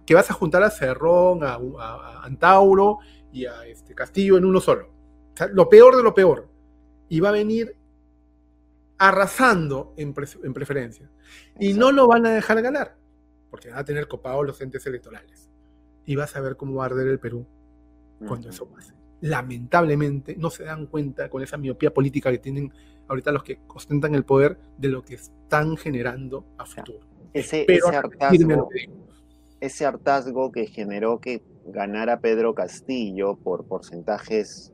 que 0.06 0.16
vas 0.16 0.32
a 0.32 0.34
juntar 0.34 0.64
a 0.64 0.70
Cerrón, 0.70 1.44
a, 1.44 1.60
a, 1.80 2.24
Antauro 2.24 3.00
y 3.32 3.46
a 3.46 3.66
este 3.66 3.94
Castillo 3.94 4.38
en 4.38 4.46
uno 4.46 4.62
solo. 4.62 4.90
lo 5.52 5.68
peor 5.68 5.98
de 5.98 6.04
lo 6.04 6.14
peor. 6.14 6.48
Y 7.10 7.20
va 7.20 7.30
a 7.30 7.34
venir 7.34 7.76
arrasando 9.00 9.94
en, 9.98 10.14
preferencia. 10.14 11.10
Y 11.58 11.74
no 11.74 11.92
lo 11.92 12.08
van 12.08 12.26
a 12.26 12.32
dejar 12.32 12.62
ganar, 12.62 12.98
porque 13.50 13.70
van 13.70 13.80
a 13.80 13.86
tener 13.86 14.08
copados 14.08 14.46
los 14.46 14.62
entes 14.62 14.86
electorales. 14.86 15.50
Y 16.06 16.16
vas 16.16 16.36
a 16.36 16.42
ver 16.42 16.58
cómo 16.58 16.76
va 16.76 16.84
a 16.84 16.86
arder 16.88 17.08
el 17.08 17.20
Perú 17.20 17.48
cuando 18.28 18.50
eso 18.50 18.68
pase. 18.68 18.94
Lamentablemente 19.22 20.36
no 20.36 20.50
se 20.50 20.66
dan 20.66 20.86
cuenta 20.86 21.30
con 21.30 21.42
esa 21.42 21.58
miopía 21.58 21.94
política 21.94 22.30
que 22.32 22.40
tienen 22.40 22.72
ahorita 23.08 23.32
los 23.32 23.44
que 23.44 23.60
ostentan 23.68 24.16
el 24.16 24.24
poder 24.24 24.58
de 24.78 24.90
lo 24.90 25.04
que 25.04 25.16
están 25.16 25.78
generando 25.78 26.46
a 26.58 26.66
futuro. 26.66 27.00
Ese, 27.34 27.66
ese, 27.68 27.96
hartazgo, 27.96 28.70
ese 29.60 29.86
hartazgo 29.86 30.52
que 30.52 30.68
generó 30.68 31.20
que 31.20 31.44
ganara 31.66 32.20
Pedro 32.20 32.54
Castillo 32.54 33.36
por 33.36 33.66
porcentajes, 33.66 34.74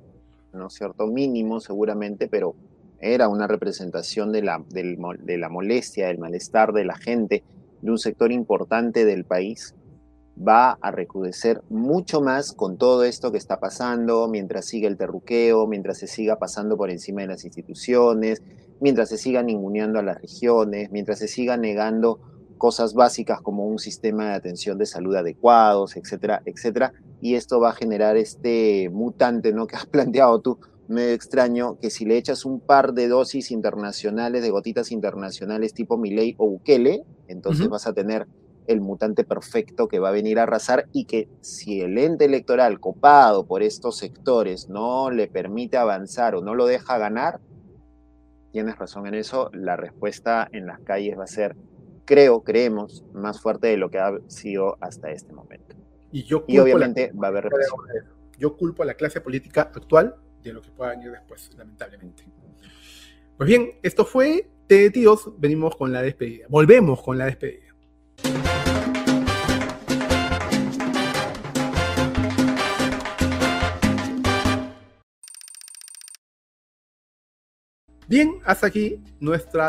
¿no 0.53 0.67
es 0.67 0.73
cierto?, 0.73 1.05
mínimos 1.07 1.65
seguramente, 1.65 2.27
pero 2.27 2.55
era 2.99 3.27
una 3.27 3.47
representación 3.47 4.31
de 4.31 4.41
la, 4.41 4.63
de 4.69 5.37
la 5.37 5.49
molestia, 5.49 6.07
del 6.07 6.17
malestar 6.17 6.73
de 6.73 6.85
la 6.85 6.95
gente, 6.95 7.43
de 7.81 7.91
un 7.91 7.97
sector 7.97 8.31
importante 8.31 9.05
del 9.05 9.25
país, 9.25 9.75
va 10.35 10.77
a 10.81 10.91
recrudecer 10.91 11.61
mucho 11.69 12.21
más 12.21 12.51
con 12.51 12.77
todo 12.77 13.03
esto 13.03 13.31
que 13.31 13.37
está 13.37 13.59
pasando, 13.59 14.27
mientras 14.27 14.65
siga 14.65 14.87
el 14.87 14.97
terruqueo, 14.97 15.67
mientras 15.67 15.97
se 15.97 16.07
siga 16.07 16.37
pasando 16.37 16.77
por 16.77 16.89
encima 16.89 17.21
de 17.21 17.27
las 17.27 17.45
instituciones, 17.45 18.43
mientras 18.81 19.09
se 19.09 19.17
siga 19.17 19.43
ninguneando 19.43 19.99
a 19.99 20.03
las 20.03 20.21
regiones, 20.21 20.91
mientras 20.91 21.19
se 21.19 21.27
siga 21.27 21.57
negando 21.57 22.19
cosas 22.57 22.93
básicas 22.93 23.41
como 23.41 23.65
un 23.65 23.79
sistema 23.79 24.29
de 24.29 24.33
atención 24.33 24.77
de 24.77 24.85
salud 24.85 25.15
adecuados, 25.15 25.95
etcétera, 25.95 26.41
etcétera. 26.45 26.93
Y 27.21 27.35
esto 27.35 27.59
va 27.59 27.69
a 27.69 27.73
generar 27.73 28.17
este 28.17 28.89
mutante, 28.89 29.53
¿no? 29.53 29.67
Que 29.67 29.75
has 29.75 29.85
planteado 29.85 30.41
tú, 30.41 30.59
medio 30.87 31.13
extraño 31.13 31.77
que 31.79 31.89
si 31.89 32.05
le 32.05 32.17
echas 32.17 32.45
un 32.45 32.59
par 32.59 32.93
de 32.93 33.07
dosis 33.07 33.51
internacionales, 33.51 34.41
de 34.41 34.49
gotitas 34.49 34.91
internacionales 34.91 35.73
tipo 35.73 35.97
Milei 35.97 36.35
o 36.37 36.47
Bukele, 36.47 37.03
entonces 37.27 37.67
vas 37.67 37.87
a 37.87 37.93
tener 37.93 38.27
el 38.67 38.81
mutante 38.81 39.23
perfecto 39.23 39.87
que 39.87 39.99
va 39.99 40.09
a 40.09 40.11
venir 40.11 40.39
a 40.39 40.43
arrasar 40.43 40.87
y 40.91 41.05
que 41.05 41.29
si 41.41 41.81
el 41.81 41.97
ente 41.97 42.25
electoral 42.25 42.79
copado 42.79 43.45
por 43.45 43.61
estos 43.61 43.97
sectores 43.97 44.69
no 44.69 45.11
le 45.11 45.27
permite 45.27 45.77
avanzar 45.77 46.35
o 46.35 46.41
no 46.41 46.55
lo 46.55 46.65
deja 46.65 46.97
ganar, 46.97 47.39
tienes 48.51 48.77
razón 48.77 49.05
en 49.07 49.15
eso, 49.15 49.49
la 49.53 49.75
respuesta 49.75 50.47
en 50.51 50.65
las 50.65 50.79
calles 50.79 51.17
va 51.17 51.25
a 51.25 51.27
ser, 51.27 51.55
creo, 52.05 52.41
creemos, 52.41 53.03
más 53.13 53.41
fuerte 53.41 53.67
de 53.67 53.77
lo 53.77 53.89
que 53.89 53.99
ha 53.99 54.11
sido 54.27 54.77
hasta 54.81 55.11
este 55.11 55.33
momento. 55.33 55.75
Y, 56.11 56.23
yo 56.23 56.45
y 56.47 56.57
obviamente 56.59 57.11
va 57.11 57.27
a 57.27 57.29
haber 57.31 57.43
represión. 57.45 57.79
Yo 58.37 58.57
culpo 58.57 58.83
a 58.83 58.85
la 58.85 58.95
clase 58.95 59.21
política 59.21 59.61
actual 59.73 60.15
de 60.49 60.53
lo 60.53 60.61
que 60.61 60.69
pueda 60.71 60.91
venir 60.91 61.11
después, 61.11 61.49
lamentablemente. 61.57 62.23
Pues 63.37 63.47
bien, 63.47 63.71
esto 63.81 64.05
fue 64.05 64.47
de 64.67 64.89
tíos, 64.91 65.31
venimos 65.37 65.75
con 65.75 65.91
la 65.91 66.01
despedida. 66.01 66.45
Volvemos 66.49 67.01
con 67.01 67.17
la 67.17 67.25
despedida. 67.25 67.65
Bien, 78.07 78.35
hasta 78.45 78.67
aquí 78.67 79.03
nuestro 79.19 79.63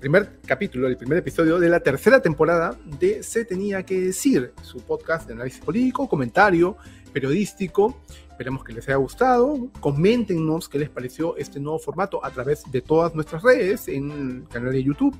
primer 0.00 0.40
capítulo, 0.44 0.88
el 0.88 0.96
primer 0.96 1.18
episodio 1.18 1.60
de 1.60 1.68
la 1.68 1.78
tercera 1.78 2.20
temporada 2.20 2.76
de 2.84 3.22
Se 3.22 3.44
Tenía 3.44 3.84
que 3.84 4.00
Decir, 4.00 4.52
su 4.62 4.80
podcast 4.80 5.28
de 5.28 5.34
análisis 5.34 5.64
político, 5.64 6.08
comentario 6.08 6.76
periodístico 7.12 8.02
Esperemos 8.38 8.62
que 8.62 8.72
les 8.72 8.86
haya 8.86 8.98
gustado. 8.98 9.68
Coméntenos 9.80 10.68
qué 10.68 10.78
les 10.78 10.88
pareció 10.88 11.36
este 11.38 11.58
nuevo 11.58 11.80
formato 11.80 12.24
a 12.24 12.30
través 12.30 12.62
de 12.70 12.80
todas 12.80 13.12
nuestras 13.12 13.42
redes, 13.42 13.88
en 13.88 14.12
el 14.12 14.48
canal 14.48 14.70
de 14.70 14.80
YouTube, 14.80 15.16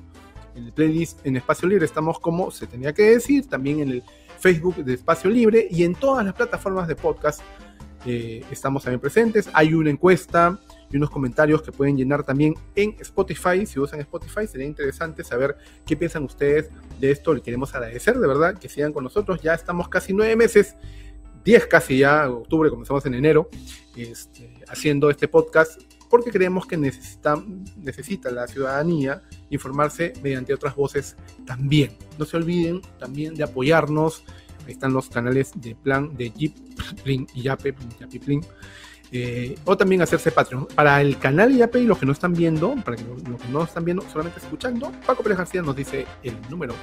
en 0.55 0.63
el 0.63 0.71
playlist 0.71 1.19
en 1.25 1.35
Espacio 1.35 1.67
Libre 1.67 1.83
estamos 1.83 2.17
como 2.17 2.49
se 2.49 2.65
tenía 2.65 2.93
que 2.93 3.03
decir, 3.03 3.49
también 3.49 3.81
en 3.81 3.89
el 3.89 4.03
Facebook 4.39 4.77
de 4.77 4.93
Espacio 4.93 5.29
Libre 5.29 5.67
y 5.69 5.83
en 5.83 5.95
todas 5.95 6.23
las 6.23 6.33
plataformas 6.33 6.87
de 6.87 6.95
podcast 6.95 7.41
eh, 8.05 8.41
estamos 8.51 8.83
también 8.85 9.01
presentes. 9.01 9.49
Hay 9.51 9.73
una 9.73 9.89
encuesta 9.89 10.57
y 10.89 10.95
unos 10.95 11.09
comentarios 11.09 11.61
que 11.61 11.73
pueden 11.73 11.97
llenar 11.97 12.23
también 12.23 12.55
en 12.73 12.95
Spotify. 13.01 13.65
Si 13.65 13.81
usan 13.81 13.99
Spotify, 13.99 14.47
sería 14.47 14.65
interesante 14.65 15.25
saber 15.25 15.57
qué 15.85 15.97
piensan 15.97 16.23
ustedes 16.23 16.69
de 17.01 17.11
esto. 17.11 17.33
Le 17.33 17.41
queremos 17.41 17.75
agradecer 17.75 18.17
de 18.17 18.27
verdad 18.27 18.57
que 18.57 18.69
sigan 18.69 18.93
con 18.93 19.03
nosotros. 19.03 19.41
Ya 19.41 19.53
estamos 19.55 19.89
casi 19.89 20.13
nueve 20.13 20.37
meses 20.37 20.77
10 21.49 21.65
casi 21.65 21.97
ya, 21.97 22.29
octubre, 22.29 22.69
comenzamos 22.69 23.03
en 23.07 23.15
enero, 23.15 23.49
este, 23.95 24.53
haciendo 24.67 25.09
este 25.09 25.27
podcast 25.27 25.81
porque 26.07 26.29
creemos 26.29 26.67
que 26.67 26.77
necesita, 26.77 27.41
necesita 27.75 28.29
la 28.29 28.47
ciudadanía 28.47 29.23
informarse 29.49 30.13
mediante 30.21 30.53
otras 30.53 30.75
voces 30.75 31.15
también. 31.47 31.97
No 32.19 32.25
se 32.25 32.37
olviden 32.37 32.81
también 32.99 33.33
de 33.33 33.41
apoyarnos. 33.41 34.23
Ahí 34.67 34.73
están 34.73 34.93
los 34.93 35.09
canales 35.09 35.51
de 35.55 35.73
plan 35.73 36.15
de 36.15 36.29
Jeep, 36.29 36.53
y 37.07 37.41
Yape, 37.41 37.73
Yape 37.99 38.41
eh, 39.11 39.57
o 39.65 39.75
también 39.75 40.03
hacerse 40.03 40.31
Patreon. 40.31 40.67
Para 40.67 41.01
el 41.01 41.17
canal 41.17 41.51
Yape 41.51 41.79
y 41.79 41.85
los 41.85 41.97
que 41.97 42.05
no 42.05 42.11
están 42.11 42.33
viendo, 42.33 42.75
para 42.85 42.95
que 42.95 43.03
los 43.27 43.41
que 43.41 43.49
no 43.49 43.63
están 43.63 43.85
viendo, 43.85 44.07
solamente 44.07 44.39
escuchando, 44.39 44.91
Paco 45.03 45.23
Pérez 45.23 45.39
García 45.39 45.63
nos 45.63 45.75
dice 45.75 46.05
el 46.21 46.39
número 46.47 46.75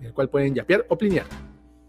en 0.00 0.06
el 0.06 0.14
cual 0.14 0.30
pueden 0.30 0.54
yapear 0.54 0.86
o 0.88 0.96
plinear. 0.96 1.26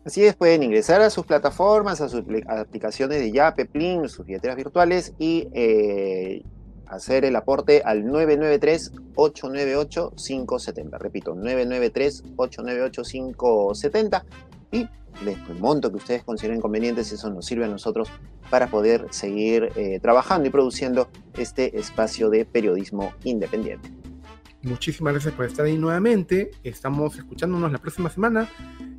Así 0.06 0.24
es, 0.24 0.36
pueden 0.36 0.62
ingresar 0.62 1.01
a 1.01 1.10
sus 1.10 1.26
plataformas, 1.26 1.99
a 1.99 2.08
sus 2.08 2.22
aplicaciones 2.47 3.20
de 3.20 3.32
Yape, 3.32 3.66
Plin, 3.66 4.08
sus 4.08 4.24
billeteras 4.24 4.56
virtuales 4.56 5.16
y 5.18 5.47
eh, 5.51 6.43
hacer 6.86 7.26
el 7.26 7.36
aporte 7.36 7.82
al 7.84 8.06
993-898-570. 8.06 10.99
Repito, 10.99 11.36
993-898-570 11.36 14.24
y 14.72 14.88
el 15.26 15.60
monto 15.60 15.89
que 15.89 15.97
ustedes 15.97 16.24
consideren 16.24 16.62
convenientes, 16.62 17.12
eso 17.12 17.32
nos 17.32 17.47
sirve 17.47 17.66
a 17.66 17.70
nosotros 17.70 18.08
para 18.51 18.68
poder 18.68 19.08
seguir 19.10 19.72
eh, 19.76 19.99
trabajando 20.01 20.47
y 20.47 20.51
produciendo 20.51 21.10
este 21.36 21.80
espacio 21.80 22.30
de 22.30 22.45
periodismo 22.45 23.12
independiente. 23.24 23.89
Muchísimas 24.62 25.14
gracias 25.14 25.34
por 25.34 25.45
estar 25.45 25.66
ahí 25.66 25.80
nuevamente. 25.80 26.51
Estamos 26.64 27.18
escuchándonos 27.18 27.72
la 27.72 27.80
próxima 27.80 28.12
semana 28.12 28.47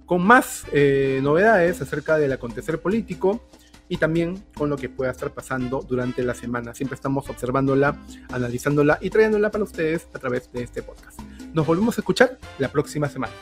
con 0.07 0.25
más 0.25 0.65
eh, 0.73 1.21
novedades 1.23 1.83
acerca 1.83 2.17
del 2.17 2.33
acontecer 2.33 2.81
político 2.81 3.43
y 3.89 3.99
también 3.99 4.43
con 4.57 4.71
lo 4.71 4.77
que 4.77 4.89
pueda 4.89 5.11
estar 5.11 5.33
pasando 5.33 5.85
durante 5.87 6.23
la 6.23 6.35
semana. 6.35 6.75
Siempre 6.75 6.95
estamos 6.95 7.29
observándola, 7.29 8.01
analizándola 8.31 8.99
y 9.01 9.11
trayéndola 9.11 9.51
para 9.51 9.65
ustedes 9.65 10.09
a 10.15 10.19
través 10.19 10.51
de 10.53 10.63
este 10.63 10.83
podcast. 10.83 11.21
Nos 11.53 11.67
volvemos 11.67 11.99
a 11.99 12.01
escuchar 12.01 12.39
la 12.59 12.69
próxima 12.69 13.09
semana. 13.09 13.33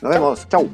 Nos 0.00 0.12
vemos. 0.12 0.48
Chau. 0.48 0.70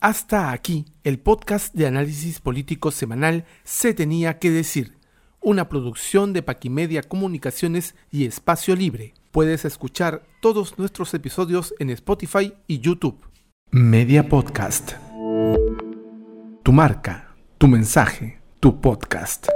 Hasta 0.00 0.50
aquí 0.50 0.86
el 1.04 1.20
podcast 1.20 1.72
de 1.74 1.86
análisis 1.86 2.40
político 2.40 2.90
semanal 2.90 3.44
Se 3.62 3.94
tenía 3.94 4.40
que 4.40 4.50
decir, 4.50 4.98
una 5.42 5.68
producción 5.68 6.32
de 6.32 6.42
Paquimedia 6.42 7.02
Comunicaciones 7.02 7.94
y 8.10 8.24
Espacio 8.24 8.76
Libre. 8.76 9.14
Puedes 9.32 9.64
escuchar 9.64 10.22
todos 10.40 10.78
nuestros 10.78 11.12
episodios 11.14 11.74
en 11.78 11.90
Spotify 11.90 12.54
y 12.66 12.78
YouTube. 12.78 13.18
Media 13.70 14.28
Podcast. 14.28 14.92
Tu 16.62 16.72
marca, 16.72 17.34
tu 17.58 17.66
mensaje, 17.66 18.40
tu 18.60 18.80
podcast. 18.80 19.48